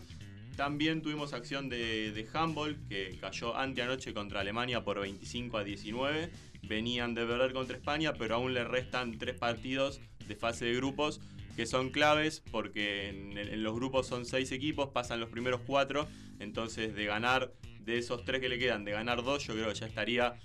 También 0.55 1.01
tuvimos 1.01 1.33
acción 1.33 1.67
de, 1.67 2.11
de 2.11 2.27
handball 2.33 2.77
que 2.87 3.17
cayó 3.19 3.57
anteanoche 3.57 4.13
contra 4.13 4.39
Alemania 4.39 4.85
por 4.85 5.01
25 5.01 5.57
a 5.57 5.63
19. 5.65 6.31
Venían 6.63 7.13
de 7.13 7.25
perder 7.25 7.51
contra 7.51 7.75
España, 7.75 8.13
pero 8.13 8.35
aún 8.35 8.53
le 8.53 8.63
restan 8.63 9.17
tres 9.17 9.37
partidos 9.37 9.99
de 10.27 10.35
fase 10.35 10.65
de 10.65 10.75
grupos 10.75 11.19
que 11.55 11.65
son 11.65 11.89
claves 11.89 12.41
porque 12.51 13.09
en, 13.09 13.37
en 13.37 13.63
los 13.63 13.73
grupos 13.75 14.07
son 14.07 14.25
seis 14.25 14.51
equipos, 14.51 14.89
pasan 14.89 15.19
los 15.19 15.29
primeros 15.29 15.61
cuatro. 15.65 16.07
Entonces, 16.39 16.93
de 16.95 17.05
ganar 17.05 17.53
de 17.79 17.97
esos 17.97 18.25
tres 18.25 18.41
que 18.41 18.49
le 18.49 18.59
quedan, 18.59 18.83
de 18.83 18.91
ganar 18.91 19.23
dos, 19.23 19.45
yo 19.47 19.53
creo 19.53 19.69
que 19.69 19.75
ya 19.75 19.85
estaría 19.87 20.35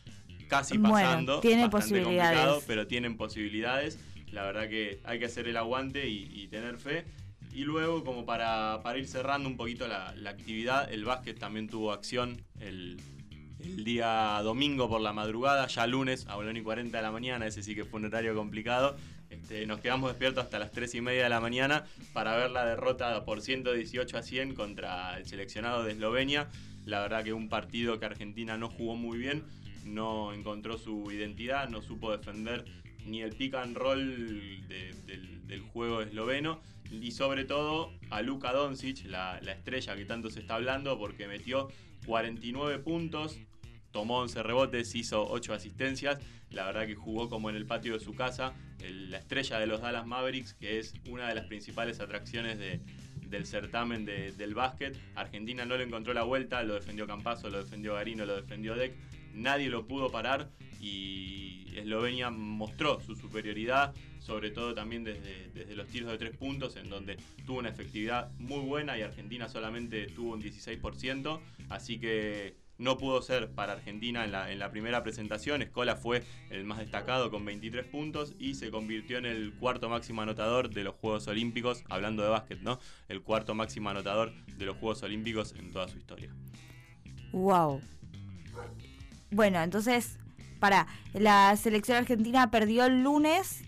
casi 0.48 0.78
Bueno, 0.78 0.94
pasando. 0.94 1.40
tiene 1.40 1.68
Bastante 1.68 2.00
posibilidades. 2.02 2.64
pero 2.66 2.86
tienen 2.86 3.16
posibilidades. 3.16 3.98
La 4.30 4.44
verdad 4.44 4.68
que 4.68 5.00
hay 5.04 5.18
que 5.18 5.24
hacer 5.24 5.48
el 5.48 5.56
aguante 5.56 6.08
y, 6.08 6.28
y 6.32 6.46
tener 6.48 6.78
fe. 6.78 7.04
Y 7.52 7.64
luego, 7.64 8.04
como 8.04 8.24
para, 8.24 8.80
para 8.84 8.98
ir 8.98 9.08
cerrando 9.08 9.48
un 9.48 9.56
poquito 9.56 9.88
la, 9.88 10.14
la 10.14 10.30
actividad, 10.30 10.92
el 10.92 11.04
básquet 11.04 11.36
también 11.36 11.68
tuvo 11.68 11.90
acción 11.92 12.40
el, 12.60 13.00
el 13.58 13.82
día 13.82 14.38
domingo 14.44 14.88
por 14.88 15.00
la 15.00 15.12
madrugada, 15.12 15.66
ya 15.66 15.84
lunes 15.88 16.26
a 16.28 16.36
1 16.36 16.52
y 16.52 16.62
40 16.62 16.96
de 16.96 17.02
la 17.02 17.10
mañana, 17.10 17.46
ese 17.48 17.64
sí 17.64 17.74
que 17.74 17.84
fue 17.84 17.98
un 17.98 18.06
horario 18.06 18.36
complicado. 18.36 18.96
Este, 19.30 19.64
nos 19.66 19.80
quedamos 19.80 20.10
despiertos 20.10 20.44
hasta 20.44 20.58
las 20.58 20.72
3 20.72 20.92
y 20.96 21.00
media 21.00 21.22
de 21.24 21.28
la 21.28 21.40
mañana 21.40 21.84
para 22.12 22.36
ver 22.36 22.50
la 22.50 22.66
derrota 22.66 23.24
por 23.24 23.40
118 23.40 24.18
a 24.18 24.22
100 24.22 24.54
contra 24.54 25.16
el 25.16 25.26
seleccionado 25.26 25.84
de 25.84 25.92
Eslovenia. 25.92 26.48
La 26.84 27.00
verdad 27.00 27.22
que 27.22 27.32
un 27.32 27.48
partido 27.48 28.00
que 28.00 28.06
Argentina 28.06 28.56
no 28.58 28.68
jugó 28.68 28.96
muy 28.96 29.18
bien, 29.18 29.44
no 29.84 30.32
encontró 30.32 30.78
su 30.78 31.10
identidad, 31.12 31.68
no 31.68 31.80
supo 31.80 32.10
defender 32.16 32.64
ni 33.06 33.22
el 33.22 33.32
pick 33.34 33.54
and 33.54 33.76
roll 33.76 34.66
de- 34.68 34.94
del, 35.06 35.60
juego 35.72 36.00
esloveno 36.00 36.60
y 36.92 37.10
sobre 37.10 37.44
todo 37.44 37.92
a 38.10 38.22
Luka 38.22 38.52
Doncic, 38.52 39.04
la 39.06 39.38
estrella 39.38 39.96
que 39.96 40.04
tanto 40.04 40.30
se 40.30 40.40
está 40.40 40.54
hablando 40.56 40.96
porque 40.98 41.26
metió 41.28 41.68
49 42.06 42.78
puntos, 42.78 43.38
tomó 43.90 44.18
11 44.20 44.42
rebotes, 44.42 44.94
hizo 44.94 45.26
8 45.28 45.52
asistencias, 45.54 46.18
la 46.50 46.64
verdad 46.66 46.86
que 46.86 46.94
jugó 46.94 47.28
como 47.28 47.50
en 47.50 47.56
el 47.56 47.66
patio 47.66 47.92
de 47.94 48.00
su 48.00 48.14
casa, 48.14 48.54
la 48.80 49.18
estrella 49.18 49.58
de 49.58 49.66
los 49.66 49.80
Dallas 49.80 50.06
Mavericks, 50.06 50.54
que 50.54 50.78
es 50.78 50.94
una 51.08 51.28
de 51.28 51.34
las 51.34 51.46
principales 51.46 52.00
atracciones 52.00 52.58
de- 52.58 52.80
del 53.28 53.46
certamen 53.46 54.04
de- 54.04 54.32
del 54.32 54.54
básquet. 54.54 54.98
Argentina 55.14 55.64
no 55.64 55.76
le 55.76 55.84
encontró 55.84 56.12
la 56.14 56.24
vuelta, 56.24 56.62
lo 56.64 56.74
defendió 56.74 57.06
Campazo, 57.06 57.48
lo 57.50 57.58
defendió 57.62 57.94
Garino, 57.94 58.24
lo 58.26 58.34
defendió 58.36 58.74
Deck, 58.74 58.92
nadie 59.34 59.68
lo 59.68 59.86
pudo 59.86 60.10
parar 60.10 60.50
y 60.80 61.66
Eslovenia 61.76 62.30
mostró 62.30 63.00
su 63.00 63.14
superioridad, 63.14 63.94
sobre 64.18 64.50
todo 64.50 64.74
también 64.74 65.04
desde, 65.04 65.50
desde 65.54 65.76
los 65.76 65.86
tiros 65.86 66.10
de 66.10 66.18
tres 66.18 66.36
puntos, 66.36 66.74
en 66.76 66.90
donde 66.90 67.16
tuvo 67.46 67.58
una 67.60 67.68
efectividad 67.68 68.30
muy 68.38 68.60
buena 68.60 68.98
y 68.98 69.02
Argentina 69.02 69.48
solamente 69.48 70.06
tuvo 70.08 70.32
un 70.34 70.40
16%, 70.42 71.40
así 71.68 72.00
que 72.00 72.56
no 72.80 72.96
pudo 72.96 73.22
ser 73.22 73.50
para 73.50 73.74
Argentina 73.74 74.24
en 74.24 74.32
la, 74.32 74.50
en 74.50 74.58
la 74.58 74.70
primera 74.70 75.02
presentación. 75.02 75.62
Escola 75.62 75.96
fue 75.96 76.24
el 76.48 76.64
más 76.64 76.78
destacado 76.78 77.30
con 77.30 77.44
23 77.44 77.86
puntos 77.86 78.34
y 78.38 78.54
se 78.54 78.70
convirtió 78.70 79.18
en 79.18 79.26
el 79.26 79.52
cuarto 79.54 79.88
máximo 79.88 80.22
anotador 80.22 80.70
de 80.70 80.82
los 80.84 80.94
Juegos 80.94 81.28
Olímpicos, 81.28 81.84
hablando 81.88 82.22
de 82.22 82.30
básquet, 82.30 82.60
¿no? 82.62 82.80
El 83.08 83.22
cuarto 83.22 83.54
máximo 83.54 83.90
anotador 83.90 84.32
de 84.46 84.64
los 84.64 84.76
Juegos 84.78 85.02
Olímpicos 85.02 85.54
en 85.58 85.72
toda 85.72 85.88
su 85.88 85.98
historia. 85.98 86.34
Wow. 87.32 87.80
Bueno, 89.30 89.62
entonces, 89.62 90.18
para, 90.58 90.86
la 91.12 91.56
selección 91.56 91.98
argentina 91.98 92.50
perdió 92.50 92.86
el 92.86 93.02
lunes 93.02 93.62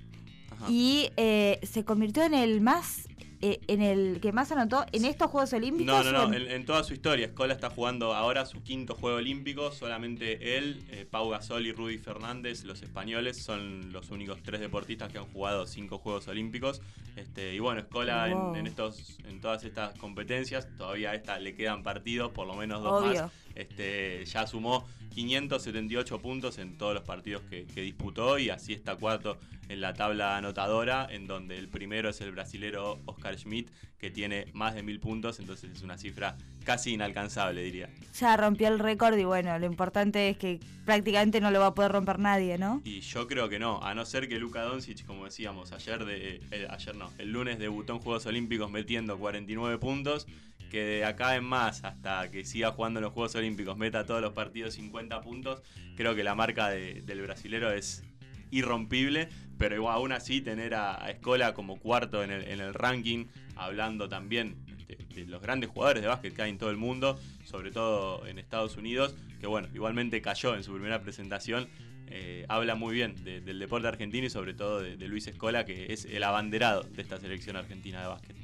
Ajá. 0.51 0.67
y 0.69 1.11
eh, 1.17 1.61
se 1.63 1.85
convirtió 1.85 2.25
en 2.25 2.35
el 2.35 2.61
más, 2.63 3.09
eh, 3.43 3.61
en 3.67 3.83
el 3.83 4.21
que 4.21 4.33
más 4.33 4.51
anotó 4.53 4.87
en 4.93 5.05
estos 5.05 5.31
Juegos 5.31 5.53
Olímpicos. 5.53 5.85
No, 5.87 6.03
no, 6.03 6.13
no, 6.29 6.35
en- 6.35 6.43
en, 6.43 6.51
en 6.51 6.65
toda 6.65 6.83
su 6.85 6.95
historia. 6.95 7.27
Escola 7.27 7.53
está 7.53 7.69
jugando 7.71 8.15
ahora 8.15 8.47
su 8.47 8.63
quinto 8.63 8.95
juego 8.95 9.19
olímpico. 9.19 9.73
Solamente 9.73 10.57
él, 10.57 10.85
eh, 10.91 11.07
Pau 11.11 11.29
Gasol 11.29 11.67
y 11.67 11.73
Rudy 11.73 11.99
Fernández, 11.99 12.65
los 12.65 12.83
españoles, 12.83 13.43
son 13.43 13.93
los 13.93 14.11
únicos 14.11 14.39
tres 14.43 14.61
deportistas 14.61 15.11
que 15.13 15.19
han 15.19 15.27
jugado 15.27 15.67
cinco 15.67 15.99
Juegos 15.99 16.29
Olímpicos. 16.29 16.81
Este, 17.17 17.55
y 17.55 17.59
bueno, 17.59 17.81
Escola 17.81 18.31
en- 18.57 18.67
estos, 18.67 19.19
en 19.29 19.41
todas 19.41 19.65
estas 19.65 19.99
competencias, 19.99 20.67
todavía 20.79 21.11
a 21.11 21.15
esta 21.15 21.39
le 21.39 21.55
quedan 21.55 21.83
partidos, 21.83 22.31
por 22.33 22.47
lo 22.47 22.55
menos 22.55 22.83
dos 22.83 23.03
Obvio. 23.03 23.23
más. 23.25 23.33
Este, 23.55 24.25
ya 24.25 24.47
sumó 24.47 24.87
578 25.13 26.21
puntos 26.21 26.59
en 26.59 26.77
todos 26.77 26.95
los 26.95 27.05
partidos 27.05 27.43
que, 27.49 27.67
que 27.67 27.83
disputó 27.83 28.39
y 28.39 28.51
así 28.51 28.73
está 28.73 28.97
cuarto 28.97 29.39
en 29.69 29.81
la 29.81 29.95
tabla 29.95 30.37
anotadora, 30.37 31.07
en 31.11 31.27
donde 31.27 31.59
el 31.59 31.69
primero 31.69 32.11
es 32.11 32.21
el 32.21 32.33
brasilero 32.33 33.01
Oscar 33.07 33.39
Schmidt, 33.39 33.71
que 33.99 34.11
tiene 34.11 34.47
más 34.53 34.75
de 34.75 34.83
mil 34.83 34.99
puntos, 35.01 35.39
entonces 35.39 35.71
es 35.71 35.83
una 35.83 35.97
cifra 35.97 36.37
casi 36.65 36.93
inalcanzable, 36.93 37.63
diría. 37.63 37.89
Ya 38.19 38.37
rompió 38.37 38.69
el 38.69 38.79
récord 38.79 39.17
y 39.17 39.25
bueno, 39.25 39.57
lo 39.59 39.67
importante 39.67 40.29
es 40.29 40.37
que 40.37 40.61
prácticamente 40.85 41.41
no 41.41 41.51
lo 41.51 41.61
va 41.61 41.69
a 41.69 41.75
poder 41.75 41.93
romper 41.93 42.19
nadie, 42.19 42.59
¿no? 42.59 42.83
Y 42.85 43.01
yo 43.01 43.27
creo 43.27 43.49
que 43.49 43.59
no, 43.59 43.83
a 43.83 43.95
no 43.95 44.05
ser 44.05 44.29
que 44.29 44.39
Luka 44.39 44.63
Doncic, 44.63 45.05
como 45.07 45.25
decíamos, 45.25 45.73
ayer 45.73 46.05
de 46.05 46.41
eh, 46.51 46.67
ayer 46.69 46.97
no, 46.97 47.11
el 47.19 47.33
lunes 47.33 47.59
debutó 47.59 47.95
en 47.95 48.01
Juegos 48.01 48.27
Olímpicos 48.27 48.71
metiendo 48.71 49.19
49 49.19 49.79
puntos, 49.79 50.27
que 50.73 50.83
de 50.83 51.05
acá 51.05 51.37
en 51.37 51.45
más 51.45 51.85
hasta 51.85 52.31
que 52.31 52.45
siga 52.47 52.73
jugando 52.73 52.99
en 52.99 53.05
los 53.05 53.13
Juegos 53.13 53.35
Olímpicos, 53.37 53.77
meta 53.77 54.07
todos 54.07 54.23
los 54.23 54.33
partidos 54.33 54.73
50 54.75 55.21
puntos, 55.21 55.63
creo 55.97 56.15
que 56.17 56.25
la 56.25 56.35
marca 56.35 56.71
de- 56.71 57.03
del 57.03 57.21
brasilero 57.21 57.71
es 57.71 58.03
irrompible, 58.51 59.29
pero 59.59 59.75
igual 59.77 59.95
aún 59.97 60.13
así 60.13 60.41
tener 60.41 60.75
a, 60.75 61.03
a 61.05 61.11
Escola 61.11 61.55
como 61.55 61.77
cuarto 61.79 62.23
en 62.25 62.31
el, 62.31 62.49
en 62.49 62.61
el 62.61 62.75
ranking, 62.75 63.27
hablando 63.57 64.09
también 64.09 64.57
de, 64.89 64.97
de 65.15 65.27
los 65.27 65.41
grandes 65.43 65.71
jugadores 65.71 66.03
de 66.03 66.09
básquet 66.09 66.35
que 66.35 66.43
hay 66.43 66.51
en 66.51 66.59
todo 66.59 66.71
el 66.71 66.77
mundo, 66.77 67.19
sobre 67.45 67.71
todo 67.71 68.27
en 68.27 68.39
Estados 68.39 68.77
Unidos, 68.77 69.15
que 69.41 69.47
bueno, 69.47 69.69
igualmente 69.75 70.21
cayó 70.23 70.55
en 70.55 70.63
su 70.65 70.73
primera 70.73 71.03
presentación, 71.03 71.69
eh, 72.09 72.45
habla 72.49 72.75
muy 72.75 72.95
bien 72.95 73.15
de- 73.25 73.41
del 73.41 73.59
deporte 73.59 73.89
argentino 73.89 74.27
y 74.27 74.31
sobre 74.31 74.55
todo 74.55 74.81
de, 74.81 74.97
de 74.97 75.09
Luis 75.09 75.27
Escola, 75.27 75.65
que 75.65 75.93
es 75.93 76.05
el 76.07 76.23
abanderado 76.25 76.83
de 76.83 77.03
esta 77.03 77.19
selección 77.19 77.57
argentina 77.57 78.01
de 78.03 78.07
básquet. 78.09 78.37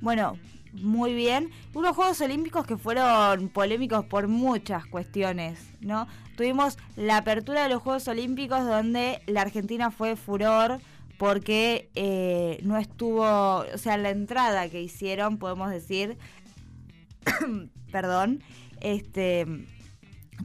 Bueno, 0.00 0.38
muy 0.82 1.14
bien. 1.14 1.50
Unos 1.74 1.96
Juegos 1.96 2.20
Olímpicos 2.20 2.66
que 2.66 2.76
fueron 2.76 3.48
polémicos 3.48 4.04
por 4.04 4.28
muchas 4.28 4.86
cuestiones, 4.86 5.58
¿no? 5.80 6.06
Tuvimos 6.36 6.78
la 6.96 7.18
apertura 7.18 7.62
de 7.62 7.68
los 7.68 7.82
Juegos 7.82 8.08
Olímpicos 8.08 8.64
donde 8.64 9.22
la 9.26 9.42
Argentina 9.42 9.90
fue 9.90 10.16
furor 10.16 10.80
porque 11.18 11.90
eh, 11.94 12.60
no 12.62 12.76
estuvo, 12.76 13.22
o 13.22 13.78
sea, 13.78 13.96
la 13.96 14.10
entrada 14.10 14.68
que 14.68 14.82
hicieron, 14.82 15.38
podemos 15.38 15.70
decir, 15.70 16.18
perdón, 17.90 18.42
este, 18.80 19.46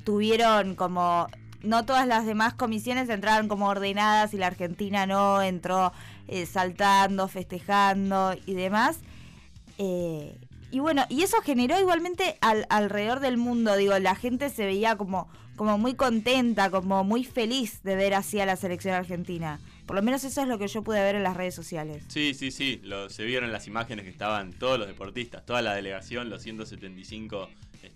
tuvieron 0.05 0.75
como, 0.75 1.27
no 1.61 1.85
todas 1.85 2.07
las 2.07 2.25
demás 2.25 2.53
comisiones 2.53 3.09
entraron 3.09 3.47
como 3.47 3.67
ordenadas 3.67 4.33
y 4.33 4.37
la 4.37 4.47
Argentina 4.47 5.05
no 5.05 5.41
entró 5.41 5.91
eh, 6.27 6.45
saltando, 6.45 7.27
festejando 7.27 8.33
y 8.45 8.53
demás. 8.53 8.99
Eh, 9.83 10.37
y 10.69 10.79
bueno, 10.79 11.05
y 11.09 11.23
eso 11.23 11.37
generó 11.41 11.79
igualmente 11.79 12.37
al- 12.39 12.67
alrededor 12.69 13.19
del 13.19 13.37
mundo, 13.37 13.75
digo, 13.75 13.97
la 13.97 14.13
gente 14.15 14.49
se 14.51 14.63
veía 14.65 14.95
como, 14.95 15.27
como 15.55 15.77
muy 15.79 15.95
contenta, 15.95 16.69
como 16.69 17.03
muy 17.03 17.23
feliz 17.25 17.81
de 17.83 17.95
ver 17.95 18.13
así 18.13 18.39
a 18.39 18.45
la 18.45 18.55
selección 18.55 18.93
argentina. 18.93 19.59
Por 19.87 19.95
lo 19.95 20.03
menos 20.03 20.23
eso 20.23 20.41
es 20.41 20.47
lo 20.47 20.59
que 20.59 20.67
yo 20.67 20.83
pude 20.83 21.01
ver 21.01 21.15
en 21.15 21.23
las 21.23 21.35
redes 21.35 21.55
sociales. 21.55 22.03
Sí, 22.07 22.33
sí, 22.35 22.51
sí, 22.51 22.79
lo- 22.83 23.09
se 23.09 23.25
vieron 23.25 23.51
las 23.51 23.65
imágenes 23.67 24.05
que 24.05 24.11
estaban 24.11 24.53
todos 24.53 24.77
los 24.77 24.87
deportistas, 24.87 25.45
toda 25.45 25.61
la 25.63 25.73
delegación, 25.73 26.29
los 26.29 26.41
175, 26.43 27.49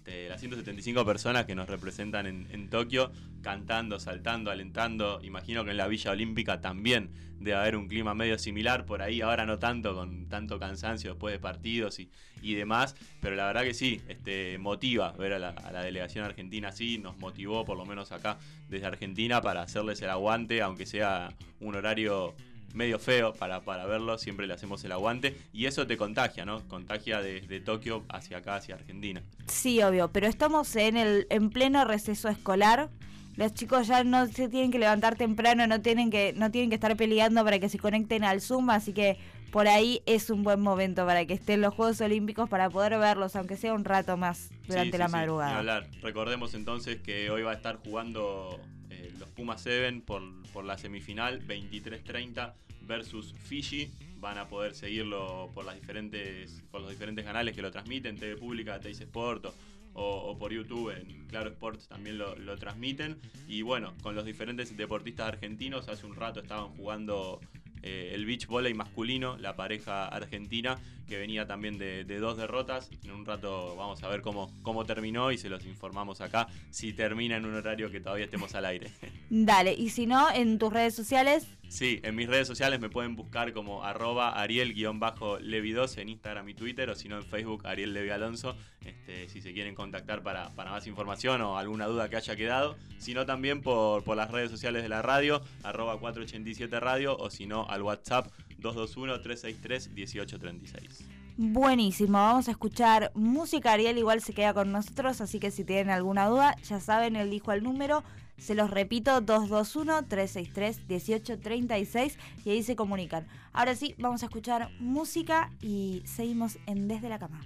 este, 0.05 0.29
las 0.29 0.39
175 0.39 1.03
personas 1.03 1.45
que 1.45 1.55
nos 1.55 1.67
representan 1.67 2.27
en, 2.27 2.69
Tokio, 2.69 3.11
cantando, 3.41 3.99
saltando, 3.99 4.51
alentando. 4.51 5.19
Imagino 5.23 5.65
que 5.65 5.71
en 5.71 5.77
la 5.77 5.87
Villa 5.87 6.11
Olímpica 6.11 6.61
también 6.61 7.09
debe 7.39 7.57
haber 7.57 7.75
un 7.75 7.87
clima 7.87 8.13
medio 8.13 8.37
similar, 8.37 8.85
por 8.85 9.01
ahí 9.01 9.21
ahora 9.21 9.47
no 9.47 9.57
tanto, 9.57 9.95
con 9.95 10.29
tanto 10.29 10.59
cansancio 10.59 11.11
después 11.11 11.33
de 11.33 11.39
partidos 11.39 11.99
y, 11.99 12.11
y 12.43 12.53
demás, 12.53 12.95
pero 13.19 13.35
la 13.35 13.47
verdad 13.47 13.63
que 13.63 13.73
sí, 13.73 13.99
este, 14.07 14.59
motiva 14.59 15.11
ver 15.13 15.33
a 15.33 15.39
la, 15.39 15.49
a 15.49 15.71
la 15.71 15.81
delegación 15.81 16.23
argentina 16.23 16.69
así, 16.69 16.99
nos 16.99 17.17
motivó 17.17 17.65
por 17.65 17.75
lo 17.75 17.85
menos 17.85 18.11
acá 18.11 18.37
desde 18.69 18.85
Argentina 18.85 19.41
para 19.41 19.63
hacerles 19.63 20.01
el 20.03 20.11
aguante, 20.11 20.61
aunque 20.61 20.85
sea 20.85 21.33
un 21.59 21.75
horario 21.75 22.35
medio 22.75 22.99
feo 22.99 23.33
para, 23.33 23.61
para 23.61 23.85
verlo, 23.85 24.17
siempre 24.17 24.45
le 24.47 24.53
hacemos 24.53 24.83
el 24.83 24.91
aguante 24.91 25.35
y 25.53 25.65
eso 25.65 25.87
te 25.87 25.97
contagia, 25.97 26.45
¿no? 26.45 26.67
Contagia 26.67 27.21
desde 27.21 27.59
Tokio 27.59 28.03
hacia 28.09 28.37
acá, 28.37 28.55
hacia 28.57 28.75
Argentina. 28.75 29.23
Sí, 29.47 29.81
obvio, 29.81 30.11
pero 30.11 30.27
estamos 30.27 30.75
en 30.75 30.97
el 30.97 31.27
en 31.29 31.49
pleno 31.49 31.85
receso 31.85 32.29
escolar. 32.29 32.89
Los 33.37 33.53
chicos 33.53 33.87
ya 33.87 34.03
no 34.05 34.27
se 34.27 34.47
tienen 34.47 34.71
que 34.71 34.79
levantar 34.79 35.15
temprano, 35.15 35.67
no 35.67 35.81
tienen 35.81 36.09
que 36.09 36.33
no 36.37 36.51
tienen 36.51 36.69
que 36.69 36.75
estar 36.75 36.95
peleando 36.95 37.43
para 37.43 37.59
que 37.59 37.67
se 37.67 37.77
conecten 37.79 38.23
al 38.23 38.39
Zoom, 38.39 38.69
así 38.69 38.93
que 38.93 39.17
por 39.51 39.67
ahí 39.67 40.01
es 40.05 40.29
un 40.29 40.43
buen 40.43 40.59
momento 40.61 41.05
para 41.05 41.25
que 41.25 41.33
estén 41.33 41.61
los 41.61 41.73
Juegos 41.73 41.99
Olímpicos 42.01 42.49
para 42.49 42.69
poder 42.69 42.97
verlos, 42.97 43.35
aunque 43.35 43.55
sea 43.57 43.73
un 43.73 43.83
rato 43.85 44.15
más 44.17 44.49
durante 44.67 44.91
Sí, 44.93 44.97
la 44.97 45.07
sí, 45.07 45.11
madrugada. 45.13 45.57
hablar. 45.57 45.87
Recordemos 46.01 46.53
entonces 46.53 47.01
que 47.01 47.29
hoy 47.29 47.41
va 47.43 47.51
a 47.51 47.55
estar 47.55 47.75
jugando 47.77 48.59
eh, 48.89 49.11
los 49.19 49.29
Pumas 49.29 49.61
7 49.61 50.01
por, 50.05 50.21
por 50.53 50.63
la 50.65 50.77
semifinal 50.77 51.45
23-30 51.45 52.53
versus 52.85 53.33
Fiji. 53.33 53.91
Van 54.19 54.37
a 54.37 54.47
poder 54.47 54.73
seguirlo 54.73 55.51
por 55.53 55.65
las 55.65 55.75
diferentes 55.75 56.63
por 56.71 56.81
los 56.81 56.89
diferentes 56.89 57.23
canales 57.25 57.55
que 57.55 57.61
lo 57.61 57.71
transmiten, 57.71 58.17
TV 58.17 58.37
Pública, 58.37 58.79
Teis 58.79 58.99
Sport 59.01 59.47
o, 59.93 60.37
por 60.37 60.51
YouTube 60.51 60.91
en 60.91 61.25
Claro 61.27 61.49
Sports 61.49 61.87
también 61.87 62.17
lo, 62.17 62.35
lo 62.35 62.57
transmiten. 62.57 63.17
Y 63.47 63.61
bueno, 63.61 63.93
con 64.01 64.15
los 64.15 64.25
diferentes 64.25 64.75
deportistas 64.75 65.27
argentinos, 65.27 65.87
hace 65.87 66.05
un 66.05 66.15
rato 66.15 66.41
estaban 66.41 66.69
jugando 66.75 67.39
eh, 67.85 68.11
el 68.15 68.25
beach 68.25 68.47
volley 68.47 68.73
masculino, 68.73 69.37
la 69.37 69.55
pareja 69.55 70.07
argentina, 70.07 70.79
que 71.07 71.17
venía 71.17 71.47
también 71.47 71.77
de, 71.77 72.03
de 72.03 72.19
dos 72.19 72.37
derrotas. 72.37 72.89
En 73.03 73.11
un 73.11 73.25
rato 73.25 73.75
vamos 73.75 74.03
a 74.03 74.07
ver 74.07 74.21
cómo, 74.21 74.51
cómo 74.61 74.85
terminó 74.85 75.31
y 75.31 75.37
se 75.37 75.49
los 75.49 75.65
informamos 75.65 76.21
acá 76.21 76.47
si 76.69 76.93
termina 76.93 77.37
en 77.37 77.45
un 77.45 77.55
horario 77.55 77.91
que 77.91 77.99
todavía 77.99 78.25
estemos 78.25 78.53
al 78.55 78.65
aire. 78.65 78.91
Dale, 79.29 79.73
y 79.73 79.89
si 79.89 80.05
no, 80.05 80.31
en 80.31 80.57
tus 80.57 80.71
redes 80.71 80.95
sociales, 80.95 81.47
Sí, 81.67 81.99
en 82.03 82.15
mis 82.15 82.27
redes 82.27 82.47
sociales 82.47 82.79
me 82.79 82.89
pueden 82.89 83.15
buscar 83.15 83.51
como 83.51 83.83
arroba 83.83 84.41
ariel-levi2 84.41 85.97
en 85.97 86.09
Instagram 86.09 86.47
y 86.49 86.53
Twitter 86.53 86.89
o 86.89 86.95
si 86.95 87.09
no 87.09 87.17
en 87.17 87.23
Facebook 87.23 87.65
Ariel 87.65 87.93
Levi 87.93 88.11
Alonso, 88.11 88.55
este, 88.85 89.27
si 89.29 89.41
se 89.41 89.51
quieren 89.51 89.73
contactar 89.73 90.21
para, 90.21 90.53
para 90.55 90.71
más 90.71 90.85
información 90.87 91.41
o 91.41 91.57
alguna 91.57 91.87
duda 91.87 92.07
que 92.07 92.17
haya 92.17 92.35
quedado, 92.35 92.77
sino 92.97 93.25
también 93.25 93.61
por, 93.61 94.03
por 94.03 94.15
las 94.15 94.31
redes 94.31 94.51
sociales 94.51 94.83
de 94.83 94.89
la 94.89 95.01
radio, 95.01 95.41
arroba 95.63 95.99
487 95.99 96.79
radio 96.79 97.17
o 97.17 97.29
si 97.29 97.47
no 97.47 97.67
al 97.67 97.81
WhatsApp 97.81 98.27
221-363-1836. 98.61 100.94
Buenísimo. 101.37 102.17
Vamos 102.17 102.47
a 102.47 102.51
escuchar 102.51 103.11
música. 103.15 103.73
Ariel 103.73 103.97
igual 103.97 104.21
se 104.21 104.33
queda 104.33 104.53
con 104.53 104.71
nosotros, 104.71 105.19
así 105.21 105.39
que 105.39 105.51
si 105.51 105.63
tienen 105.63 105.89
alguna 105.89 106.27
duda, 106.27 106.55
ya 106.63 106.79
saben, 106.79 107.15
él 107.15 107.29
dijo 107.29 107.51
el 107.51 107.63
número. 107.63 108.03
Se 108.37 108.53
los 108.53 108.69
repito, 108.69 109.21
221-363-1836 109.21 112.17
y 112.43 112.49
ahí 112.49 112.63
se 112.63 112.75
comunican. 112.75 113.25
Ahora 113.53 113.75
sí, 113.75 113.95
vamos 113.97 114.23
a 114.23 114.25
escuchar 114.25 114.71
música 114.79 115.51
y 115.61 116.03
seguimos 116.05 116.57
en 116.65 116.89
Desde 116.89 117.07
la 117.07 117.19
Cama. 117.19 117.39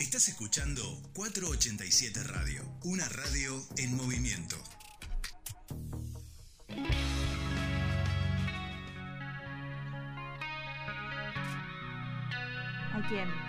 Estás 0.00 0.28
escuchando 0.28 0.82
487 1.14 2.24
Radio, 2.24 2.64
una 2.82 3.08
radio 3.08 3.62
en 3.76 3.96
movimiento. 3.96 4.56
¿A 12.98 13.47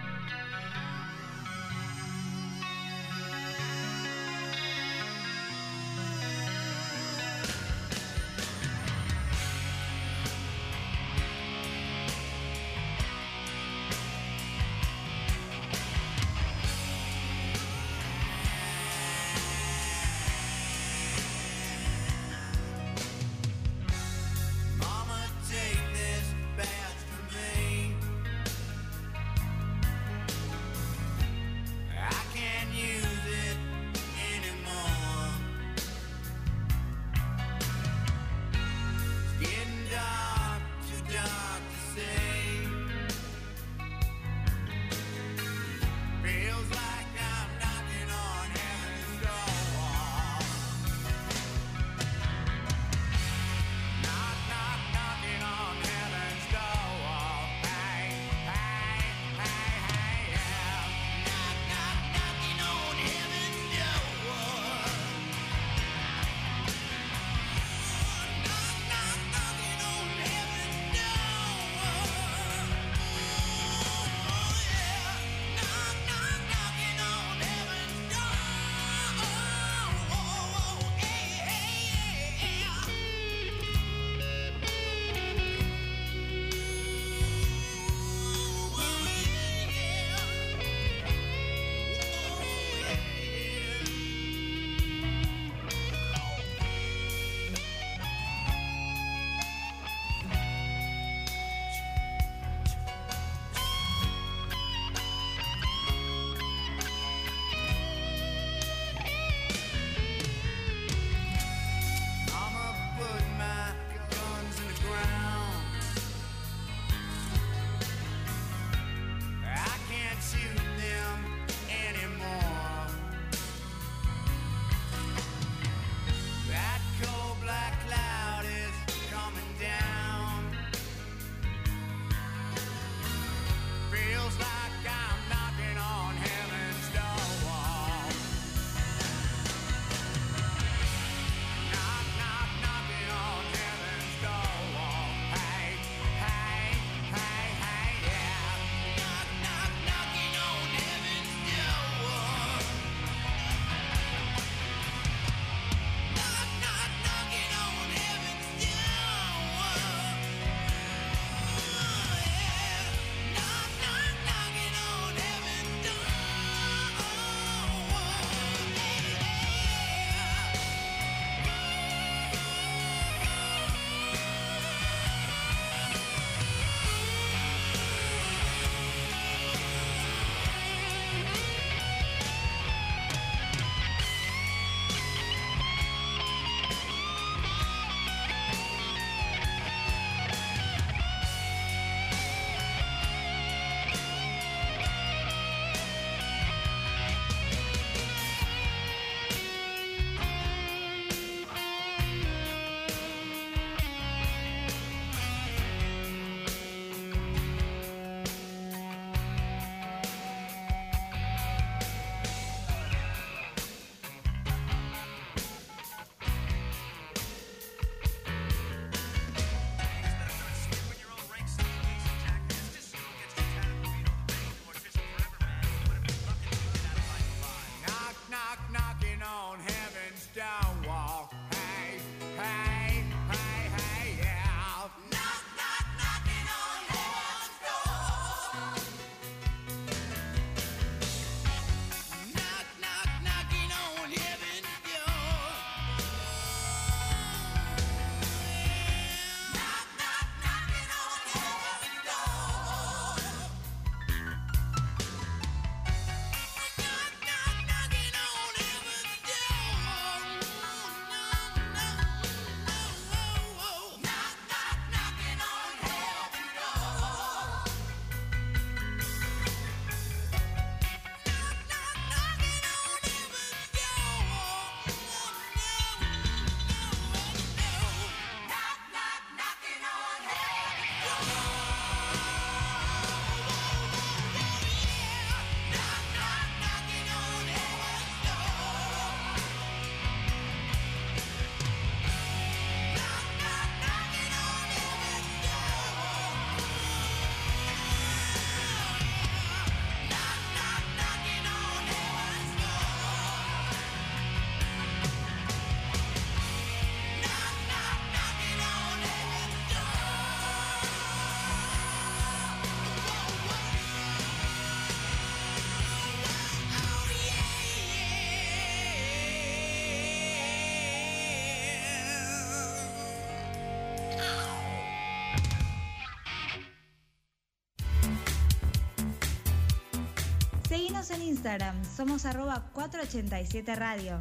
En 331.11 331.23
Instagram, 331.23 331.75
somos 331.85 332.25
arroba 332.25 332.69
487 332.73 333.75
Radio. 333.75 334.19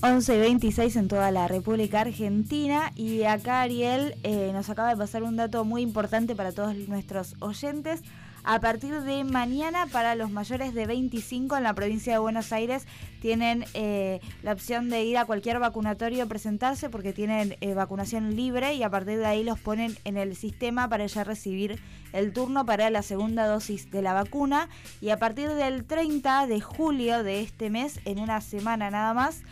Once 0.00 0.34
y 0.34 0.38
26 0.38 0.96
en 0.96 1.08
toda 1.08 1.30
la 1.30 1.48
República 1.48 2.00
Argentina 2.00 2.92
y 2.96 3.24
acá 3.24 3.60
Ariel 3.60 4.16
eh, 4.22 4.50
nos 4.52 4.70
acaba 4.70 4.88
de 4.88 4.96
pasar 4.96 5.22
un 5.22 5.36
dato 5.36 5.64
muy 5.64 5.82
importante 5.82 6.34
para 6.34 6.52
todos 6.52 6.74
nuestros 6.88 7.36
oyentes. 7.40 8.02
A 8.44 8.58
partir 8.58 9.02
de 9.02 9.22
mañana, 9.22 9.86
para 9.86 10.16
los 10.16 10.32
mayores 10.32 10.74
de 10.74 10.86
25 10.86 11.56
en 11.56 11.62
la 11.62 11.74
provincia 11.74 12.12
de 12.12 12.18
Buenos 12.18 12.52
Aires, 12.52 12.86
tienen 13.20 13.64
eh, 13.74 14.20
la 14.42 14.52
opción 14.52 14.90
de 14.90 15.04
ir 15.04 15.16
a 15.16 15.26
cualquier 15.26 15.60
vacunatorio, 15.60 16.26
presentarse, 16.26 16.90
porque 16.90 17.12
tienen 17.12 17.56
eh, 17.60 17.74
vacunación 17.74 18.34
libre 18.34 18.74
y 18.74 18.82
a 18.82 18.90
partir 18.90 19.18
de 19.18 19.26
ahí 19.26 19.44
los 19.44 19.60
ponen 19.60 19.96
en 20.04 20.16
el 20.16 20.34
sistema 20.34 20.88
para 20.88 21.06
ya 21.06 21.22
recibir 21.22 21.80
el 22.12 22.32
turno 22.32 22.66
para 22.66 22.90
la 22.90 23.02
segunda 23.02 23.46
dosis 23.46 23.92
de 23.92 24.02
la 24.02 24.12
vacuna. 24.12 24.68
Y 25.00 25.10
a 25.10 25.18
partir 25.18 25.48
del 25.50 25.84
30 25.84 26.48
de 26.48 26.60
julio 26.60 27.22
de 27.22 27.42
este 27.42 27.70
mes, 27.70 28.00
en 28.04 28.18
una 28.18 28.40
semana 28.40 28.90
nada 28.90 29.14
más, 29.14 29.42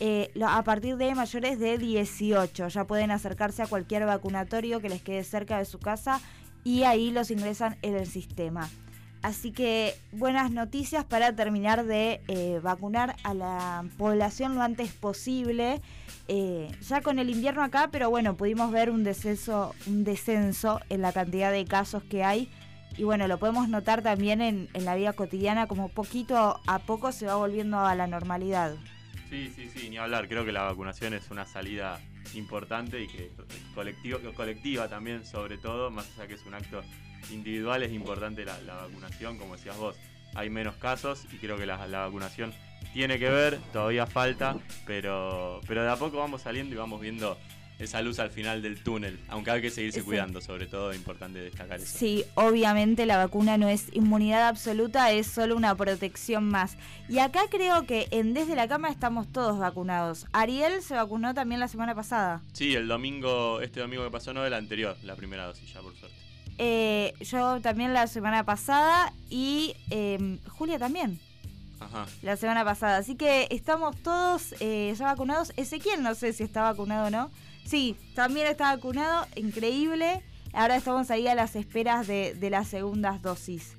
eh, 0.00 0.32
a 0.44 0.62
partir 0.64 0.96
de 0.96 1.14
mayores 1.14 1.60
de 1.60 1.78
18. 1.78 2.66
Ya 2.66 2.84
pueden 2.84 3.12
acercarse 3.12 3.62
a 3.62 3.66
cualquier 3.66 4.06
vacunatorio 4.06 4.80
que 4.80 4.88
les 4.88 5.02
quede 5.02 5.22
cerca 5.22 5.58
de 5.58 5.64
su 5.64 5.78
casa 5.78 6.20
y 6.64 6.84
ahí 6.84 7.10
los 7.10 7.30
ingresan 7.30 7.76
en 7.82 7.96
el 7.96 8.06
sistema. 8.06 8.68
Así 9.22 9.52
que 9.52 9.94
buenas 10.12 10.50
noticias 10.50 11.04
para 11.04 11.34
terminar 11.36 11.84
de 11.84 12.22
eh, 12.28 12.58
vacunar 12.62 13.16
a 13.22 13.34
la 13.34 13.84
población 13.98 14.54
lo 14.54 14.62
antes 14.62 14.92
posible. 14.92 15.82
Eh, 16.28 16.70
ya 16.80 17.02
con 17.02 17.18
el 17.18 17.28
invierno 17.28 17.62
acá, 17.62 17.90
pero 17.92 18.08
bueno, 18.08 18.36
pudimos 18.36 18.72
ver 18.72 18.90
un 18.90 19.04
descenso, 19.04 19.74
un 19.86 20.04
descenso 20.04 20.80
en 20.88 21.02
la 21.02 21.12
cantidad 21.12 21.52
de 21.52 21.66
casos 21.66 22.02
que 22.04 22.24
hay. 22.24 22.50
Y 22.96 23.04
bueno, 23.04 23.28
lo 23.28 23.38
podemos 23.38 23.68
notar 23.68 24.02
también 24.02 24.40
en, 24.40 24.68
en 24.72 24.84
la 24.84 24.94
vida 24.94 25.12
cotidiana, 25.12 25.66
como 25.66 25.88
poquito 25.88 26.58
a 26.66 26.78
poco 26.78 27.12
se 27.12 27.26
va 27.26 27.36
volviendo 27.36 27.78
a 27.78 27.94
la 27.94 28.06
normalidad. 28.06 28.74
Sí, 29.28 29.52
sí, 29.54 29.68
sí, 29.68 29.90
ni 29.90 29.98
hablar. 29.98 30.28
Creo 30.28 30.44
que 30.44 30.52
la 30.52 30.62
vacunación 30.62 31.14
es 31.14 31.30
una 31.30 31.46
salida 31.46 32.00
importante 32.34 33.00
y 33.00 33.06
que 33.06 33.30
colectivo, 33.74 34.18
colectiva 34.34 34.88
también, 34.88 35.24
sobre 35.24 35.58
todo, 35.58 35.90
más 35.90 36.06
allá 36.16 36.28
que 36.28 36.34
es 36.34 36.44
un 36.46 36.54
acto 36.54 36.82
individual, 37.30 37.82
es 37.82 37.92
importante 37.92 38.44
la, 38.44 38.56
vacunación, 38.74 39.38
como 39.38 39.56
decías 39.56 39.76
vos. 39.76 39.96
Hay 40.34 40.48
menos 40.48 40.76
casos 40.76 41.26
y 41.32 41.38
creo 41.38 41.56
que 41.56 41.66
la, 41.66 41.86
la, 41.88 42.00
vacunación 42.00 42.54
tiene 42.92 43.18
que 43.18 43.28
ver, 43.28 43.58
todavía 43.72 44.06
falta, 44.06 44.56
pero, 44.86 45.60
pero 45.66 45.82
de 45.82 45.90
a 45.90 45.96
poco 45.96 46.18
vamos 46.18 46.42
saliendo 46.42 46.74
y 46.74 46.78
vamos 46.78 47.00
viendo 47.00 47.36
esa 47.80 48.02
luz 48.02 48.18
al 48.18 48.30
final 48.30 48.62
del 48.62 48.82
túnel, 48.82 49.18
aunque 49.28 49.50
hay 49.50 49.62
que 49.62 49.70
seguirse 49.70 50.02
cuidando, 50.02 50.40
sobre 50.40 50.66
todo 50.66 50.90
es 50.90 50.96
importante 50.96 51.40
destacar 51.40 51.80
eso. 51.80 51.98
Sí, 51.98 52.24
obviamente 52.34 53.06
la 53.06 53.16
vacuna 53.16 53.58
no 53.58 53.68
es 53.68 53.86
inmunidad 53.92 54.48
absoluta, 54.48 55.10
es 55.12 55.26
solo 55.26 55.56
una 55.56 55.74
protección 55.74 56.48
más. 56.48 56.76
Y 57.08 57.18
acá 57.18 57.42
creo 57.50 57.86
que 57.86 58.08
en 58.10 58.34
Desde 58.34 58.54
la 58.54 58.68
Cama 58.68 58.90
estamos 58.90 59.30
todos 59.32 59.58
vacunados. 59.58 60.26
Ariel 60.32 60.82
se 60.82 60.94
vacunó 60.94 61.34
también 61.34 61.60
la 61.60 61.68
semana 61.68 61.94
pasada. 61.94 62.42
Sí, 62.52 62.74
el 62.74 62.88
domingo, 62.88 63.60
este 63.60 63.80
domingo 63.80 64.04
que 64.04 64.10
pasó, 64.10 64.32
no 64.32 64.44
el 64.44 64.54
anterior, 64.54 64.96
la 65.02 65.16
primera 65.16 65.46
dosis 65.46 65.72
ya, 65.72 65.80
por 65.80 65.96
suerte. 65.96 66.16
Eh, 66.62 67.14
yo 67.20 67.60
también 67.62 67.94
la 67.94 68.06
semana 68.06 68.44
pasada 68.44 69.14
y 69.30 69.74
em, 69.88 70.38
Julia 70.46 70.78
también. 70.78 71.18
Ajá. 71.80 72.06
La 72.20 72.36
semana 72.36 72.64
pasada. 72.64 72.98
Así 72.98 73.14
que 73.14 73.48
estamos 73.50 73.96
todos 74.02 74.54
eh, 74.60 74.94
ya 74.94 75.06
vacunados. 75.06 75.52
Ezequiel 75.56 76.02
no 76.02 76.14
sé 76.14 76.34
si 76.34 76.42
está 76.42 76.62
vacunado 76.62 77.06
o 77.06 77.10
no. 77.10 77.30
Sí, 77.70 77.94
también 78.16 78.48
está 78.48 78.74
vacunado, 78.74 79.28
increíble. 79.36 80.24
Ahora 80.52 80.74
estamos 80.74 81.08
ahí 81.12 81.28
a 81.28 81.36
las 81.36 81.54
esperas 81.54 82.08
de, 82.08 82.36
las 82.50 82.66
segundas 82.66 83.22
dosis. 83.22 83.76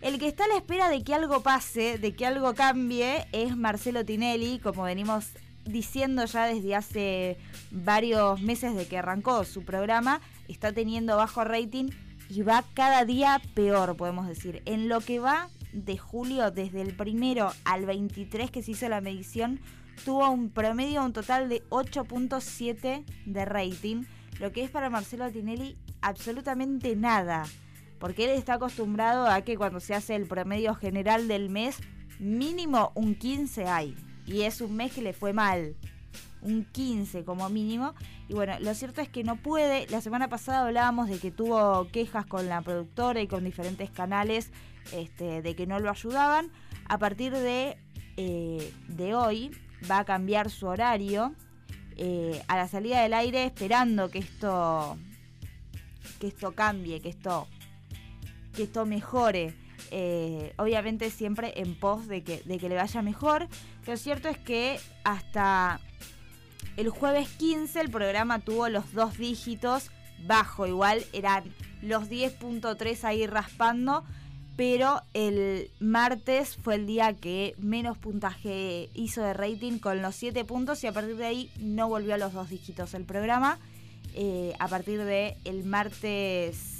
El 0.00 0.20
que 0.20 0.28
está 0.28 0.44
a 0.44 0.48
la 0.48 0.56
espera 0.56 0.88
de 0.88 1.02
que 1.02 1.12
algo 1.12 1.42
pase, 1.42 1.98
de 1.98 2.14
que 2.14 2.24
algo 2.24 2.54
cambie, 2.54 3.26
es 3.32 3.56
Marcelo 3.56 4.04
Tinelli, 4.04 4.60
como 4.60 4.84
venimos 4.84 5.30
diciendo 5.64 6.24
ya 6.26 6.46
desde 6.46 6.76
hace 6.76 7.36
varios 7.72 8.40
meses 8.42 8.76
de 8.76 8.86
que 8.86 8.98
arrancó 8.98 9.44
su 9.44 9.64
programa, 9.64 10.20
está 10.46 10.72
teniendo 10.72 11.16
bajo 11.16 11.42
rating 11.42 11.88
y 12.28 12.42
va 12.42 12.62
cada 12.74 13.04
día 13.04 13.42
peor, 13.54 13.96
podemos 13.96 14.28
decir. 14.28 14.62
En 14.66 14.88
lo 14.88 15.00
que 15.00 15.18
va 15.18 15.48
de 15.72 15.98
julio, 15.98 16.52
desde 16.52 16.80
el 16.80 16.94
primero 16.94 17.52
al 17.64 17.86
23 17.86 18.52
que 18.52 18.62
se 18.62 18.70
hizo 18.70 18.88
la 18.88 19.00
medición, 19.00 19.58
tuvo 20.04 20.30
un 20.30 20.50
promedio, 20.50 21.04
un 21.04 21.12
total 21.12 21.48
de 21.48 21.62
8.7 21.70 23.04
de 23.26 23.44
rating, 23.44 24.04
lo 24.40 24.52
que 24.52 24.64
es 24.64 24.70
para 24.70 24.90
Marcelo 24.90 25.30
Tinelli 25.30 25.76
absolutamente 26.02 26.94
nada, 26.96 27.44
porque 27.98 28.24
él 28.24 28.30
está 28.30 28.54
acostumbrado 28.54 29.26
a 29.26 29.40
que 29.42 29.56
cuando 29.56 29.80
se 29.80 29.94
hace 29.94 30.14
el 30.14 30.26
promedio 30.26 30.74
general 30.74 31.28
del 31.28 31.48
mes, 31.48 31.78
mínimo 32.18 32.92
un 32.94 33.14
15 33.14 33.66
hay, 33.66 33.96
y 34.26 34.42
es 34.42 34.60
un 34.60 34.76
mes 34.76 34.92
que 34.92 35.02
le 35.02 35.12
fue 35.12 35.32
mal, 35.32 35.76
un 36.42 36.64
15 36.64 37.24
como 37.24 37.48
mínimo. 37.48 37.94
Y 38.28 38.34
bueno, 38.34 38.54
lo 38.60 38.74
cierto 38.74 39.00
es 39.00 39.08
que 39.08 39.24
no 39.24 39.36
puede. 39.36 39.86
La 39.88 40.00
semana 40.00 40.28
pasada 40.28 40.66
hablábamos 40.66 41.08
de 41.08 41.18
que 41.18 41.30
tuvo 41.30 41.88
quejas 41.90 42.26
con 42.26 42.48
la 42.48 42.62
productora 42.62 43.20
y 43.20 43.26
con 43.26 43.44
diferentes 43.44 43.90
canales 43.90 44.52
este, 44.92 45.42
de 45.42 45.56
que 45.56 45.66
no 45.66 45.80
lo 45.80 45.90
ayudaban. 45.90 46.50
A 46.88 46.98
partir 46.98 47.32
de, 47.32 47.76
eh, 48.16 48.72
de 48.88 49.14
hoy, 49.14 49.50
va 49.90 50.00
a 50.00 50.04
cambiar 50.04 50.50
su 50.50 50.66
horario 50.66 51.34
eh, 51.96 52.42
a 52.48 52.56
la 52.56 52.68
salida 52.68 53.02
del 53.02 53.14
aire 53.14 53.44
esperando 53.44 54.10
que 54.10 54.18
esto 54.18 54.98
que 56.20 56.28
esto 56.28 56.52
cambie, 56.52 57.00
que 57.00 57.08
esto 57.08 57.46
que 58.54 58.64
esto 58.64 58.86
mejore. 58.86 59.54
Eh, 59.90 60.52
obviamente 60.56 61.10
siempre 61.10 61.52
en 61.56 61.78
pos 61.78 62.08
de 62.08 62.24
que, 62.24 62.42
de 62.44 62.58
que 62.58 62.68
le 62.68 62.74
vaya 62.74 63.02
mejor. 63.02 63.48
Lo 63.86 63.96
cierto 63.96 64.28
es 64.28 64.38
que 64.38 64.80
hasta 65.04 65.80
el 66.76 66.90
jueves 66.90 67.28
15 67.38 67.80
el 67.80 67.90
programa 67.90 68.40
tuvo 68.40 68.68
los 68.68 68.92
dos 68.92 69.16
dígitos 69.16 69.90
bajo, 70.26 70.66
igual 70.66 71.04
eran 71.12 71.44
los 71.82 72.08
10.3 72.08 73.04
ahí 73.04 73.26
raspando 73.26 74.04
pero 74.56 75.02
el 75.12 75.70
martes 75.80 76.56
fue 76.56 76.76
el 76.76 76.86
día 76.86 77.12
que 77.12 77.54
menos 77.58 77.98
puntaje 77.98 78.88
hizo 78.94 79.22
de 79.22 79.34
rating 79.34 79.78
con 79.78 80.02
los 80.02 80.14
7 80.16 80.44
puntos 80.44 80.82
y 80.82 80.86
a 80.86 80.92
partir 80.92 81.16
de 81.16 81.26
ahí 81.26 81.50
no 81.60 81.88
volvió 81.88 82.14
a 82.14 82.18
los 82.18 82.32
dos 82.32 82.48
dígitos 82.48 82.94
el 82.94 83.04
programa. 83.04 83.58
Eh, 84.14 84.54
a 84.58 84.68
partir 84.68 85.04
de 85.04 85.36
el 85.44 85.64
martes 85.64 86.76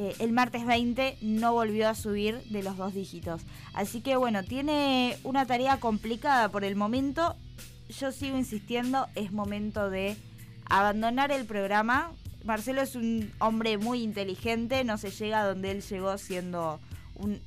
eh, 0.00 0.14
el 0.20 0.30
martes 0.30 0.64
20 0.64 1.18
no 1.22 1.54
volvió 1.54 1.88
a 1.88 1.94
subir 1.96 2.40
de 2.50 2.62
los 2.62 2.76
dos 2.76 2.94
dígitos. 2.94 3.42
Así 3.74 4.00
que 4.00 4.14
bueno, 4.16 4.44
tiene 4.44 5.16
una 5.24 5.44
tarea 5.44 5.80
complicada 5.80 6.50
por 6.50 6.62
el 6.62 6.76
momento. 6.76 7.34
Yo 7.88 8.12
sigo 8.12 8.38
insistiendo, 8.38 9.08
es 9.16 9.32
momento 9.32 9.90
de 9.90 10.16
abandonar 10.66 11.32
el 11.32 11.46
programa, 11.46 12.12
Marcelo 12.48 12.80
es 12.80 12.96
un 12.96 13.30
hombre 13.40 13.76
muy 13.76 14.02
inteligente, 14.02 14.82
no 14.82 14.96
se 14.96 15.10
llega 15.10 15.42
a 15.42 15.46
donde 15.48 15.70
él 15.70 15.82
llegó 15.82 16.16
siendo 16.16 16.80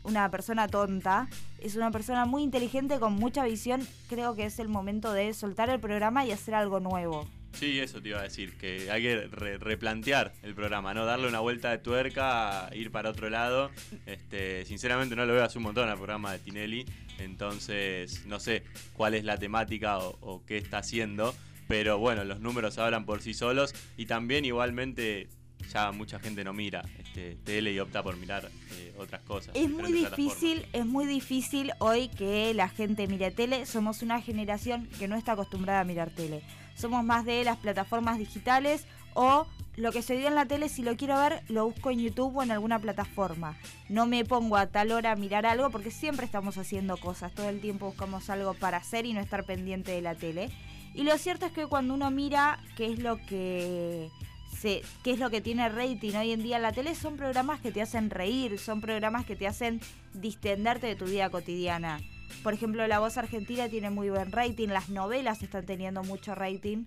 una 0.04 0.30
persona 0.30 0.68
tonta. 0.68 1.28
Es 1.60 1.76
una 1.76 1.90
persona 1.90 2.26
muy 2.28 2.44
inteligente 2.44 3.00
con 3.00 3.14
mucha 3.14 3.44
visión. 3.44 3.82
Creo 4.10 4.36
que 4.36 4.46
es 4.46 4.60
el 4.60 4.68
momento 4.68 5.12
de 5.12 5.34
soltar 5.34 5.72
el 5.72 5.80
programa 5.80 6.24
y 6.24 6.32
hacer 6.32 6.54
algo 6.54 6.80
nuevo. 6.80 7.28
Sí, 7.54 7.80
eso 7.80 8.00
te 8.00 8.10
iba 8.10 8.20
a 8.20 8.24
decir, 8.24 8.56
que 8.58 8.92
hay 8.92 9.02
que 9.02 9.28
replantear 9.58 10.34
el 10.44 10.54
programa, 10.54 10.94
¿no? 10.94 11.04
Darle 11.04 11.28
una 11.28 11.40
vuelta 11.40 11.72
de 11.72 11.80
tuerca, 11.80 12.70
ir 12.72 12.92
para 12.92 13.10
otro 13.10 13.32
lado. 13.32 13.72
Este, 14.06 14.66
sinceramente 14.66 15.16
no 15.16 15.26
lo 15.26 15.34
veo 15.34 15.44
hace 15.44 15.58
un 15.58 15.64
montón 15.64 15.90
al 15.90 15.98
programa 15.98 16.32
de 16.32 16.38
Tinelli, 16.40 16.86
entonces 17.18 18.28
no 18.28 18.40
sé 18.40 18.64
cuál 18.94 19.16
es 19.16 19.24
la 19.24 19.38
temática 19.38 19.98
o 19.98 20.44
qué 20.46 20.58
está 20.58 20.78
haciendo 20.78 21.34
pero 21.72 21.98
bueno, 21.98 22.26
los 22.26 22.42
números 22.42 22.78
hablan 22.80 23.06
por 23.06 23.22
sí 23.22 23.34
solos 23.34 23.74
y 23.96 24.06
también 24.06 24.44
igualmente 24.44 25.30
ya 25.72 25.94
mucha 25.94 26.20
gente 26.20 26.44
no 26.44 26.52
mira 26.52 26.84
este, 27.00 27.38
tele 27.46 27.72
y 27.72 27.80
opta 27.80 28.04
por 28.04 28.18
mirar 28.18 28.52
eh, 28.74 28.94
otras 28.98 29.22
cosas. 29.22 29.56
Es 29.56 29.70
muy 29.70 29.94
difícil, 29.94 30.66
es 30.74 30.86
muy 30.86 31.06
difícil 31.06 31.72
hoy 31.80 32.10
que 32.10 32.54
la 32.54 32.68
gente 32.68 33.08
mire 33.08 33.32
tele. 33.32 33.66
Somos 33.66 34.02
una 34.02 34.22
generación 34.22 34.90
que 35.00 35.08
no 35.08 35.16
está 35.16 35.32
acostumbrada 35.32 35.80
a 35.80 35.84
mirar 35.86 36.10
tele. 36.10 36.42
Somos 36.76 37.06
más 37.06 37.24
de 37.24 37.42
las 37.46 37.56
plataformas 37.56 38.18
digitales 38.18 38.86
o 39.14 39.48
lo 39.78 39.94
que 39.94 40.02
se 40.02 40.18
dio 40.18 40.28
en 40.28 40.36
la 40.36 40.46
tele, 40.46 40.68
si 40.68 40.84
lo 40.84 40.98
quiero 40.98 41.18
ver, 41.18 41.42
lo 41.48 41.68
busco 41.68 41.90
en 41.90 42.00
YouTube 42.00 42.36
o 42.36 42.44
en 42.44 42.52
alguna 42.52 42.80
plataforma. 42.80 43.58
No 43.88 44.08
me 44.08 44.26
pongo 44.26 44.58
a 44.58 44.68
tal 44.68 44.92
hora 44.92 45.14
a 45.14 45.16
mirar 45.16 45.46
algo 45.46 45.70
porque 45.70 45.92
siempre 45.92 46.26
estamos 46.26 46.58
haciendo 46.58 46.98
cosas. 46.98 47.34
Todo 47.34 47.48
el 47.48 47.62
tiempo 47.62 47.86
buscamos 47.86 48.30
algo 48.30 48.56
para 48.56 48.76
hacer 48.76 49.06
y 49.06 49.14
no 49.14 49.22
estar 49.22 49.46
pendiente 49.46 49.92
de 49.92 50.02
la 50.02 50.16
tele. 50.16 50.50
Y 50.94 51.04
lo 51.04 51.18
cierto 51.18 51.46
es 51.46 51.52
que 51.52 51.68
cuando 51.68 51.94
uno 51.94 52.12
mira 52.12 52.60
qué 52.76 52.88
es 52.88 53.00
lo 53.00 53.18
que 53.26 54.10
se, 54.58 54.82
qué 55.04 55.12
es 55.12 55.20
lo 55.20 55.30
que 55.30 55.42
tiene 55.42 55.70
rating 55.70 56.16
hoy 56.16 56.32
en 56.32 56.44
día 56.44 56.58
en 56.58 56.62
la 56.64 56.74
tele, 56.74 56.96
son 56.96 57.18
programas 57.18 57.62
que 57.62 57.72
te 57.72 57.82
hacen 57.82 58.10
reír, 58.10 58.60
son 58.60 58.82
programas 58.82 59.26
que 59.26 59.36
te 59.36 59.48
hacen 59.48 59.80
distenderte 60.14 60.88
de 60.88 60.96
tu 60.96 61.06
vida 61.06 61.30
cotidiana. 61.30 62.00
Por 62.44 62.54
ejemplo, 62.54 62.86
La 62.88 63.00
Voz 63.00 63.18
Argentina 63.18 63.70
tiene 63.70 63.90
muy 63.90 64.10
buen 64.10 64.32
rating, 64.32 64.70
las 64.70 64.90
novelas 64.90 65.42
están 65.44 65.66
teniendo 65.66 66.04
mucho 66.04 66.36
rating. 66.36 66.86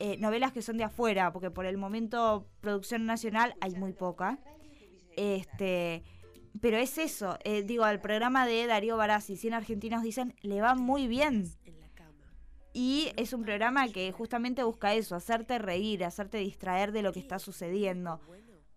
Eh, 0.00 0.16
novelas 0.18 0.52
que 0.52 0.62
son 0.62 0.76
de 0.76 0.84
afuera, 0.84 1.32
porque 1.32 1.50
por 1.50 1.66
el 1.66 1.76
momento 1.76 2.46
producción 2.60 3.04
nacional 3.04 3.54
hay 3.60 3.72
muy 3.72 3.92
poca. 3.92 4.38
Este, 5.16 6.04
pero 6.60 6.78
es 6.78 6.98
eso, 6.98 7.38
eh, 7.44 7.62
digo, 7.62 7.84
al 7.84 8.00
programa 8.00 8.46
de 8.46 8.66
Darío 8.66 8.96
Barassi, 8.96 9.36
100 9.36 9.54
argentinos 9.54 10.02
dicen, 10.02 10.34
le 10.42 10.60
va 10.60 10.74
muy 10.74 11.06
bien. 11.08 11.44
Y 12.78 13.10
es 13.16 13.32
un 13.32 13.42
programa 13.42 13.88
que 13.88 14.12
justamente 14.12 14.62
busca 14.62 14.94
eso, 14.94 15.16
hacerte 15.16 15.58
reír, 15.58 16.04
hacerte 16.04 16.38
distraer 16.38 16.92
de 16.92 17.02
lo 17.02 17.12
que 17.12 17.18
está 17.18 17.40
sucediendo. 17.40 18.20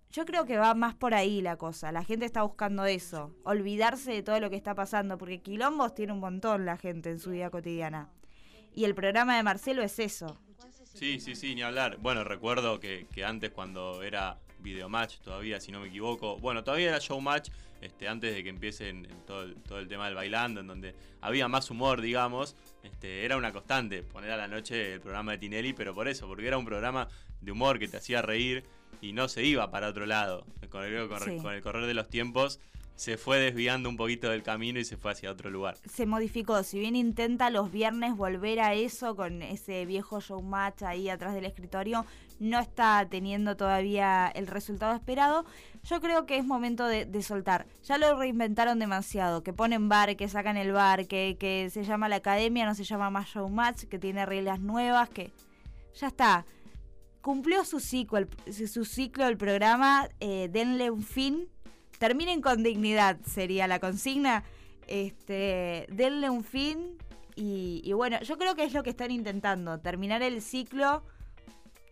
Yo 0.09 0.25
creo 0.25 0.47
que 0.47 0.57
va 0.57 0.73
más 0.73 0.95
por 0.95 1.13
ahí 1.13 1.39
la 1.39 1.55
cosa. 1.55 1.91
La 1.91 2.03
gente 2.03 2.25
está 2.25 2.41
buscando 2.41 2.85
eso, 2.85 3.31
olvidarse 3.43 4.11
de 4.11 4.23
todo 4.23 4.39
lo 4.39 4.49
que 4.49 4.55
está 4.55 4.73
pasando, 4.73 5.19
porque 5.19 5.43
quilombos 5.43 5.93
tiene 5.93 6.13
un 6.13 6.19
montón 6.19 6.65
la 6.65 6.77
gente 6.77 7.11
en 7.11 7.19
su 7.19 7.29
vida 7.29 7.51
cotidiana. 7.51 8.09
Y 8.73 8.85
el 8.85 8.95
programa 8.95 9.37
de 9.37 9.43
Marcelo 9.43 9.83
es 9.83 9.99
eso. 9.99 10.41
Sí, 10.83 11.19
sí, 11.19 11.35
sí, 11.35 11.53
ni 11.53 11.61
hablar. 11.61 11.97
Bueno, 11.97 12.23
recuerdo 12.23 12.79
que, 12.79 13.05
que 13.13 13.23
antes 13.23 13.51
cuando 13.51 14.01
era 14.01 14.39
Videomatch 14.61 15.19
todavía, 15.19 15.59
si 15.59 15.71
no 15.71 15.79
me 15.81 15.87
equivoco, 15.87 16.37
bueno, 16.39 16.63
todavía 16.63 16.89
era 16.89 16.99
Showmatch, 16.99 17.49
este, 17.81 18.07
antes 18.07 18.33
de 18.33 18.43
que 18.43 18.49
empiece 18.49 18.89
en, 18.89 19.05
en 19.05 19.25
todo, 19.25 19.43
el, 19.43 19.55
todo 19.55 19.79
el 19.79 19.87
tema 19.87 20.05
del 20.05 20.15
bailando, 20.15 20.61
en 20.61 20.67
donde 20.67 20.93
había 21.21 21.47
más 21.47 21.69
humor, 21.71 22.01
digamos, 22.01 22.55
este, 22.83 23.25
era 23.25 23.37
una 23.37 23.51
constante 23.51 24.03
poner 24.03 24.31
a 24.31 24.37
la 24.37 24.47
noche 24.47 24.93
el 24.93 25.01
programa 25.01 25.31
de 25.33 25.39
Tinelli, 25.39 25.73
pero 25.73 25.93
por 25.95 26.07
eso, 26.07 26.27
porque 26.27 26.47
era 26.47 26.57
un 26.57 26.65
programa 26.65 27.07
de 27.41 27.51
humor 27.51 27.79
que 27.79 27.87
te 27.87 27.97
hacía 27.97 28.21
reír 28.21 28.63
y 29.01 29.13
no 29.13 29.27
se 29.27 29.43
iba 29.43 29.71
para 29.71 29.87
otro 29.87 30.05
lado. 30.05 30.45
Con 30.69 30.83
el, 30.83 31.07
con, 31.09 31.19
Sí. 31.21 31.37
con 31.41 31.53
el 31.53 31.61
correr 31.61 31.87
de 31.87 31.93
los 31.95 32.07
tiempos 32.07 32.59
se 32.95 33.17
fue 33.17 33.39
desviando 33.39 33.89
un 33.89 33.97
poquito 33.97 34.29
del 34.29 34.43
camino 34.43 34.79
y 34.79 34.85
se 34.85 34.97
fue 34.97 35.11
hacia 35.11 35.31
otro 35.31 35.49
lugar. 35.49 35.75
se 35.91 36.05
modificó. 36.05 36.61
Si 36.63 36.79
bien 36.79 36.95
intenta 36.95 37.49
los 37.49 37.71
viernes 37.71 38.15
volver 38.15 38.59
a 38.59 38.73
eso 38.73 39.15
con 39.15 39.41
ese 39.41 39.85
viejo 39.85 40.19
showmatch 40.19 40.83
ahí 40.83 41.09
atrás 41.09 41.33
del 41.33 41.45
escritorio, 41.45 42.05
no 42.39 42.59
está 42.59 43.07
teniendo 43.09 43.55
todavía 43.55 44.27
el 44.27 44.47
resultado 44.47 44.95
esperado. 44.95 45.45
Yo 45.83 46.01
creo 46.01 46.25
que 46.25 46.37
es 46.37 46.45
momento 46.45 46.87
de, 46.87 47.23
soltar. 47.23 47.65
Ya 47.83 47.97
lo 47.97 48.17
reinventaron 48.17 48.79
demasiado, 48.79 49.43
que 49.43 49.53
ponen 49.53 49.89
bar, 49.89 50.15
que 50.15 50.27
sacan 50.27 50.57
el 50.57 50.71
bar, 50.71 51.07
que, 51.07 51.37
que 51.39 51.69
se 51.71 51.83
llama 51.83 52.09
la 52.09 52.17
academia, 52.17 52.65
no 52.65 52.75
se 52.75 52.83
llama 52.83 53.09
más 53.09 53.29
showmatch, 53.29 53.85
que 53.85 53.99
tiene 53.99 54.25
reglas 54.25 54.59
nuevas, 54.59 55.09
que 55.09 55.31
ya 55.93 56.07
está. 56.07 56.45
Cumplió 57.21 57.63
su 57.63 57.79
ciclo 57.79 58.17
el, 58.17 58.27
su 58.67 58.85
ciclo 58.85 59.27
el 59.27 59.37
programa, 59.37 60.09
eh, 60.19 60.49
denle 60.51 60.89
un 60.89 61.03
fin, 61.03 61.47
terminen 62.01 62.41
con 62.41 62.63
dignidad, 62.63 63.19
sería 63.23 63.67
la 63.67 63.79
consigna. 63.79 64.43
Este, 64.87 65.85
denle 65.89 66.31
un 66.31 66.43
fin 66.43 66.97
y, 67.35 67.93
bueno, 67.93 68.19
yo 68.23 68.39
creo 68.39 68.55
que 68.55 68.63
es 68.63 68.73
lo 68.73 68.81
que 68.81 68.89
están 68.89 69.11
intentando, 69.11 69.79
terminar 69.79 70.23
el 70.23 70.41
ciclo, 70.41 71.03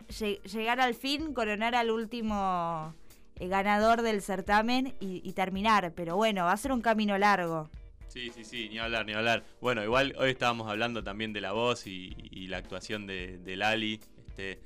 lle- 0.10 0.41
llegar 0.41 0.81
al 0.81 0.95
fin, 0.95 1.34
coronar 1.36 1.76
al 1.76 1.91
último 1.91 2.95
eh, 3.36 3.48
ganador 3.48 4.02
del 4.02 4.23
certamen 4.23 4.95
y, 4.99 5.22
y 5.23 5.34
terminar, 5.34 5.94
pero 5.95 6.15
bueno, 6.15 6.45
va 6.45 6.53
a 6.53 6.57
ser 6.57 6.72
un 6.72 6.81
camino 6.81 7.15
largo. 7.19 7.69
Sí, 8.07 8.31
sí, 8.34 8.44
sí, 8.44 8.68
ni 8.69 8.80
hablar, 8.80 9.06
ni 9.06 9.14
hablar. 9.14 9.44
Bueno, 9.61 9.84
igual 9.84 10.15
hoy 10.18 10.31
estábamos 10.31 10.68
hablando 10.68 11.03
también 11.03 11.34
de 11.34 11.41
la 11.41 11.52
voz 11.52 11.86
y, 11.86 12.15
y 12.31 12.48
la 12.48 12.57
actuación 12.57 13.06
de, 13.06 13.38
de 13.38 13.56
Lali. 13.56 13.99
Este, 14.27 14.60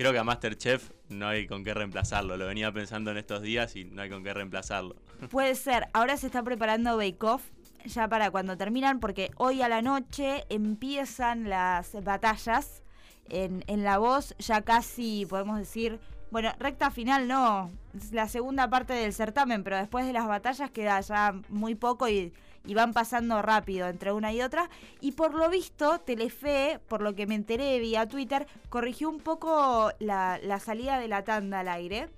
creo 0.00 0.14
que 0.14 0.18
a 0.18 0.24
Masterchef 0.24 0.92
no 1.10 1.28
hay 1.28 1.46
con 1.46 1.62
qué 1.62 1.74
reemplazarlo. 1.74 2.38
Lo 2.38 2.46
venía 2.46 2.72
pensando 2.72 3.10
en 3.10 3.18
estos 3.18 3.42
días 3.42 3.76
y 3.76 3.84
no 3.84 4.00
hay 4.00 4.08
con 4.08 4.24
qué 4.24 4.32
reemplazarlo. 4.32 4.96
Puede 5.30 5.54
ser, 5.54 5.88
ahora 5.92 6.16
se 6.16 6.28
está 6.28 6.42
preparando 6.42 6.96
Bake 6.96 7.22
Off 7.22 7.42
ya 7.84 8.08
para 8.08 8.30
cuando 8.30 8.56
terminan, 8.56 8.98
porque 8.98 9.30
hoy 9.36 9.60
a 9.60 9.68
la 9.68 9.82
noche 9.82 10.46
empiezan 10.48 11.50
las 11.50 12.02
batallas 12.02 12.82
en, 13.28 13.62
en 13.66 13.84
la 13.84 13.98
voz, 13.98 14.34
ya 14.38 14.62
casi 14.62 15.26
podemos 15.28 15.58
decir, 15.58 16.00
bueno, 16.30 16.50
recta 16.58 16.90
final 16.90 17.28
no, 17.28 17.70
es 17.94 18.12
la 18.12 18.26
segunda 18.26 18.70
parte 18.70 18.94
del 18.94 19.12
certamen, 19.12 19.62
pero 19.62 19.76
después 19.76 20.06
de 20.06 20.14
las 20.14 20.26
batallas 20.26 20.70
queda 20.70 20.98
ya 21.02 21.34
muy 21.50 21.74
poco 21.74 22.08
y, 22.08 22.32
y 22.66 22.74
van 22.74 22.92
pasando 22.92 23.42
rápido 23.42 23.88
entre 23.88 24.12
una 24.12 24.32
y 24.32 24.42
otra. 24.42 24.68
Y 25.00 25.12
por 25.12 25.34
lo 25.34 25.48
visto, 25.48 25.98
Telefe, 25.98 26.80
por 26.88 27.02
lo 27.02 27.14
que 27.14 27.26
me 27.26 27.34
enteré 27.34 27.78
vía 27.78 28.08
Twitter, 28.08 28.46
corrigió 28.68 29.08
un 29.08 29.18
poco 29.18 29.92
la, 29.98 30.38
la 30.42 30.60
salida 30.60 30.98
de 30.98 31.08
la 31.08 31.24
tanda 31.24 31.60
al 31.60 31.68
aire 31.68 32.08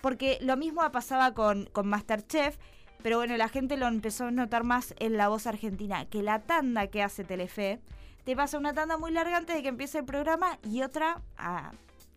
porque 0.00 0.38
lo 0.40 0.56
mismo 0.56 0.88
pasaba 0.92 1.34
con, 1.34 1.66
con 1.72 1.88
Masterchef, 1.88 2.56
pero 3.02 3.18
bueno, 3.18 3.36
la 3.36 3.48
gente 3.48 3.76
lo 3.76 3.88
empezó 3.88 4.26
a 4.26 4.30
notar 4.30 4.64
más 4.64 4.94
en 4.98 5.16
la 5.16 5.28
voz 5.28 5.48
argentina, 5.48 6.04
que 6.06 6.22
la 6.22 6.42
tanda 6.42 6.86
que 6.86 7.02
hace 7.02 7.24
Telefe, 7.24 7.80
te 8.24 8.36
pasa 8.36 8.58
una 8.58 8.72
tanda 8.72 8.98
muy 8.98 9.10
larga 9.10 9.36
antes 9.36 9.56
de 9.56 9.62
que 9.62 9.68
empiece 9.68 9.98
el 9.98 10.04
programa 10.04 10.60
y 10.62 10.82
otra 10.82 11.22
a 11.36 11.72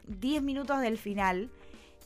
10 0.05 0.43
minutos 0.43 0.81
del 0.81 0.97
final. 0.97 1.49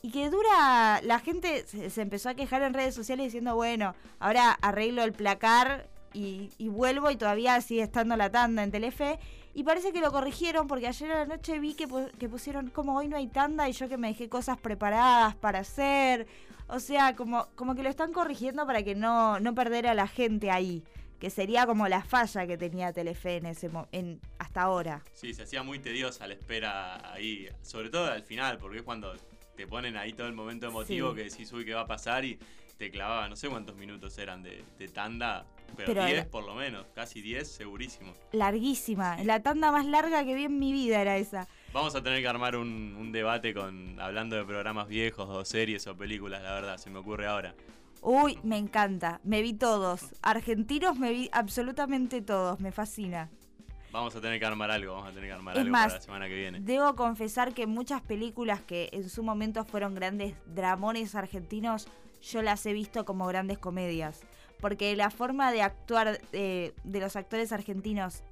Y 0.04 0.10
que 0.10 0.28
dura, 0.28 1.00
la 1.02 1.18
gente 1.18 1.64
se, 1.66 2.02
empezó 2.02 2.28
a 2.28 2.34
quejar 2.34 2.60
en 2.60 2.74
redes 2.74 2.94
sociales 2.94 3.24
diciendo, 3.24 3.54
bueno, 3.54 3.94
ahora 4.18 4.50
arreglo 4.60 5.02
el 5.02 5.14
placar 5.14 5.88
y, 6.12 6.50
vuelvo 6.68 7.10
y 7.10 7.16
todavía 7.16 7.58
sigue 7.62 7.80
estando 7.84 8.14
la 8.14 8.30
tanda 8.30 8.62
en 8.62 8.70
Telefe. 8.70 9.18
Y 9.54 9.64
parece 9.64 9.94
que 9.94 10.02
lo 10.02 10.12
corrigieron 10.12 10.68
porque 10.68 10.88
ayer 10.88 11.10
a 11.10 11.20
la 11.20 11.24
noche 11.24 11.58
vi 11.58 11.72
que, 11.72 11.88
que 12.18 12.28
pusieron 12.28 12.68
como 12.68 12.98
hoy 12.98 13.08
no 13.08 13.16
hay 13.16 13.28
tanda 13.28 13.66
y 13.66 13.72
yo 13.72 13.88
que 13.88 13.96
me 13.96 14.08
dejé 14.08 14.28
cosas 14.28 14.58
preparadas 14.58 15.36
para 15.36 15.60
hacer. 15.60 16.26
O 16.66 16.80
sea, 16.80 17.16
como, 17.16 17.46
como 17.54 17.74
que 17.74 17.82
lo 17.82 17.88
están 17.88 18.12
corrigiendo 18.12 18.66
para 18.66 18.82
que 18.82 18.94
no, 18.94 19.40
no 19.40 19.54
perder 19.54 19.86
a 19.86 19.94
la 19.94 20.06
gente 20.06 20.50
ahí. 20.50 20.84
Que 21.18 21.30
sería 21.30 21.64
como 21.64 21.88
la 21.88 22.04
falla 22.04 22.46
que 22.46 22.58
tenía 22.58 22.92
Telefe 22.92 23.38
en 23.38 23.46
ese 23.46 23.70
en, 23.92 24.20
hasta 24.38 24.60
ahora. 24.60 25.02
Sí, 25.14 25.32
se 25.32 25.44
hacía 25.44 25.62
muy 25.62 25.78
tediosa 25.78 26.26
la 26.26 26.34
espera 26.34 27.14
ahí, 27.14 27.48
sobre 27.62 27.88
todo 27.88 28.12
al 28.12 28.22
final, 28.22 28.58
porque 28.58 28.76
es 28.76 28.82
cuando 28.82 29.14
te 29.56 29.66
ponen 29.66 29.96
ahí 29.96 30.12
todo 30.12 30.26
el 30.26 30.32
momento 30.34 30.66
emotivo 30.66 31.10
Sí. 31.10 31.16
que 31.16 31.24
decís, 31.24 31.52
uy, 31.52 31.64
¿qué 31.64 31.74
va 31.74 31.82
a 31.82 31.86
pasar? 31.86 32.24
Y 32.24 32.38
te 32.76 32.90
clavaba, 32.90 33.28
no 33.28 33.36
sé 33.36 33.48
cuántos 33.48 33.76
minutos 33.76 34.16
eran 34.18 34.42
de, 34.42 34.64
de 34.78 34.88
tanda, 34.88 35.46
pero, 35.76 35.86
Pero 35.94 36.04
10 36.06 36.18
era- 36.18 36.28
por 36.30 36.44
lo 36.44 36.54
menos, 36.54 36.86
casi 36.94 37.20
10 37.20 37.48
segurísimo. 37.50 38.12
Larguísima. 38.32 39.16
La 39.24 39.42
tanda 39.42 39.70
más 39.72 39.86
larga 39.86 40.24
que 40.24 40.34
vi 40.34 40.44
en 40.44 40.58
mi 40.58 40.72
vida 40.72 41.00
era 41.00 41.16
esa. 41.16 41.46
Vamos 41.72 41.94
a 41.94 42.02
tener 42.02 42.20
que 42.20 42.28
armar 42.28 42.56
un, 42.56 42.96
un 42.98 43.12
debate 43.12 43.54
con 43.54 43.98
hablando 44.00 44.36
de 44.36 44.44
programas 44.44 44.88
viejos 44.88 45.28
o 45.28 45.44
series 45.44 45.86
o 45.86 45.96
películas, 45.96 46.42
la 46.42 46.52
verdad, 46.52 46.76
se 46.78 46.90
me 46.90 46.98
ocurre 46.98 47.26
ahora. 47.26 47.54
Uy, 48.02 48.38
me 48.42 48.58
encanta. 48.58 49.20
Me 49.24 49.40
vi 49.40 49.54
todos. 49.54 50.10
Argentinos 50.20 50.98
me 50.98 51.10
vi 51.10 51.30
absolutamente 51.32 52.20
todos. 52.22 52.60
Me 52.60 52.70
fascina. 52.70 53.30
Vamos 53.94 54.16
a 54.16 54.20
tener 54.20 54.40
que 54.40 54.44
armar 54.44 54.72
algo, 54.72 54.92
vamos 54.94 55.08
a 55.08 55.12
tener 55.12 55.28
que 55.28 55.34
armar 55.34 55.54
Es 55.54 55.60
algo 55.60 55.70
más, 55.70 55.84
para 55.84 55.94
la 55.94 56.00
semana 56.00 56.26
que 56.26 56.34
viene. 56.34 56.58
Debo 56.58 56.96
confesar 56.96 57.54
que 57.54 57.68
muchas 57.68 58.02
películas 58.02 58.60
que 58.60 58.88
en 58.92 59.08
su 59.08 59.22
momento 59.22 59.64
fueron 59.64 59.94
grandes 59.94 60.34
dramones 60.46 61.14
argentinos, 61.14 61.86
yo 62.20 62.42
las 62.42 62.66
he 62.66 62.72
visto 62.72 63.04
como 63.04 63.24
grandes 63.28 63.56
comedias. 63.56 64.22
Porque 64.60 64.96
la 64.96 65.10
forma 65.10 65.52
de 65.52 65.62
actuar 65.62 66.20
eh, 66.32 66.72
de 66.82 67.00
los 67.00 67.14
actores 67.14 67.52
argentinos 67.52 68.24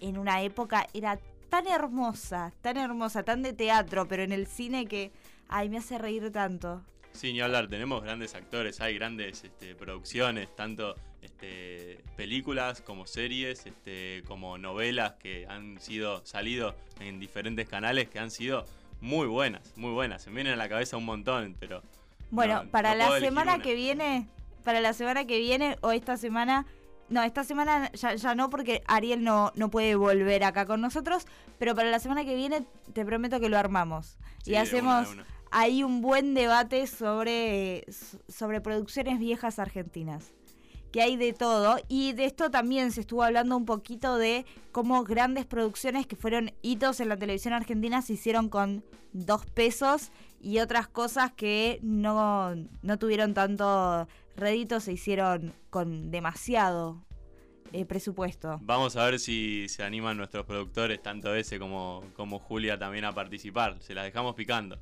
en 0.00 0.16
una 0.16 0.40
época 0.40 0.86
era 0.94 1.18
tan 1.50 1.66
hermosa, 1.66 2.54
tan 2.62 2.78
hermosa, 2.78 3.22
tan 3.24 3.42
de 3.42 3.52
teatro, 3.52 4.08
pero 4.08 4.22
en 4.22 4.32
el 4.32 4.46
cine 4.46 4.86
que, 4.86 5.12
ay, 5.48 5.68
me 5.68 5.76
hace 5.76 5.98
reír 5.98 6.32
tanto. 6.32 6.82
Sí, 7.12 7.34
ni 7.34 7.42
hablar, 7.42 7.68
tenemos 7.68 8.02
grandes 8.02 8.34
actores, 8.34 8.80
hay 8.80 8.94
grandes 8.94 9.44
este, 9.44 9.74
producciones, 9.74 10.56
tanto 10.56 10.94
este, 11.24 12.00
películas 12.16 12.80
como 12.80 13.06
series, 13.06 13.66
este, 13.66 14.22
como 14.26 14.58
novelas 14.58 15.14
que 15.14 15.46
han 15.48 15.80
sido 15.80 16.24
salido 16.24 16.74
en 17.00 17.18
diferentes 17.18 17.68
canales 17.68 18.08
que 18.08 18.18
han 18.18 18.30
sido 18.30 18.64
muy 19.00 19.26
buenas, 19.26 19.72
muy 19.76 19.90
buenas. 19.92 20.22
Se 20.22 20.30
me 20.30 20.36
vienen 20.36 20.54
a 20.54 20.56
la 20.56 20.68
cabeza 20.68 20.96
un 20.96 21.04
montón, 21.04 21.56
pero 21.58 21.82
Bueno, 22.30 22.64
No, 22.64 22.70
para 22.70 22.92
no 22.92 22.98
la 22.98 23.20
semana 23.20 23.58
que 23.58 23.74
viene, 23.74 24.28
para 24.64 24.80
la 24.80 24.92
semana 24.92 25.24
que 25.26 25.38
viene 25.38 25.76
o 25.82 25.90
esta 25.92 26.16
semana, 26.16 26.66
no, 27.08 27.22
esta 27.22 27.44
semana 27.44 27.90
ya, 27.92 28.14
ya 28.14 28.34
no 28.34 28.48
porque 28.50 28.82
Ariel 28.86 29.22
no, 29.22 29.52
no 29.56 29.70
puede 29.70 29.94
volver 29.94 30.44
acá 30.44 30.66
con 30.66 30.80
nosotros, 30.80 31.26
pero 31.58 31.74
para 31.74 31.90
la 31.90 31.98
semana 31.98 32.24
que 32.24 32.34
viene 32.34 32.64
te 32.92 33.04
prometo 33.04 33.40
que 33.40 33.48
lo 33.48 33.58
armamos 33.58 34.16
Sí, 34.42 34.52
y 34.52 34.56
hacemos 34.56 35.08
una, 35.08 35.08
de 35.08 35.12
una. 35.12 35.26
ahí 35.50 35.82
un 35.82 36.00
buen 36.00 36.34
debate 36.34 36.86
sobre, 36.86 37.84
sobre 38.28 38.60
producciones 38.60 39.18
viejas 39.18 39.58
argentinas. 39.58 40.32
Que 40.94 41.02
hay 41.02 41.16
de 41.16 41.32
todo. 41.32 41.76
Y 41.88 42.12
de 42.12 42.24
esto 42.24 42.52
también 42.52 42.92
se 42.92 43.00
estuvo 43.00 43.24
hablando 43.24 43.56
un 43.56 43.64
poquito 43.64 44.16
de 44.16 44.46
cómo 44.70 45.02
grandes 45.02 45.44
producciones 45.44 46.06
que 46.06 46.14
fueron 46.14 46.52
hitos 46.62 47.00
en 47.00 47.08
la 47.08 47.16
televisión 47.16 47.52
argentina 47.52 48.00
se 48.00 48.12
hicieron 48.12 48.48
con 48.48 48.84
dos 49.12 49.44
pesos 49.44 50.12
y 50.40 50.60
otras 50.60 50.86
cosas 50.86 51.32
que 51.32 51.80
no, 51.82 52.54
no 52.82 52.98
tuvieron 53.00 53.34
tanto 53.34 54.06
rédito 54.36 54.78
se 54.78 54.92
hicieron 54.92 55.52
con 55.68 56.12
demasiado 56.12 57.04
eh, 57.72 57.84
presupuesto. 57.84 58.60
Vamos 58.62 58.94
a 58.94 59.04
ver 59.04 59.18
si 59.18 59.68
se 59.68 59.82
animan 59.82 60.16
nuestros 60.16 60.46
productores, 60.46 61.02
tanto 61.02 61.34
ese 61.34 61.58
como, 61.58 62.04
como 62.14 62.38
Julia, 62.38 62.78
también 62.78 63.04
a 63.04 63.12
participar. 63.12 63.78
Se 63.80 63.94
las 63.94 64.04
dejamos 64.04 64.36
picando. 64.36 64.78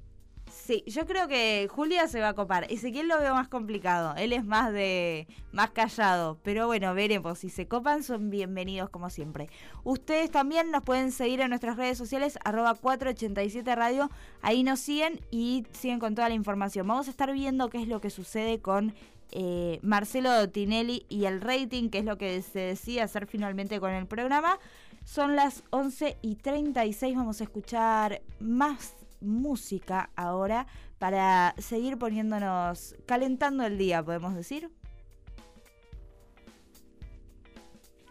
Sí, 0.53 0.85
yo 0.87 1.07
creo 1.07 1.29
que 1.29 1.67
Julia 1.71 2.07
se 2.09 2.21
va 2.21 2.29
a 2.29 2.35
copar. 2.35 2.71
Ezequiel 2.71 3.09
lo 3.09 3.19
veo 3.19 3.35
más 3.35 3.49
complicado. 3.49 4.15
Él 4.17 4.33
es 4.33 4.45
más 4.45 4.73
de 4.73 5.27
más 5.51 5.71
callado. 5.71 6.39
Pero 6.43 6.67
bueno, 6.67 6.95
veremos. 6.95 7.39
Si 7.39 7.49
se 7.49 7.67
copan, 7.67 8.03
son 8.03 8.31
bienvenidos 8.31 8.91
como 8.91 9.09
siempre. 9.09 9.49
Ustedes 9.83 10.31
también 10.31 10.71
nos 10.71 10.83
pueden 10.83 11.11
seguir 11.11 11.41
en 11.41 11.49
nuestras 11.49 11.77
redes 11.77 11.97
sociales, 11.97 12.39
arroba 12.45 12.75
487 12.75 13.75
Radio. 13.75 14.11
Ahí 14.43 14.63
nos 14.63 14.79
siguen 14.81 15.21
y 15.31 15.65
siguen 15.73 15.99
con 15.99 16.15
toda 16.15 16.29
la 16.29 16.35
información. 16.35 16.87
Vamos 16.87 17.09
a 17.09 17.11
estar 17.11 17.33
viendo 17.33 17.71
qué 17.71 17.81
es 17.81 17.89
lo 17.89 18.01
que 18.01 18.11
sucede 18.11 18.61
con 18.61 18.95
eh, 19.33 19.81
Marcelo 19.83 20.49
Tinelli 20.51 21.07
y 21.09 21.25
el 21.25 21.41
rating, 21.41 21.89
que 21.89 21.99
es 21.99 22.05
lo 22.05 22.19
que 22.19 22.43
se 22.43 22.61
decide 22.61 23.01
hacer 23.01 23.27
finalmente 23.27 23.81
con 23.81 23.91
el 23.91 24.07
programa. 24.07 24.59
Son 25.05 25.35
las 25.35 25.65
11 25.71 26.19
y 26.23 26.37
36. 26.37 27.17
Vamos 27.17 27.41
a 27.41 27.45
escuchar 27.45 28.23
más 28.39 28.95
música 29.23 30.11
ahora 30.17 30.67
para 30.99 31.55
seguir 31.59 31.99
poniéndonos, 31.99 32.95
calentando 33.07 33.65
el 33.65 33.79
día, 33.79 34.03
podemos 34.03 34.35
decir. 34.35 34.71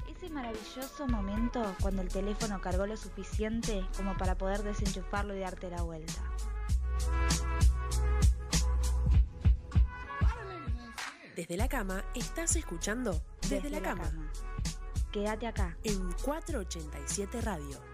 Ese 0.10 0.30
maravilloso 0.30 1.08
momento 1.08 1.76
cuando 1.82 2.02
el 2.02 2.10
teléfono 2.10 2.62
cargó 2.62 2.86
lo 2.86 2.98
suficiente 2.98 3.86
como 3.98 4.18
para 4.18 4.36
poder 4.36 4.64
desenchufarlo 4.64 5.36
y 5.36 5.40
darte 5.40 5.70
la 5.70 5.82
vuelta. 5.82 6.22
Desde 11.36 11.58
la 11.58 11.68
cama 11.68 12.04
estás 12.14 12.56
escuchando 12.56 13.20
Desde, 13.50 13.70
la, 13.70 13.82
cama. 13.82 14.12
Quédate 15.12 15.48
acá. 15.48 15.78
En 15.84 16.12
487 16.24 17.42
Radio. 17.42 17.91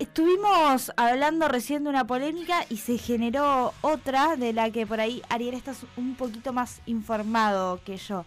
Estuvimos 0.00 0.92
hablando 0.96 1.46
recién 1.46 1.84
de 1.84 1.90
una 1.90 2.06
polémica 2.06 2.64
y 2.68 2.78
se 2.78 2.98
generó 2.98 3.74
otra 3.82 4.36
de 4.36 4.52
la 4.52 4.70
que 4.70 4.86
por 4.86 4.98
ahí 4.98 5.22
Ariel 5.28 5.54
estás 5.54 5.84
un 5.96 6.14
poquito 6.14 6.52
más 6.52 6.80
informado 6.86 7.80
que 7.84 7.96
yo. 7.96 8.24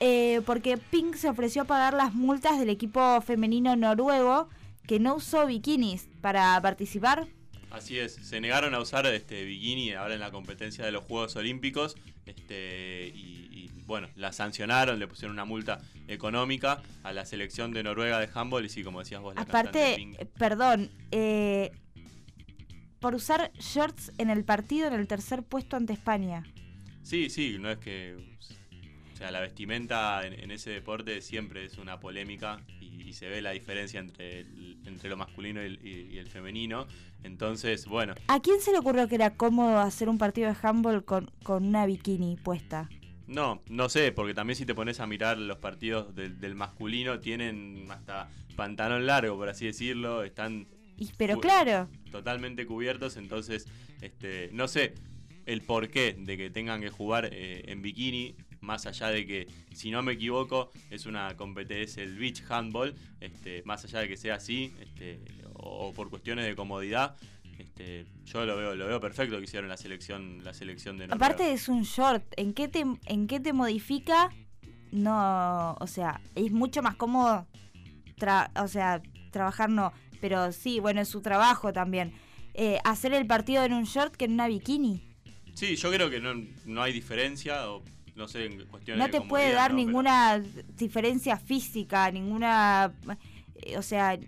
Eh, 0.00 0.40
porque 0.46 0.78
Pink 0.78 1.16
se 1.16 1.28
ofreció 1.28 1.62
a 1.62 1.64
pagar 1.66 1.94
las 1.94 2.14
multas 2.14 2.58
del 2.58 2.70
equipo 2.70 3.20
femenino 3.20 3.76
noruego 3.76 4.48
que 4.86 5.00
no 5.00 5.16
usó 5.16 5.44
bikinis 5.44 6.08
para 6.20 6.60
participar. 6.62 7.26
Así 7.72 7.98
es, 7.98 8.14
se 8.14 8.40
negaron 8.40 8.74
a 8.74 8.80
usar 8.80 9.06
este 9.06 9.44
bikini 9.44 9.92
ahora 9.92 10.14
en 10.14 10.20
la 10.20 10.30
competencia 10.30 10.84
de 10.84 10.92
los 10.92 11.04
Juegos 11.04 11.34
Olímpicos 11.36 11.96
este, 12.26 13.10
y, 13.14 13.48
y, 13.50 13.70
bueno, 13.86 14.08
la 14.14 14.32
sancionaron, 14.32 14.98
le 14.98 15.06
pusieron 15.08 15.32
una 15.32 15.44
multa 15.44 15.80
económica 16.06 16.82
a 17.02 17.12
la 17.12 17.24
selección 17.24 17.72
de 17.72 17.82
Noruega 17.82 18.20
de 18.20 18.28
handball 18.32 18.64
y 18.64 18.68
sí, 18.68 18.84
como 18.84 19.00
decías 19.00 19.22
vos, 19.22 19.34
la 19.34 19.42
Aparte, 19.42 19.94
eh, 19.94 20.26
perdón, 20.38 20.90
eh, 21.10 21.72
por 23.00 23.14
usar 23.14 23.52
shorts 23.54 24.12
en 24.18 24.30
el 24.30 24.44
partido 24.44 24.86
en 24.86 24.94
el 24.94 25.08
tercer 25.08 25.42
puesto 25.42 25.76
ante 25.76 25.92
España. 25.92 26.44
Sí, 27.02 27.30
sí, 27.30 27.56
no 27.58 27.70
es 27.70 27.78
que. 27.78 28.16
Sea, 29.22 29.30
la 29.30 29.38
vestimenta 29.38 30.26
en, 30.26 30.32
en 30.32 30.50
ese 30.50 30.70
deporte 30.70 31.20
siempre 31.20 31.64
es 31.64 31.78
una 31.78 32.00
polémica 32.00 32.60
y, 32.80 33.02
y 33.08 33.12
se 33.12 33.28
ve 33.28 33.40
la 33.40 33.52
diferencia 33.52 34.00
entre, 34.00 34.40
el- 34.40 34.78
entre 34.84 35.08
lo 35.08 35.16
masculino 35.16 35.62
y 35.62 35.66
el, 35.66 35.86
y- 35.86 36.14
y 36.14 36.18
el 36.18 36.26
femenino. 36.26 36.88
Entonces, 37.22 37.86
bueno, 37.86 38.14
¿A 38.26 38.40
quién 38.42 38.60
se 38.60 38.72
le 38.72 38.78
ocurrió 38.78 39.06
que 39.06 39.14
era 39.14 39.36
cómodo 39.36 39.78
hacer 39.78 40.08
un 40.08 40.18
partido 40.18 40.48
de 40.52 40.56
handball 40.60 41.04
con, 41.04 41.30
con 41.44 41.64
una 41.64 41.86
bikini 41.86 42.34
puesta? 42.36 42.88
no, 43.28 43.62
no 43.68 43.88
sé, 43.88 44.10
porque 44.10 44.34
también 44.34 44.56
si 44.56 44.66
te 44.66 44.74
pones 44.74 44.98
a 44.98 45.06
mirar 45.06 45.38
los 45.38 45.58
partidos 45.58 46.12
del, 46.16 46.40
del 46.40 46.56
masculino, 46.56 47.20
tienen 47.20 47.86
hasta 47.90 48.28
pantalón 48.56 49.06
largo, 49.06 49.36
por 49.36 49.48
así 49.48 49.66
decirlo, 49.66 50.24
están 50.24 50.66
Y, 50.98 51.10
pero 51.16 51.38
claro, 51.38 51.88
totalmente 52.10 52.66
cubiertos, 52.66 53.16
entonces, 53.16 53.68
este, 54.00 54.50
no 54.52 54.66
sé 54.66 54.94
el 55.46 55.62
porqué 55.62 56.16
de 56.18 56.36
que 56.36 56.50
tengan 56.50 56.80
que 56.80 56.90
jugar 56.90 57.28
eh, 57.32 57.62
en 57.68 57.82
bikini, 57.82 58.34
más 58.62 58.86
allá 58.86 59.08
de 59.08 59.26
que, 59.26 59.46
si 59.74 59.90
no 59.90 60.02
me 60.02 60.12
equivoco, 60.12 60.70
es 60.88 61.04
una 61.06 61.36
competencia, 61.36 62.02
el 62.02 62.16
beach 62.16 62.42
handball, 62.48 62.94
este, 63.20 63.62
más 63.64 63.84
allá 63.84 63.98
de 64.00 64.08
que 64.08 64.16
sea 64.16 64.36
así, 64.36 64.72
este, 64.80 65.20
o, 65.54 65.88
o 65.88 65.92
por 65.92 66.08
cuestiones 66.08 66.46
de 66.46 66.56
comodidad, 66.56 67.16
este, 67.58 68.06
yo 68.24 68.46
lo 68.46 68.56
veo, 68.56 68.74
lo 68.74 68.86
veo 68.86 69.00
perfecto 69.00 69.36
que 69.38 69.44
hicieron 69.44 69.68
la 69.68 69.76
selección, 69.76 70.42
la 70.42 70.54
selección 70.54 70.96
de 70.96 71.06
Noruega. 71.06 71.26
aparte 71.26 71.52
es 71.52 71.68
un 71.68 71.82
short, 71.82 72.24
¿en 72.36 72.54
qué 72.54 72.68
te, 72.68 72.84
en 73.06 73.26
qué 73.26 73.38
te 73.40 73.52
modifica? 73.52 74.30
No, 74.90 75.74
o 75.80 75.86
sea, 75.86 76.20
es 76.34 76.52
mucho 76.52 76.82
más 76.82 76.96
cómodo, 76.96 77.46
tra- 78.16 78.50
o 78.62 78.68
sea, 78.68 79.02
trabajar 79.30 79.70
no, 79.70 79.92
pero 80.20 80.52
sí, 80.52 80.80
bueno, 80.80 81.00
es 81.00 81.08
su 81.08 81.20
trabajo 81.22 81.72
también. 81.72 82.12
Eh, 82.54 82.78
hacer 82.84 83.14
el 83.14 83.26
partido 83.26 83.64
en 83.64 83.72
un 83.72 83.84
short 83.84 84.14
que 84.14 84.26
en 84.26 84.32
una 84.32 84.46
bikini. 84.46 85.02
Sí, 85.54 85.76
yo 85.76 85.90
creo 85.90 86.10
que 86.10 86.20
no, 86.20 86.34
no 86.66 86.82
hay 86.82 86.92
diferencia, 86.92 87.70
o 87.70 87.82
no 88.14 88.28
sé, 88.28 88.46
en 88.46 88.64
cuestiones 88.66 88.98
No 88.98 89.06
de 89.06 89.20
te 89.20 89.26
puede 89.26 89.52
dar 89.52 89.70
¿no? 89.70 89.76
Pero- 89.76 89.86
ninguna 89.86 90.42
diferencia 90.76 91.36
física, 91.36 92.10
ninguna, 92.10 92.92
eh, 93.62 93.78
o 93.78 93.82
sea, 93.82 94.18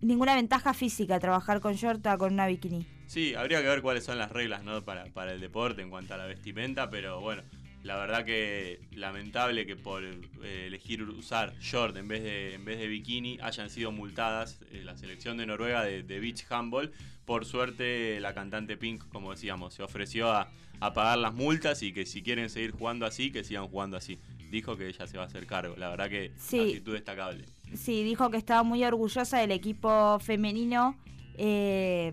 ninguna 0.00 0.34
ventaja 0.34 0.74
física 0.74 1.18
trabajar 1.18 1.60
con 1.60 1.74
short 1.74 2.06
a 2.06 2.18
con 2.18 2.32
una 2.32 2.46
bikini. 2.46 2.86
Sí, 3.06 3.34
habría 3.34 3.62
que 3.62 3.68
ver 3.68 3.80
cuáles 3.82 4.04
son 4.04 4.18
las 4.18 4.30
reglas 4.30 4.62
¿no? 4.64 4.84
para, 4.84 5.06
para 5.06 5.32
el 5.32 5.40
deporte 5.40 5.80
en 5.82 5.90
cuanto 5.90 6.14
a 6.14 6.18
la 6.18 6.26
vestimenta, 6.26 6.90
pero 6.90 7.20
bueno, 7.20 7.42
la 7.82 7.96
verdad 7.96 8.24
que 8.24 8.80
lamentable 8.92 9.64
que 9.64 9.76
por 9.76 10.04
eh, 10.04 10.64
elegir 10.66 11.02
usar 11.04 11.56
short 11.58 11.96
en 11.96 12.06
vez 12.06 12.22
de, 12.22 12.54
en 12.54 12.64
vez 12.64 12.78
de 12.78 12.86
bikini 12.86 13.38
hayan 13.40 13.70
sido 13.70 13.92
multadas 13.92 14.60
eh, 14.72 14.82
la 14.84 14.96
selección 14.96 15.38
de 15.38 15.46
Noruega 15.46 15.82
de, 15.84 16.02
de 16.02 16.20
beach 16.20 16.44
handball. 16.50 16.92
Por 17.24 17.44
suerte 17.44 18.20
la 18.20 18.34
cantante 18.34 18.76
Pink, 18.76 19.08
como 19.10 19.30
decíamos, 19.30 19.74
se 19.74 19.82
ofreció 19.82 20.30
a, 20.32 20.50
a 20.80 20.92
pagar 20.92 21.18
las 21.18 21.34
multas 21.34 21.82
y 21.82 21.92
que 21.92 22.06
si 22.06 22.22
quieren 22.22 22.50
seguir 22.50 22.72
jugando 22.72 23.06
así, 23.06 23.30
que 23.32 23.44
sigan 23.44 23.66
jugando 23.68 23.96
así. 23.96 24.18
Dijo 24.50 24.76
que 24.76 24.88
ella 24.88 25.06
se 25.06 25.16
va 25.18 25.24
a 25.24 25.26
hacer 25.26 25.46
cargo, 25.46 25.76
la 25.76 25.90
verdad 25.90 26.08
que 26.08 26.32
Sí. 26.38 26.58
actitud 26.60 26.94
destacable. 26.94 27.44
Sí, 27.74 28.02
dijo 28.02 28.30
que 28.30 28.38
estaba 28.38 28.62
muy 28.62 28.82
orgullosa 28.84 29.38
del 29.38 29.50
equipo 29.50 30.18
femenino 30.20 30.96
eh, 31.36 32.12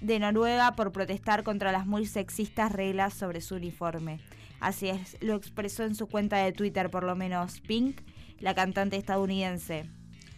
de 0.00 0.18
Noruega 0.18 0.74
por 0.76 0.92
protestar 0.92 1.42
contra 1.42 1.72
las 1.72 1.86
muy 1.86 2.04
sexistas 2.06 2.72
reglas 2.72 3.14
sobre 3.14 3.40
su 3.40 3.54
uniforme. 3.54 4.20
Así 4.60 4.88
es, 4.88 5.16
lo 5.20 5.34
expresó 5.36 5.84
en 5.84 5.94
su 5.94 6.06
cuenta 6.06 6.38
de 6.38 6.52
Twitter, 6.52 6.90
por 6.90 7.04
lo 7.04 7.14
menos 7.14 7.60
Pink, 7.60 8.00
la 8.40 8.54
cantante 8.54 8.96
estadounidense. 8.96 9.88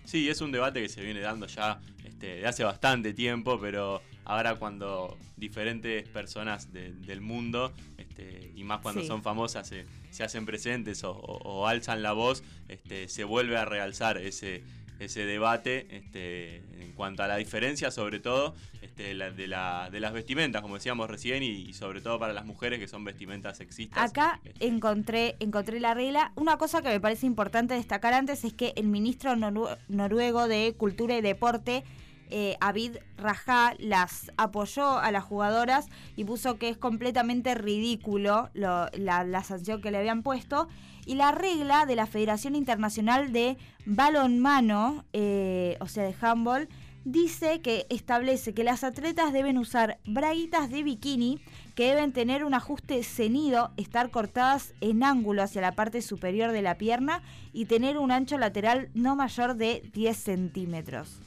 Sí, 0.04 0.28
es 0.28 0.40
un 0.40 0.52
debate 0.52 0.80
que 0.82 0.88
se 0.88 1.02
viene 1.02 1.20
dando 1.20 1.46
ya 1.46 1.80
este, 2.04 2.36
de 2.36 2.46
hace 2.46 2.64
bastante 2.64 3.12
tiempo, 3.14 3.58
pero 3.60 4.00
ahora 4.28 4.54
cuando 4.54 5.16
diferentes 5.36 6.08
personas 6.08 6.72
de- 6.72 6.92
del 6.92 7.20
mundo, 7.20 7.72
este, 7.96 8.52
y 8.54 8.62
más 8.62 8.80
cuando 8.80 9.00
Sí. 9.00 9.06
son 9.08 9.22
famosas, 9.22 9.66
se, 9.66 9.84
se 10.10 10.22
hacen 10.22 10.46
presentes 10.46 11.02
o, 11.04 11.10
o- 11.12 11.38
o 11.42 11.66
alzan 11.66 12.02
la 12.02 12.12
voz, 12.12 12.44
este, 12.68 13.08
se 13.08 13.24
vuelve 13.24 13.56
a 13.56 13.64
realzar 13.64 14.18
ese, 14.18 14.62
ese 15.00 15.24
debate 15.26 15.86
este, 15.96 16.56
en 16.82 16.92
cuanto 16.92 17.22
a 17.22 17.28
la 17.28 17.36
diferencia, 17.36 17.90
sobre 17.92 18.18
todo 18.18 18.54
este, 18.82 19.14
la- 19.14 19.30
de, 19.30 19.46
la- 19.46 19.88
de 19.92 20.00
las 20.00 20.12
vestimentas, 20.12 20.60
como 20.60 20.74
decíamos 20.74 21.08
recién, 21.08 21.42
y, 21.44 21.48
y 21.50 21.72
sobre 21.72 22.00
todo 22.00 22.18
para 22.18 22.32
las 22.32 22.44
mujeres 22.44 22.80
que 22.80 22.88
son 22.88 23.04
vestimentas 23.04 23.56
sexistas. 23.58 24.10
Acá 24.10 24.40
encontré, 24.60 25.36
encontré 25.38 25.78
la 25.80 25.94
regla. 25.94 26.32
Una 26.34 26.56
cosa 26.58 26.82
que 26.82 26.88
me 26.88 27.00
parece 27.00 27.26
importante 27.26 27.74
destacar 27.74 28.12
antes 28.12 28.44
es 28.44 28.52
que 28.52 28.72
el 28.76 28.88
ministro 28.88 29.34
noru- 29.36 29.78
noruego 29.88 30.48
de 30.48 30.74
Cultura 30.76 31.16
y 31.16 31.20
Deporte, 31.22 31.84
eh, 32.30 32.56
Avid 32.60 32.96
Rajá, 33.16 33.74
las 33.78 34.30
apoyó 34.36 34.98
a 34.98 35.10
las 35.12 35.24
jugadoras 35.24 35.86
y 36.16 36.24
puso 36.24 36.58
que 36.58 36.68
es 36.68 36.76
completamente 36.78 37.54
ridículo 37.54 38.50
lo- 38.54 38.88
la, 38.92 39.24
la 39.24 39.42
sanción 39.44 39.80
que 39.80 39.90
le 39.90 39.98
habían 39.98 40.22
puesto. 40.22 40.68
Y 41.06 41.14
la 41.14 41.32
regla 41.32 41.86
de 41.86 41.96
la 41.96 42.06
Federación 42.06 42.54
Internacional 42.54 43.32
de 43.32 43.56
Balonmano, 43.86 45.04
eh, 45.12 45.76
o 45.80 45.86
sea, 45.88 46.02
de 46.04 46.14
handball, 46.20 46.68
dice 47.04 47.60
que 47.62 47.86
establece 47.88 48.52
que 48.52 48.64
las 48.64 48.84
atletas 48.84 49.32
deben 49.32 49.56
usar 49.58 49.98
braguitas 50.04 50.68
de 50.70 50.82
bikini 50.82 51.40
que 51.74 51.86
deben 51.88 52.12
tener 52.12 52.44
un 52.44 52.52
ajuste 52.54 53.02
cenido, 53.04 53.70
estar 53.76 54.10
cortadas 54.10 54.74
en 54.80 55.04
ángulo 55.04 55.42
hacia 55.42 55.60
la 55.62 55.72
parte 55.72 56.02
superior 56.02 56.52
de 56.52 56.60
la 56.62 56.76
pierna 56.76 57.22
y 57.52 57.66
tener 57.66 57.96
un 57.98 58.10
ancho 58.10 58.36
lateral 58.36 58.90
no 58.94 59.14
mayor 59.14 59.54
de 59.54 59.88
10 59.94 60.16
centímetros. 60.16 61.20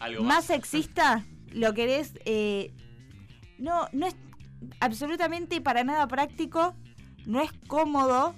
Algo 0.00 0.24
Más 0.24 0.44
sexista, 0.46 1.24
lo 1.52 1.74
querés... 1.74 2.12
eh, 2.24 2.72
no, 3.58 3.88
no 3.92 4.06
es... 4.06 4.16
absolutamente 4.80 5.60
para 5.60 5.84
nada 5.84 6.06
práctico, 6.08 6.74
no 7.26 7.40
es 7.40 7.50
cómodo, 7.66 8.34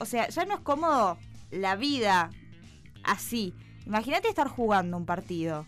o 0.00 0.04
sea, 0.06 0.28
ya 0.28 0.44
no 0.44 0.54
es 0.54 0.60
cómodo 0.60 1.18
la 1.50 1.76
vida 1.76 2.30
así. 3.04 3.54
Imagínate 3.86 4.28
estar 4.28 4.48
jugando 4.48 4.96
un 4.96 5.06
partido 5.06 5.66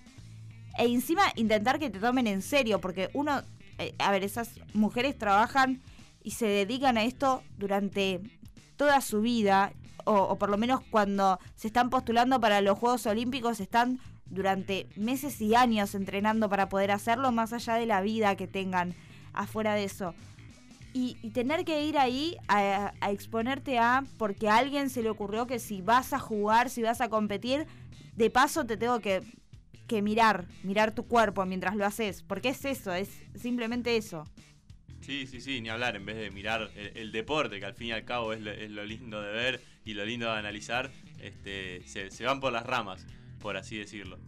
e 0.77 0.87
encima 0.87 1.23
intentar 1.37 1.79
que 1.79 1.91
te 1.91 2.01
tomen 2.01 2.27
en 2.27 2.43
serio, 2.43 2.81
porque 2.81 3.11
uno, 3.15 3.43
eh, 3.79 3.95
a 3.99 4.11
ver, 4.11 4.25
esas 4.25 4.61
mujeres 4.73 5.16
trabajan 5.16 5.81
y 6.23 6.33
se 6.33 6.47
dedican 6.47 6.97
a 6.97 7.05
esto 7.05 7.43
durante 7.59 8.21
toda 8.77 9.01
su 9.01 9.21
vida, 9.21 9.73
o, 10.05 10.15
o 10.15 10.37
por 10.37 10.51
lo 10.51 10.59
menos 10.59 10.81
cuando 10.91 11.39
se 11.55 11.69
están 11.69 11.91
postulando 11.91 12.41
para 12.41 12.61
los 12.61 12.79
Juegos 12.79 13.07
Olímpicos, 13.07 13.61
están 13.61 14.01
durante 14.27 14.87
meses 14.97 15.41
y 15.41 15.55
años 15.55 15.95
entrenando 15.95 16.49
para 16.49 16.69
poder 16.69 16.91
hacerlo, 16.91 17.33
más 17.33 17.53
allá 17.53 17.75
de 17.75 17.87
la 17.87 18.01
vida 18.01 18.37
que 18.37 18.47
tengan 18.47 18.95
afuera 19.33 19.75
de 19.75 19.85
eso. 19.85 20.15
Y, 20.93 21.17
y 21.23 21.31
tener 21.31 21.65
que 21.65 21.85
ir 21.85 21.99
ahí 21.99 22.37
a, 22.47 22.93
a 23.01 23.11
exponerte 23.11 23.79
a, 23.79 24.05
porque 24.17 24.49
a 24.49 24.59
alguien 24.59 24.91
se 24.91 25.03
le 25.03 25.11
ocurrió 25.11 25.47
que 25.47 25.59
si 25.59 25.83
vas 25.83 26.13
a 26.13 26.19
jugar, 26.19 26.71
si 26.71 26.83
vas 26.83 27.01
a 27.01 27.09
competir, 27.09 27.67
de 28.15 28.31
paso 28.31 28.65
te 28.65 28.77
tengo 28.77 29.01
que, 29.01 29.21
que 29.89 30.03
mirar, 30.03 30.47
mirar 30.63 30.95
tu 30.95 31.07
cuerpo 31.07 31.45
mientras 31.47 31.75
lo 31.75 31.85
haces, 31.85 32.23
porque 32.23 32.51
es 32.51 32.65
eso, 32.65 32.95
es 32.95 33.11
simplemente 33.35 33.97
eso. 33.97 34.25
Sí, 35.01 35.27
sí, 35.27 35.41
sí, 35.41 35.61
ni 35.61 35.69
hablar, 35.69 35.97
en 35.97 36.07
vez 36.07 36.17
de 36.17 36.31
mirar 36.31 36.71
el, 36.77 36.97
el 36.97 37.13
deporte, 37.13 37.59
que 37.59 37.67
al 37.67 37.75
fin 37.75 37.89
y 37.89 37.93
al 37.93 38.05
cabo 38.05 38.33
es 38.33 38.41
lo, 38.41 38.51
es 38.53 38.71
lo 38.71 38.85
lindo 38.85 39.21
de 39.21 39.33
ver 39.33 39.63
y 39.85 39.95
lo 39.95 40.05
lindo 40.07 40.33
de 40.33 40.39
analizar, 40.39 40.93
este, 41.21 41.83
se, 41.87 42.11
se 42.11 42.25
van 42.25 42.41
por 42.41 42.53
las 42.53 42.65
ramas, 42.65 43.07
por 43.45 43.59
así 43.59 43.77
decirlo. 43.77 44.19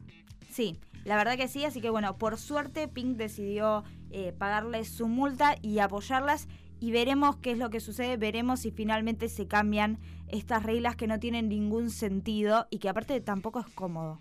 Sí, 0.50 0.78
la 1.06 1.16
verdad 1.16 1.38
que 1.38 1.48
sí, 1.48 1.64
así 1.64 1.80
que 1.80 1.88
bueno, 1.88 2.18
por 2.18 2.36
suerte 2.36 2.86
Pink 2.86 3.16
decidió 3.16 3.82
eh, 4.10 4.34
pagarles 4.36 4.90
su 4.90 5.08
multa 5.08 5.56
y 5.62 5.78
apoyarlas 5.78 6.48
y 6.80 6.90
veremos 6.90 7.36
qué 7.36 7.52
es 7.52 7.58
lo 7.58 7.70
que 7.70 7.80
sucede, 7.80 8.18
veremos 8.18 8.60
si 8.60 8.72
finalmente 8.72 9.30
se 9.30 9.48
cambian 9.48 9.98
estas 10.28 10.64
reglas 10.64 10.96
que 10.96 11.06
no 11.06 11.18
tienen 11.18 11.48
ningún 11.48 11.88
sentido 11.88 12.66
y 12.70 12.78
que 12.78 12.90
aparte 12.90 13.18
tampoco 13.22 13.58
es 13.60 13.66
cómodo. 13.68 14.18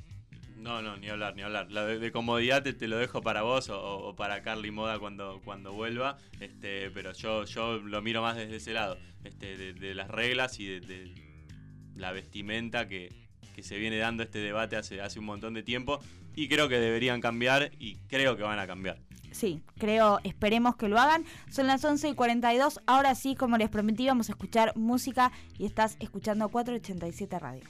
No, 0.56 0.82
no, 0.82 0.96
ni 0.96 1.10
hablar, 1.10 1.36
ni 1.36 1.42
hablar. 1.42 1.70
La 1.74 1.86
de, 1.86 2.00
de 2.00 2.12
comodidad 2.14 2.64
te, 2.64 2.72
te 2.72 2.88
lo 2.88 2.98
dejo 2.98 3.22
para 3.22 3.42
vos 3.42 3.70
o, 3.70 3.98
o 3.98 4.16
para 4.16 4.44
Carly 4.44 4.72
Moda 4.72 4.98
cuando, 4.98 5.42
cuando 5.44 5.74
vuelva, 5.74 6.18
este, 6.40 6.90
pero 6.92 7.12
yo, 7.12 7.44
yo 7.44 7.80
lo 7.80 8.02
miro 8.02 8.22
más 8.22 8.38
desde 8.38 8.56
ese 8.56 8.72
lado, 8.72 8.98
este, 9.26 9.58
de, 9.58 9.74
de 9.74 9.94
las 9.94 10.08
reglas 10.08 10.58
y 10.62 10.68
de, 10.68 10.80
de 10.80 11.14
la 11.96 12.14
vestimenta 12.14 12.88
que, 12.88 13.25
que 13.56 13.64
se 13.64 13.78
viene 13.78 13.98
dando 13.98 14.24
este 14.24 14.40
debate 14.40 14.76
hace, 14.76 15.02
hace 15.02 15.18
un 15.20 15.26
montón 15.26 15.54
de 15.54 15.64
tiempo 15.64 16.00
y 16.36 16.50
creo 16.50 16.68
que 16.68 16.78
deberían 16.78 17.22
cambiar 17.22 17.72
y 17.80 17.96
creo 18.08 18.36
que 18.36 18.44
van 18.44 18.60
a 18.60 18.68
cambiar. 18.68 19.00
Sí, 19.32 19.62
creo, 19.78 20.20
esperemos 20.24 20.76
que 20.76 20.90
lo 20.90 21.00
hagan. 21.00 21.24
Son 21.50 21.68
las 21.68 21.84
11 21.84 22.10
y 22.10 22.14
42. 22.14 22.82
Ahora 22.86 23.16
sí, 23.16 23.36
como 23.36 23.58
les 23.58 23.70
prometí, 23.70 24.08
vamos 24.08 24.30
a 24.30 24.34
escuchar 24.34 24.76
música 24.76 25.32
y 25.58 25.66
estás 25.66 25.96
escuchando 26.00 26.50
487 26.50 27.40
Radio. 27.40 27.64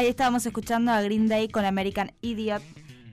Ahí 0.00 0.06
estábamos 0.06 0.46
escuchando 0.46 0.92
a 0.92 1.02
Green 1.02 1.28
Day 1.28 1.48
con 1.48 1.66
American 1.66 2.10
Idiot. 2.22 2.62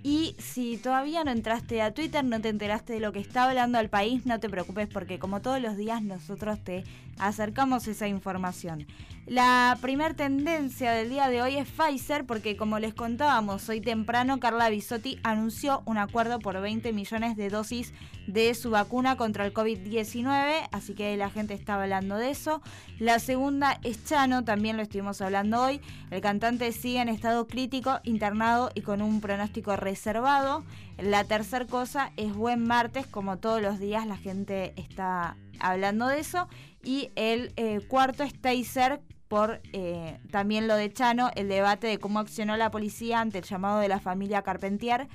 Y 0.03 0.37
si 0.39 0.77
todavía 0.77 1.25
no 1.25 1.31
entraste 1.31 1.81
a 1.81 1.93
Twitter, 1.93 2.23
no 2.23 2.39
te 2.39 2.47
enteraste 2.47 2.93
de 2.93 3.01
lo 3.01 3.11
que 3.11 3.19
está 3.19 3.43
hablando 3.43 3.77
el 3.77 3.89
país, 3.89 4.25
no 4.25 4.39
te 4.39 4.49
preocupes 4.49 4.87
porque 4.87 5.19
como 5.19 5.41
todos 5.41 5.61
los 5.61 5.75
días 5.75 6.01
nosotros 6.01 6.63
te 6.63 6.85
acercamos 7.19 7.89
esa 7.89 8.07
información. 8.07 8.87
La 9.27 9.77
primer 9.81 10.13
tendencia 10.13 10.93
del 10.93 11.09
día 11.09 11.27
de 11.27 11.41
hoy 11.41 11.57
es 11.57 11.67
Pfizer 11.67 12.25
porque 12.25 12.55
como 12.55 12.79
les 12.79 12.93
contábamos 12.93 13.67
hoy 13.67 13.81
temprano, 13.81 14.39
Carla 14.39 14.69
Bisotti 14.69 15.19
anunció 15.21 15.83
un 15.83 15.97
acuerdo 15.97 16.39
por 16.39 16.61
20 16.61 16.93
millones 16.93 17.35
de 17.35 17.49
dosis 17.49 17.93
de 18.27 18.55
su 18.55 18.69
vacuna 18.69 19.17
contra 19.17 19.45
el 19.45 19.53
COVID-19, 19.53 20.69
así 20.71 20.93
que 20.93 21.17
la 21.17 21.29
gente 21.29 21.55
está 21.55 21.75
hablando 21.75 22.15
de 22.15 22.29
eso. 22.29 22.61
La 22.99 23.19
segunda 23.19 23.81
es 23.83 24.05
Chano, 24.05 24.45
también 24.45 24.77
lo 24.77 24.83
estuvimos 24.83 25.19
hablando 25.19 25.61
hoy. 25.61 25.81
El 26.09 26.21
cantante 26.21 26.71
sigue 26.71 27.01
en 27.01 27.09
estado 27.09 27.47
crítico, 27.47 27.99
internado 28.03 28.71
y 28.75 28.81
con 28.81 29.01
un 29.01 29.19
pronóstico 29.19 29.75
reservado. 29.75 30.63
La 30.97 31.25
tercera 31.25 31.65
cosa 31.65 32.13
es 32.15 32.33
buen 32.33 32.65
martes, 32.65 33.05
como 33.07 33.39
todos 33.39 33.61
los 33.61 33.77
días 33.77 34.07
la 34.07 34.15
gente 34.15 34.71
está 34.77 35.35
hablando 35.59 36.07
de 36.07 36.19
eso. 36.19 36.47
Y 36.81 37.11
el 37.17 37.51
eh, 37.57 37.81
cuarto 37.89 38.23
es 38.23 38.33
Taser 38.39 39.01
por 39.27 39.61
eh, 39.73 40.19
también 40.31 40.67
lo 40.67 40.75
de 40.75 40.91
Chano, 40.91 41.31
el 41.35 41.49
debate 41.49 41.87
de 41.87 41.99
cómo 41.99 42.19
accionó 42.19 42.55
la 42.57 42.71
policía 42.71 43.19
ante 43.19 43.39
el 43.39 43.43
llamado 43.43 43.79
de 43.79 43.87
la 43.87 43.99
familia 43.99 44.41
Carpentier, 44.41 45.07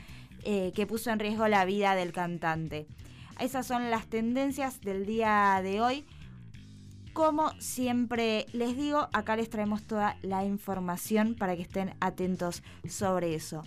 eh, 0.44 0.72
que 0.74 0.86
puso 0.86 1.10
en 1.10 1.18
riesgo 1.18 1.48
la 1.48 1.64
vida 1.64 1.94
del 1.94 2.12
cantante. 2.12 2.86
Esas 3.38 3.66
son 3.66 3.90
las 3.90 4.06
tendencias 4.06 4.80
del 4.80 5.06
día 5.06 5.60
de 5.62 5.80
hoy. 5.80 6.04
Como 7.12 7.50
siempre 7.60 8.46
les 8.52 8.76
digo, 8.76 9.08
acá 9.12 9.36
les 9.36 9.50
traemos 9.50 9.82
toda 9.82 10.16
la 10.22 10.44
información 10.44 11.34
para 11.34 11.56
que 11.56 11.62
estén 11.62 11.94
atentos 12.00 12.62
sobre 12.88 13.34
eso. 13.34 13.64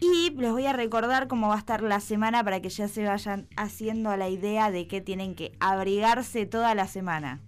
Y 0.00 0.30
les 0.30 0.50
voy 0.50 0.66
a 0.66 0.72
recordar 0.72 1.28
cómo 1.28 1.48
va 1.48 1.54
a 1.54 1.58
estar 1.58 1.82
la 1.82 2.00
semana 2.00 2.42
para 2.42 2.60
que 2.60 2.68
ya 2.68 2.88
se 2.88 3.04
vayan 3.04 3.46
haciendo 3.56 4.16
la 4.16 4.28
idea 4.28 4.70
de 4.70 4.88
que 4.88 5.00
tienen 5.00 5.34
que 5.34 5.52
abrigarse 5.60 6.44
toda 6.44 6.74
la 6.74 6.88
semana. 6.88 7.40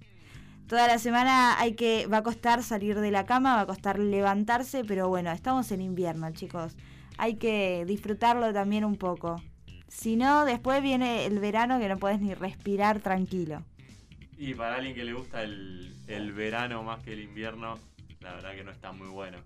Toda 0.69 0.87
la 0.87 0.99
semana 0.99 1.59
hay 1.61 1.75
que 1.75 2.07
va 2.07 2.19
a 2.19 2.23
costar 2.23 2.63
salir 2.63 2.99
de 2.99 3.11
la 3.11 3.27
cama, 3.27 3.55
va 3.57 3.61
a 3.63 3.67
costar 3.67 3.99
levantarse, 3.99 4.83
pero 4.85 5.09
bueno, 5.09 5.31
estamos 5.31 5.71
en 5.73 5.83
invierno, 5.83 6.31
chicos. 6.33 6.75
Hay 7.19 7.35
que 7.37 7.85
disfrutarlo 7.87 8.53
también 8.53 8.85
un 8.85 8.97
poco. 8.97 9.43
Si 9.89 10.17
no, 10.17 10.45
después 10.45 10.83
viene 10.83 11.27
el 11.27 11.39
verano 11.39 11.79
que 11.79 11.89
no 11.89 11.99
puedes 11.99 12.21
ni 12.21 12.35
respirar 12.35 13.01
tranquilo. 13.01 13.63
Y 14.39 14.55
para 14.55 14.77
alguien 14.77 14.95
que 14.95 15.05
le 15.05 15.13
gusta 15.13 15.43
el, 15.43 15.95
el 16.09 16.33
verano 16.33 16.83
más 16.83 17.03
que 17.03 17.13
el 17.13 17.21
invierno, 17.21 17.79
la 18.21 18.35
verdad 18.35 18.55
que 18.55 18.65
no 18.65 18.73
está 18.73 18.91
muy 18.93 19.09
bueno. 19.09 19.39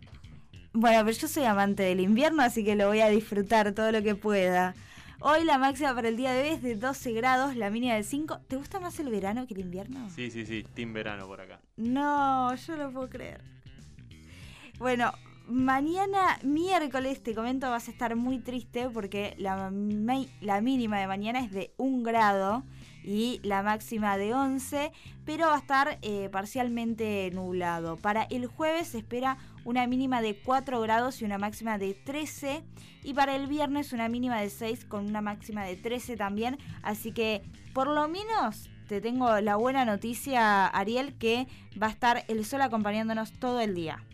Bueno, 0.73 1.05
pero 1.05 1.17
yo 1.17 1.29
soy 1.29 1.45
amante 1.45 1.83
del 1.83 2.01
invierno, 2.01 2.43
así 2.43 2.65
que 2.65 2.77
lo 2.77 2.87
voy 2.87 3.01
a 3.01 3.09
disfrutar 3.09 3.73
todo 3.73 3.91
lo 3.91 4.03
que 4.03 4.15
pueda. 4.15 4.75
Hoy 5.21 5.43
la 5.45 5.59
máxima 5.59 5.93
para 5.97 6.09
el 6.09 6.17
día 6.17 6.33
de 6.33 6.43
hoy 6.43 6.49
es 6.51 6.63
de 6.63 6.77
12 6.77 7.13
grados, 7.13 7.57
la 7.57 7.71
mínima 7.71 7.95
de 7.95 8.05
5. 8.05 8.39
¿Te 8.47 8.55
gusta 8.55 8.79
más 8.79 9.01
el 9.01 9.11
verano 9.11 9.49
que 9.49 9.55
el 9.55 9.61
invierno? 9.61 10.09
Sí, 10.11 10.31
sí, 10.31 10.47
sí, 10.47 10.65
team 10.75 10.93
verano 10.93 11.27
por 11.27 11.41
acá. 11.41 11.61
No, 11.77 12.55
yo 12.55 12.77
no 12.77 12.93
puedo 12.93 13.09
creer. 13.09 13.43
Bueno, 14.79 15.11
mañana 15.49 16.39
miércoles 16.45 17.21
te 17.21 17.35
comento 17.35 17.69
vas 17.69 17.89
a 17.89 17.91
estar 17.91 18.15
muy 18.15 18.39
triste 18.39 18.89
porque 18.91 19.35
la, 19.39 19.73
la 20.41 20.61
mínima 20.61 21.01
de 21.01 21.09
mañana 21.09 21.41
es 21.41 21.51
de 21.51 21.75
1 21.79 22.05
grado 22.05 22.63
y 23.09 23.41
la 23.43 23.63
máxima 23.63 24.19
de 24.19 24.35
11, 24.35 24.93
pero 25.25 25.47
va 25.47 25.55
a 25.55 25.59
estar 25.59 25.99
eh, 26.03 26.29
parcialmente 26.31 27.31
nublado. 27.33 27.97
Para 27.97 28.25
el 28.25 28.47
jueves 28.47 28.89
se 28.89 28.99
espera 28.99 29.39
una 29.65 29.87
mínima 29.87 30.21
de 30.21 30.39
4 30.39 30.79
grados 30.83 31.23
y 31.23 31.25
una 31.25 31.39
máxima 31.39 31.79
de 31.79 31.95
13 31.95 32.63
y 33.03 33.15
para 33.15 33.35
el 33.35 33.47
viernes 33.47 33.95
una 33.95 34.11
mínima 34.11 34.39
de 34.43 34.51
6 34.51 34.85
con 34.85 35.07
una 35.07 35.23
máxima 35.23 35.65
de 35.65 35.77
13 35.77 36.19
también, 36.19 36.59
así 36.83 37.13
que 37.13 37.41
por 37.73 37.89
lo 37.89 38.09
menos 38.09 38.69
te 38.89 39.01
tengo 39.01 39.41
la 39.41 39.57
buena 39.57 39.87
noticia, 39.87 40.67
Ariel, 40.67 41.17
que 41.17 41.47
va 41.83 41.87
a 41.87 41.91
estar 41.91 42.25
el 42.29 42.45
sol 42.45 42.61
acompañándonos 42.61 43.33
todo 43.33 43.61
el 43.61 43.75
día. 43.75 44.05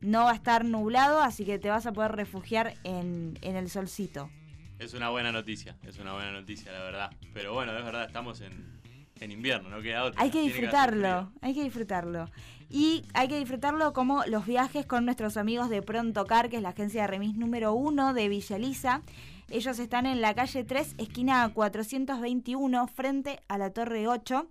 No 0.00 0.22
va 0.22 0.30
a 0.30 0.36
estar 0.36 0.64
nublado, 0.64 1.20
así 1.20 1.44
que 1.44 1.58
te 1.58 1.68
vas 1.68 1.86
a 1.86 1.92
poder 1.92 2.12
refugiar 2.12 2.74
en, 2.84 3.40
en 3.42 3.56
el 3.56 3.68
solcito. 3.70 4.30
Es 4.78 4.94
una 4.94 5.08
buena 5.08 5.32
noticia, 5.32 5.76
es 5.82 5.98
una 5.98 6.12
buena 6.12 6.32
noticia, 6.32 6.70
la 6.72 6.80
verdad. 6.80 7.10
Pero 7.32 7.54
bueno, 7.54 7.76
es 7.76 7.84
verdad, 7.84 8.04
estamos 8.04 8.40
en, 8.40 8.78
en 9.20 9.30
invierno, 9.30 9.70
no 9.70 9.80
queda 9.80 10.04
otra. 10.04 10.20
Hay 10.20 10.30
que 10.30 10.42
disfrutarlo, 10.42 11.32
hay 11.40 11.54
que 11.54 11.62
disfrutarlo. 11.62 12.28
Y 12.68 13.04
hay 13.14 13.28
que 13.28 13.38
disfrutarlo 13.38 13.92
como 13.92 14.24
los 14.26 14.44
viajes 14.44 14.86
con 14.86 15.04
nuestros 15.04 15.36
amigos 15.36 15.70
de 15.70 15.82
Pronto 15.82 16.26
Car, 16.26 16.50
que 16.50 16.56
es 16.56 16.62
la 16.62 16.70
agencia 16.70 17.02
de 17.02 17.06
remis 17.06 17.36
número 17.36 17.72
uno 17.72 18.12
de 18.12 18.28
Villa 18.28 18.58
Lisa. 18.58 19.02
Ellos 19.48 19.78
están 19.78 20.06
en 20.06 20.20
la 20.20 20.34
calle 20.34 20.64
3, 20.64 20.96
esquina 20.98 21.48
421, 21.54 22.86
frente 22.88 23.40
a 23.48 23.58
la 23.58 23.70
Torre 23.70 24.08
8. 24.08 24.48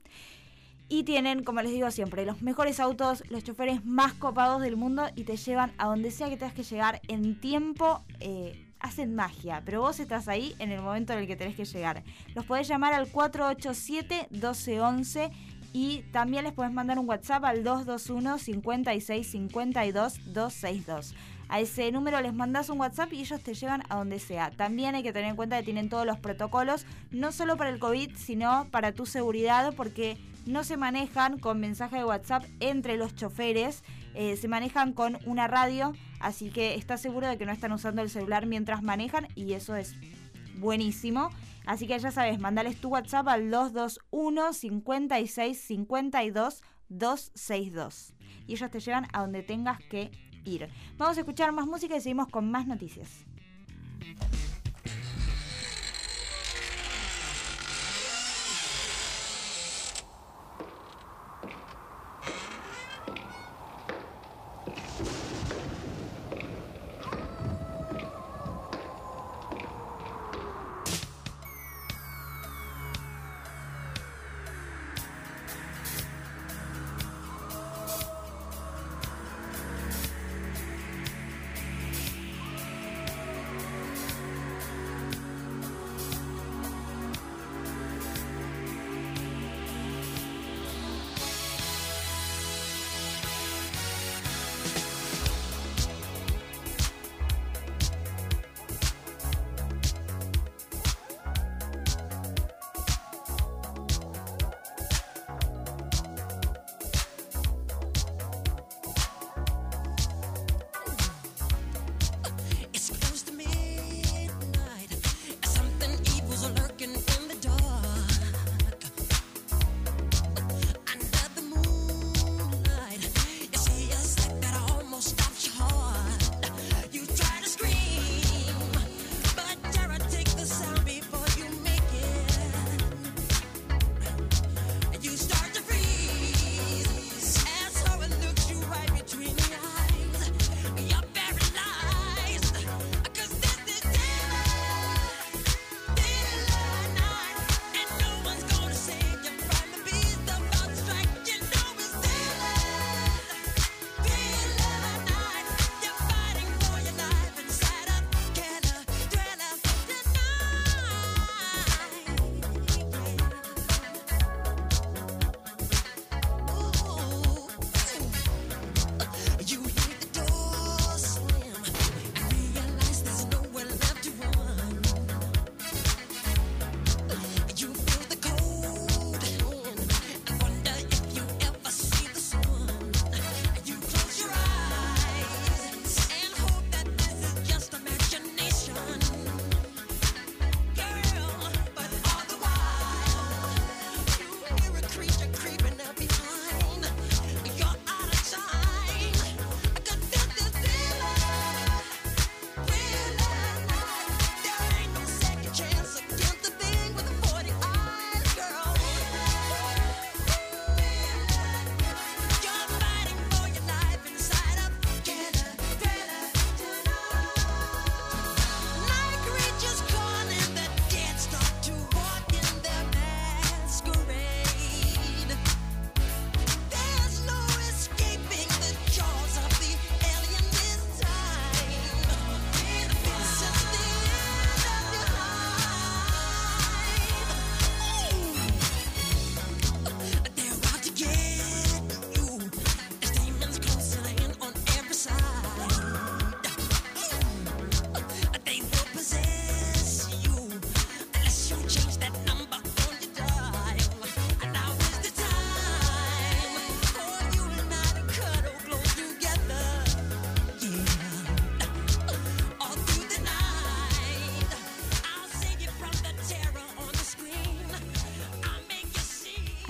Y 0.87 1.03
tienen, 1.03 1.43
como 1.43 1.61
les 1.61 1.71
digo 1.71 1.89
siempre, 1.91 2.25
los 2.25 2.41
mejores 2.41 2.79
autos, 2.79 3.23
los 3.29 3.43
choferes 3.43 3.83
más 3.83 4.13
copados 4.13 4.61
del 4.61 4.77
mundo 4.77 5.07
y 5.15 5.23
te 5.23 5.35
llevan 5.35 5.73
a 5.77 5.87
donde 5.87 6.11
sea 6.11 6.29
que 6.29 6.37
tengas 6.37 6.53
que 6.53 6.63
llegar 6.63 7.01
en 7.07 7.39
tiempo. 7.39 8.05
eh, 8.19 8.64
hacen 8.85 9.15
magia, 9.15 9.63
pero 9.65 9.81
vos 9.81 9.99
estás 9.99 10.27
ahí 10.27 10.55
en 10.59 10.71
el 10.71 10.79
momento 10.81 11.13
en 11.13 11.19
el 11.19 11.27
que 11.27 11.35
tenés 11.35 11.55
que 11.55 11.65
llegar. 11.65 12.03
Los 12.35 12.45
podés 12.45 12.67
llamar 12.67 12.93
al 12.93 13.11
487-1211 13.11 15.31
y 15.73 16.03
también 16.13 16.43
les 16.43 16.53
podés 16.53 16.71
mandar 16.71 16.99
un 16.99 17.09
WhatsApp 17.09 17.43
al 17.45 17.63
221 17.63 18.37
56 18.37 19.27
52 19.27 20.33
262. 20.33 21.15
A 21.47 21.59
ese 21.59 21.91
número 21.91 22.19
les 22.21 22.33
mandás 22.33 22.69
un 22.69 22.79
WhatsApp 22.79 23.13
y 23.13 23.21
ellos 23.21 23.41
te 23.41 23.53
llevan 23.53 23.83
a 23.89 23.95
donde 23.95 24.19
sea. 24.19 24.49
También 24.51 24.95
hay 24.95 25.03
que 25.03 25.13
tener 25.13 25.29
en 25.29 25.35
cuenta 25.35 25.57
que 25.57 25.63
tienen 25.63 25.89
todos 25.89 26.05
los 26.05 26.19
protocolos, 26.19 26.85
no 27.11 27.31
solo 27.31 27.57
para 27.57 27.71
el 27.71 27.79
COVID, 27.79 28.15
sino 28.15 28.67
para 28.71 28.93
tu 28.93 29.05
seguridad, 29.05 29.73
porque 29.75 30.17
no 30.45 30.63
se 30.63 30.77
manejan 30.77 31.39
con 31.39 31.59
mensaje 31.59 31.97
de 31.97 32.05
WhatsApp 32.05 32.45
entre 32.59 32.97
los 32.97 33.15
choferes, 33.15 33.83
eh, 34.13 34.37
se 34.37 34.47
manejan 34.47 34.93
con 34.93 35.17
una 35.25 35.47
radio, 35.47 35.93
así 36.25 36.49
que 36.49 36.73
estás 36.73 37.01
seguro 37.01 37.27
de 37.27 37.37
que 37.37 37.45
no 37.45 37.51
están 37.51 37.71
usando 37.71 38.01
el 38.01 38.09
celular 38.09 38.47
mientras 38.47 38.81
manejan 38.81 39.27
y 39.35 39.53
eso 39.53 39.75
es 39.75 39.95
buenísimo. 40.57 41.29
Así 41.67 41.85
que 41.85 41.99
ya 41.99 42.11
sabes, 42.11 42.39
mandales 42.39 42.81
tu 42.81 42.89
WhatsApp 42.89 43.27
al 43.27 43.51
221 43.51 44.53
56 44.53 45.61
52 45.61 46.63
262 46.89 48.13
y 48.47 48.53
ellos 48.53 48.71
te 48.71 48.79
llevan 48.79 49.07
a 49.13 49.21
donde 49.21 49.43
tengas 49.43 49.79
que 49.83 50.09
ir. 50.45 50.67
Vamos 50.97 51.17
a 51.17 51.21
escuchar 51.21 51.51
más 51.51 51.67
música 51.67 51.95
y 51.95 52.01
seguimos 52.01 52.27
con 52.27 52.49
más 52.49 52.65
noticias. 52.65 53.25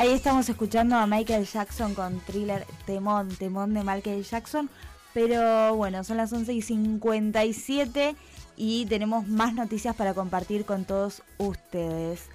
Ahí 0.05 0.13
estamos 0.13 0.47
escuchando 0.47 0.95
a 0.97 1.07
Michael 1.07 1.47
Jackson 1.47 1.95
con 1.95 2.19
thriller 2.19 2.67
Temón, 2.85 3.27
Temón 3.29 3.73
de 3.73 3.83
Michael 3.83 4.23
Jackson. 4.23 4.69
Pero 5.15 5.75
bueno, 5.75 6.03
son 6.03 6.17
las 6.17 6.31
11 6.31 6.53
y 6.53 6.61
57 6.61 8.15
y 8.55 8.85
tenemos 8.85 9.27
más 9.27 9.55
noticias 9.55 9.95
para 9.95 10.13
compartir 10.13 10.63
con 10.63 10.85
todos 10.85 11.23
ustedes. 11.39 12.29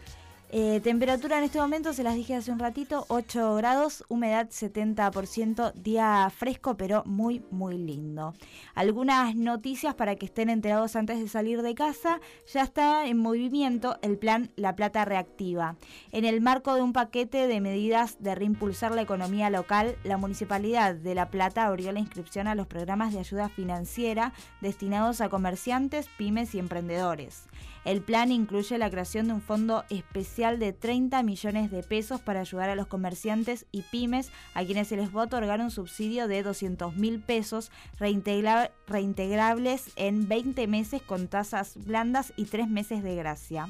Eh, 0.53 0.81
temperatura 0.83 1.39
en 1.39 1.45
este 1.45 1.61
momento, 1.61 1.93
se 1.93 2.03
las 2.03 2.17
dije 2.17 2.35
hace 2.35 2.51
un 2.51 2.59
ratito, 2.59 3.05
8 3.07 3.55
grados, 3.55 4.03
humedad 4.09 4.49
70%, 4.49 5.73
día 5.75 6.29
fresco 6.37 6.77
pero 6.77 7.05
muy 7.07 7.45
muy 7.53 7.79
lindo. 7.79 8.35
Algunas 8.75 9.37
noticias 9.37 9.95
para 9.95 10.17
que 10.17 10.27
estén 10.27 10.51
enterados 10.51 10.97
antes 10.97 11.21
de 11.21 11.29
salir 11.29 11.63
de 11.63 11.77
casa, 11.77 12.21
ya 12.53 12.63
está 12.63 13.07
en 13.07 13.19
movimiento 13.19 13.97
el 14.03 14.19
plan 14.19 14.51
La 14.57 14.75
Plata 14.75 15.05
Reactiva. 15.05 15.77
En 16.11 16.25
el 16.25 16.41
marco 16.41 16.75
de 16.75 16.83
un 16.83 16.93
paquete 16.93 17.47
de 17.47 17.61
medidas 17.61 18.21
de 18.21 18.35
reimpulsar 18.35 18.91
la 18.91 19.03
economía 19.03 19.51
local, 19.51 19.95
la 20.03 20.17
Municipalidad 20.17 20.97
de 20.97 21.15
La 21.15 21.31
Plata 21.31 21.67
abrió 21.67 21.93
la 21.93 22.01
inscripción 22.01 22.49
a 22.49 22.57
los 22.57 22.67
programas 22.67 23.13
de 23.13 23.21
ayuda 23.21 23.51
financiera 23.51 24.33
destinados 24.61 25.21
a 25.21 25.29
comerciantes, 25.29 26.09
pymes 26.19 26.57
y 26.57 26.59
emprendedores. 26.59 27.45
El 27.85 28.03
plan 28.03 28.31
incluye 28.31 28.77
la 28.77 28.91
creación 28.91 29.29
de 29.29 29.33
un 29.33 29.41
fondo 29.41 29.85
especial 29.89 30.40
de 30.41 30.73
30 30.73 31.23
millones 31.23 31.71
de 31.71 31.83
pesos 31.83 32.23
para 32.23 32.41
ayudar 32.41 32.71
a 32.71 32.75
los 32.75 32.87
comerciantes 32.87 33.67
y 33.73 33.83
pymes 33.83 34.33
a 34.55 34.65
quienes 34.65 34.89
se 34.89 34.97
les 34.97 35.15
va 35.15 35.21
a 35.21 35.25
otorgar 35.27 35.61
un 35.61 35.71
subsidio 35.71 36.29
de 36.29 36.43
200 36.43 36.97
mil 36.97 37.21
pesos 37.21 37.71
reintegrables 37.99 39.91
en 39.97 40.29
20 40.29 40.67
meses 40.67 41.03
con 41.03 41.29
tasas 41.29 41.77
blandas 41.77 42.33
y 42.37 42.47
3 42.47 42.69
meses 42.69 43.03
de 43.03 43.17
gracia. 43.17 43.69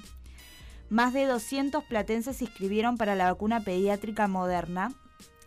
Más 0.90 1.12
de 1.12 1.26
200 1.26 1.82
platenses 1.84 2.36
se 2.36 2.44
inscribieron 2.44 2.96
para 2.96 3.16
la 3.16 3.32
vacuna 3.32 3.64
pediátrica 3.64 4.28
moderna, 4.28 4.92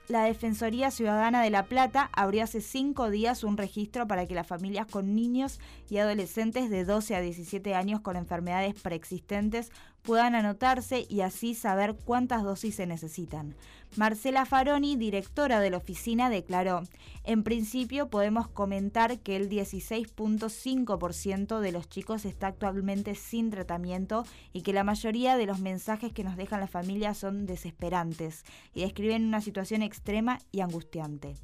la 0.10 0.26
Defensoría 0.26 0.92
Ciudadana 0.92 1.42
de 1.42 1.50
La 1.50 1.68
Plata 1.68 2.10
abrió 2.12 2.44
hace 2.44 2.60
cinco 2.60 3.10
días 3.10 3.46
un 3.46 3.56
registro 3.56 4.06
para 4.06 4.26
que 4.26 4.36
las 4.36 4.46
familias 4.46 4.86
con 4.86 5.16
niños 5.16 5.62
y 5.90 5.98
adolescentes 5.98 6.70
de 6.70 6.84
12 6.84 7.16
a 7.16 7.22
17 7.22 7.74
años 7.74 8.02
con 8.02 8.18
enfermedades 8.18 8.76
preexistentes 8.76 9.72
puedan 10.04 10.36
anotarse 10.36 11.06
y 11.10 11.22
así 11.22 11.56
saber 11.56 11.96
cuántas 11.96 12.44
dosis 12.44 12.76
se 12.76 12.86
necesitan. 12.86 13.56
Marcela 13.96 14.46
Faroni, 14.46 14.96
directora 14.96 15.60
de 15.60 15.70
la 15.70 15.78
oficina, 15.78 16.30
declaró, 16.30 16.84
en 17.24 17.44
principio 17.44 18.10
podemos 18.10 18.48
comentar 18.48 19.20
que 19.20 19.36
el 19.36 19.50
16.5% 19.50 21.60
de 21.60 21.72
los 21.72 21.88
chicos 21.88 22.26
está 22.26 22.48
actualmente 22.48 23.16
sin 23.16 23.50
tratamiento 23.50 24.26
y 24.52 24.62
que 24.62 24.74
la 24.74 24.84
mayoría 24.84 25.38
de 25.38 25.46
los 25.46 25.60
mensajes 25.60 26.12
que 26.12 26.24
nos 26.24 26.38
dejan 26.38 26.60
las 26.60 26.72
familias 26.72 27.18
son 27.18 27.46
desesperantes 27.46 28.44
y 28.74 28.82
describen 28.82 29.26
una 29.26 29.42
situación 29.42 29.82
extrema 29.82 30.40
y 30.52 30.62
angustiante 30.62 31.36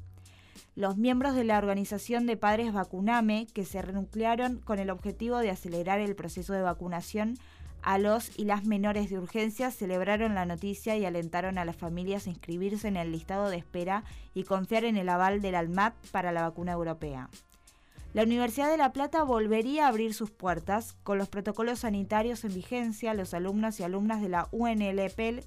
los 0.76 0.96
miembros 0.96 1.34
de 1.34 1.44
la 1.44 1.58
organización 1.58 2.26
de 2.26 2.36
padres 2.36 2.72
Vacuname, 2.72 3.48
que 3.52 3.64
se 3.64 3.82
renuclearon 3.82 4.60
con 4.60 4.78
el 4.78 4.88
objetivo 4.88 5.38
de 5.38 5.50
acelerar 5.50 6.00
el 6.00 6.14
proceso 6.14 6.52
de 6.52 6.62
vacunación, 6.62 7.36
a 7.82 7.98
los 7.98 8.38
y 8.38 8.44
las 8.44 8.64
menores 8.64 9.10
de 9.10 9.18
urgencia 9.18 9.70
celebraron 9.70 10.34
la 10.34 10.46
noticia 10.46 10.96
y 10.96 11.04
alentaron 11.04 11.58
a 11.58 11.64
las 11.64 11.76
familias 11.76 12.26
a 12.26 12.30
inscribirse 12.30 12.88
en 12.88 12.96
el 12.96 13.12
listado 13.12 13.48
de 13.48 13.56
espera 13.56 14.04
y 14.34 14.44
confiar 14.44 14.84
en 14.84 14.96
el 14.96 15.08
aval 15.08 15.40
del 15.40 15.54
ALMAT 15.54 15.94
para 16.10 16.32
la 16.32 16.42
vacuna 16.42 16.72
europea. 16.72 17.28
La 18.12 18.24
Universidad 18.24 18.70
de 18.70 18.76
La 18.76 18.92
Plata 18.92 19.22
volvería 19.22 19.86
a 19.86 19.88
abrir 19.88 20.14
sus 20.14 20.30
puertas 20.30 20.96
con 21.04 21.16
los 21.16 21.28
protocolos 21.28 21.80
sanitarios 21.80 22.44
en 22.44 22.54
vigencia. 22.54 23.14
Los 23.14 23.34
alumnos 23.34 23.78
y 23.78 23.84
alumnas 23.84 24.20
de 24.20 24.28
la 24.28 24.48
UNLP 24.50 25.44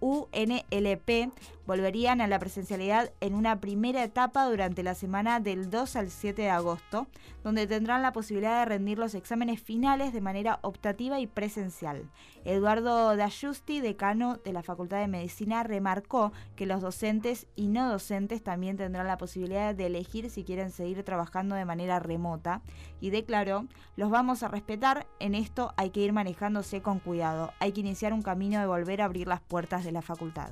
UNLP 0.00 1.32
volverían 1.66 2.20
a 2.20 2.26
la 2.26 2.38
presencialidad 2.38 3.12
en 3.20 3.34
una 3.34 3.60
primera 3.60 4.04
etapa 4.04 4.48
durante 4.48 4.82
la 4.82 4.94
semana 4.94 5.40
del 5.40 5.70
2 5.70 5.96
al 5.96 6.10
7 6.10 6.42
de 6.42 6.50
agosto, 6.50 7.06
donde 7.42 7.66
tendrán 7.66 8.02
la 8.02 8.12
posibilidad 8.12 8.60
de 8.60 8.64
rendir 8.66 8.98
los 8.98 9.14
exámenes 9.14 9.60
finales 9.60 10.12
de 10.12 10.20
manera 10.20 10.58
optativa 10.62 11.20
y 11.20 11.26
presencial. 11.26 12.10
Eduardo 12.44 13.16
D'Ajusti, 13.16 13.80
decano 13.80 14.38
de 14.44 14.52
la 14.52 14.62
Facultad 14.62 15.00
de 15.00 15.08
Medicina, 15.08 15.62
remarcó 15.62 16.32
que 16.54 16.66
los 16.66 16.80
docentes 16.80 17.46
y 17.56 17.68
no 17.68 17.90
docentes 17.90 18.42
también 18.42 18.76
tendrán 18.76 19.06
la 19.06 19.18
posibilidad 19.18 19.74
de 19.74 19.86
elegir 19.86 20.30
si 20.30 20.44
quieren 20.44 20.70
seguir 20.70 21.02
trabajando 21.02 21.56
de 21.56 21.64
manera 21.64 21.98
remota 21.98 22.62
y 23.00 23.10
declaró, 23.10 23.66
los 23.96 24.10
vamos 24.10 24.42
a 24.42 24.48
respetar, 24.48 25.06
en 25.18 25.34
esto 25.34 25.74
hay 25.76 25.90
que 25.90 26.00
ir 26.00 26.12
manejándose 26.12 26.82
con 26.82 27.00
cuidado, 27.00 27.52
hay 27.58 27.72
que 27.72 27.80
iniciar 27.80 28.12
un 28.12 28.22
camino 28.22 28.60
de 28.60 28.66
volver 28.66 29.02
a 29.02 29.06
abrir 29.06 29.26
las 29.26 29.40
puertas 29.40 29.84
de 29.84 29.92
la 29.92 30.02
facultad. 30.02 30.50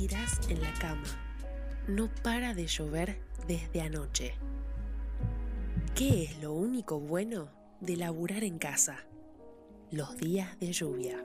En 0.00 0.62
la 0.62 0.72
cama. 0.80 1.04
No 1.86 2.08
para 2.22 2.54
de 2.54 2.66
llover 2.66 3.20
desde 3.46 3.82
anoche. 3.82 4.32
¿Qué 5.94 6.24
es 6.24 6.40
lo 6.40 6.54
único 6.54 6.98
bueno 6.98 7.50
de 7.80 7.98
laburar 7.98 8.42
en 8.42 8.58
casa? 8.58 9.04
Los 9.90 10.16
días 10.16 10.58
de 10.58 10.72
lluvia. 10.72 11.22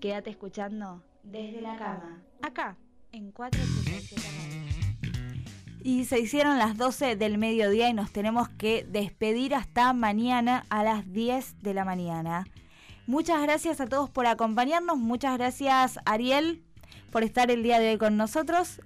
Quédate 0.00 0.30
escuchando 0.30 1.04
desde 1.22 1.60
la 1.60 1.76
cama, 1.76 2.22
acá, 2.40 2.78
en 3.12 3.30
487 3.30 4.22
Y 5.84 6.06
se 6.06 6.18
hicieron 6.18 6.56
las 6.56 6.78
12 6.78 7.16
del 7.16 7.36
mediodía 7.36 7.90
y 7.90 7.92
nos 7.92 8.10
tenemos 8.10 8.48
que 8.48 8.86
despedir 8.88 9.54
hasta 9.54 9.92
mañana 9.92 10.64
a 10.70 10.82
las 10.82 11.12
10 11.12 11.62
de 11.62 11.74
la 11.74 11.84
mañana. 11.84 12.46
Muchas 13.06 13.42
gracias 13.42 13.80
a 13.80 13.86
todos 13.86 14.10
por 14.10 14.26
acompañarnos, 14.26 14.98
muchas 14.98 15.36
gracias 15.36 15.98
Ariel 16.04 16.62
por 17.10 17.24
estar 17.24 17.50
el 17.50 17.62
día 17.62 17.78
de 17.78 17.90
hoy 17.90 17.98
con 17.98 18.16
nosotros. 18.16 18.80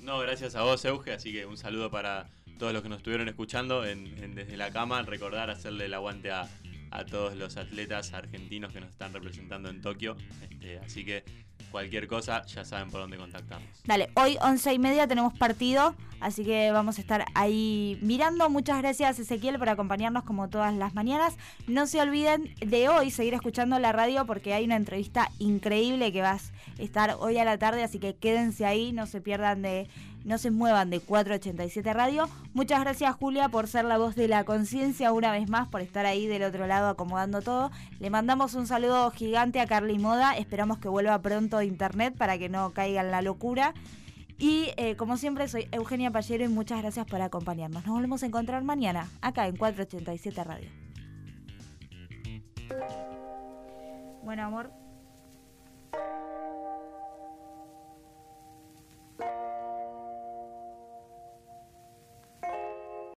No, 0.00 0.18
gracias 0.18 0.54
a 0.56 0.62
vos, 0.62 0.84
Euge, 0.84 1.12
así 1.12 1.32
que 1.32 1.46
un 1.46 1.56
saludo 1.56 1.90
para 1.90 2.28
todos 2.58 2.72
los 2.72 2.82
que 2.82 2.88
nos 2.88 2.98
estuvieron 2.98 3.28
escuchando 3.28 3.84
en, 3.84 4.34
Desde 4.34 4.56
la 4.56 4.70
Cama, 4.70 5.02
recordar 5.02 5.50
hacerle 5.50 5.86
el 5.86 5.94
aguante 5.94 6.30
a, 6.30 6.48
todos 7.06 7.36
los 7.36 7.56
atletas 7.56 8.12
argentinos 8.12 8.72
que 8.72 8.80
nos 8.80 8.90
están 8.90 9.12
representando 9.12 9.68
en 9.68 9.80
Tokio, 9.80 10.16
este, 10.42 10.78
así 10.78 11.04
que 11.04 11.24
cualquier 11.70 12.06
cosa 12.06 12.44
ya 12.46 12.64
saben 12.64 12.90
por 12.90 13.00
dónde 13.00 13.16
contactarnos. 13.16 13.68
Dale, 13.84 14.10
hoy 14.14 14.36
once 14.42 14.72
y 14.72 14.78
media 14.78 15.08
tenemos 15.08 15.36
partido, 15.36 15.94
así 16.20 16.44
que 16.44 16.70
vamos 16.70 16.98
a 16.98 17.00
estar 17.00 17.24
ahí 17.34 17.98
mirando. 18.02 18.48
Muchas 18.50 18.78
gracias 18.78 19.18
Ezequiel 19.18 19.58
por 19.58 19.68
acompañarnos 19.70 20.24
como 20.24 20.48
todas 20.50 20.74
las 20.74 20.94
mañanas. 20.94 21.36
No 21.66 21.86
se 21.86 22.00
olviden 22.00 22.54
de 22.60 22.88
hoy 22.88 23.10
seguir 23.10 23.34
escuchando 23.34 23.78
la 23.78 23.92
radio 23.92 24.26
porque 24.26 24.54
hay 24.54 24.64
una 24.64 24.76
entrevista 24.76 25.30
increíble 25.38 26.12
que 26.12 26.20
vas 26.20 26.52
a 26.78 26.82
estar 26.82 27.16
hoy 27.18 27.38
a 27.38 27.44
la 27.44 27.58
tarde, 27.58 27.82
así 27.82 27.98
que 27.98 28.14
quédense 28.14 28.66
ahí, 28.66 28.92
no 28.92 29.06
se 29.06 29.20
pierdan 29.20 29.62
de 29.62 29.88
no 30.24 30.38
se 30.38 30.50
muevan 30.50 30.90
de 30.90 31.00
487 31.00 31.92
Radio. 31.92 32.28
Muchas 32.54 32.80
gracias 32.80 33.14
Julia 33.16 33.48
por 33.48 33.68
ser 33.68 33.84
la 33.84 33.98
voz 33.98 34.14
de 34.14 34.28
la 34.28 34.44
conciencia 34.44 35.12
una 35.12 35.32
vez 35.32 35.48
más, 35.48 35.68
por 35.68 35.80
estar 35.80 36.06
ahí 36.06 36.26
del 36.26 36.42
otro 36.42 36.66
lado 36.66 36.88
acomodando 36.88 37.42
todo. 37.42 37.70
Le 37.98 38.10
mandamos 38.10 38.54
un 38.54 38.66
saludo 38.66 39.10
gigante 39.10 39.60
a 39.60 39.66
Carly 39.66 39.98
Moda, 39.98 40.36
esperamos 40.36 40.78
que 40.78 40.88
vuelva 40.88 41.20
pronto 41.20 41.56
a 41.58 41.64
internet 41.64 42.14
para 42.16 42.38
que 42.38 42.48
no 42.48 42.72
caiga 42.72 43.00
en 43.00 43.10
la 43.10 43.22
locura. 43.22 43.74
Y 44.38 44.72
eh, 44.76 44.96
como 44.96 45.16
siempre 45.16 45.46
soy 45.46 45.68
Eugenia 45.70 46.10
Pallero 46.10 46.44
y 46.44 46.48
muchas 46.48 46.82
gracias 46.82 47.06
por 47.06 47.22
acompañarnos. 47.22 47.86
Nos 47.86 47.94
volvemos 47.94 48.22
a 48.22 48.26
encontrar 48.26 48.64
mañana 48.64 49.08
acá 49.20 49.46
en 49.46 49.56
487 49.56 50.44
Radio. 50.44 50.68
Bueno 54.24 54.44
amor. 54.44 54.72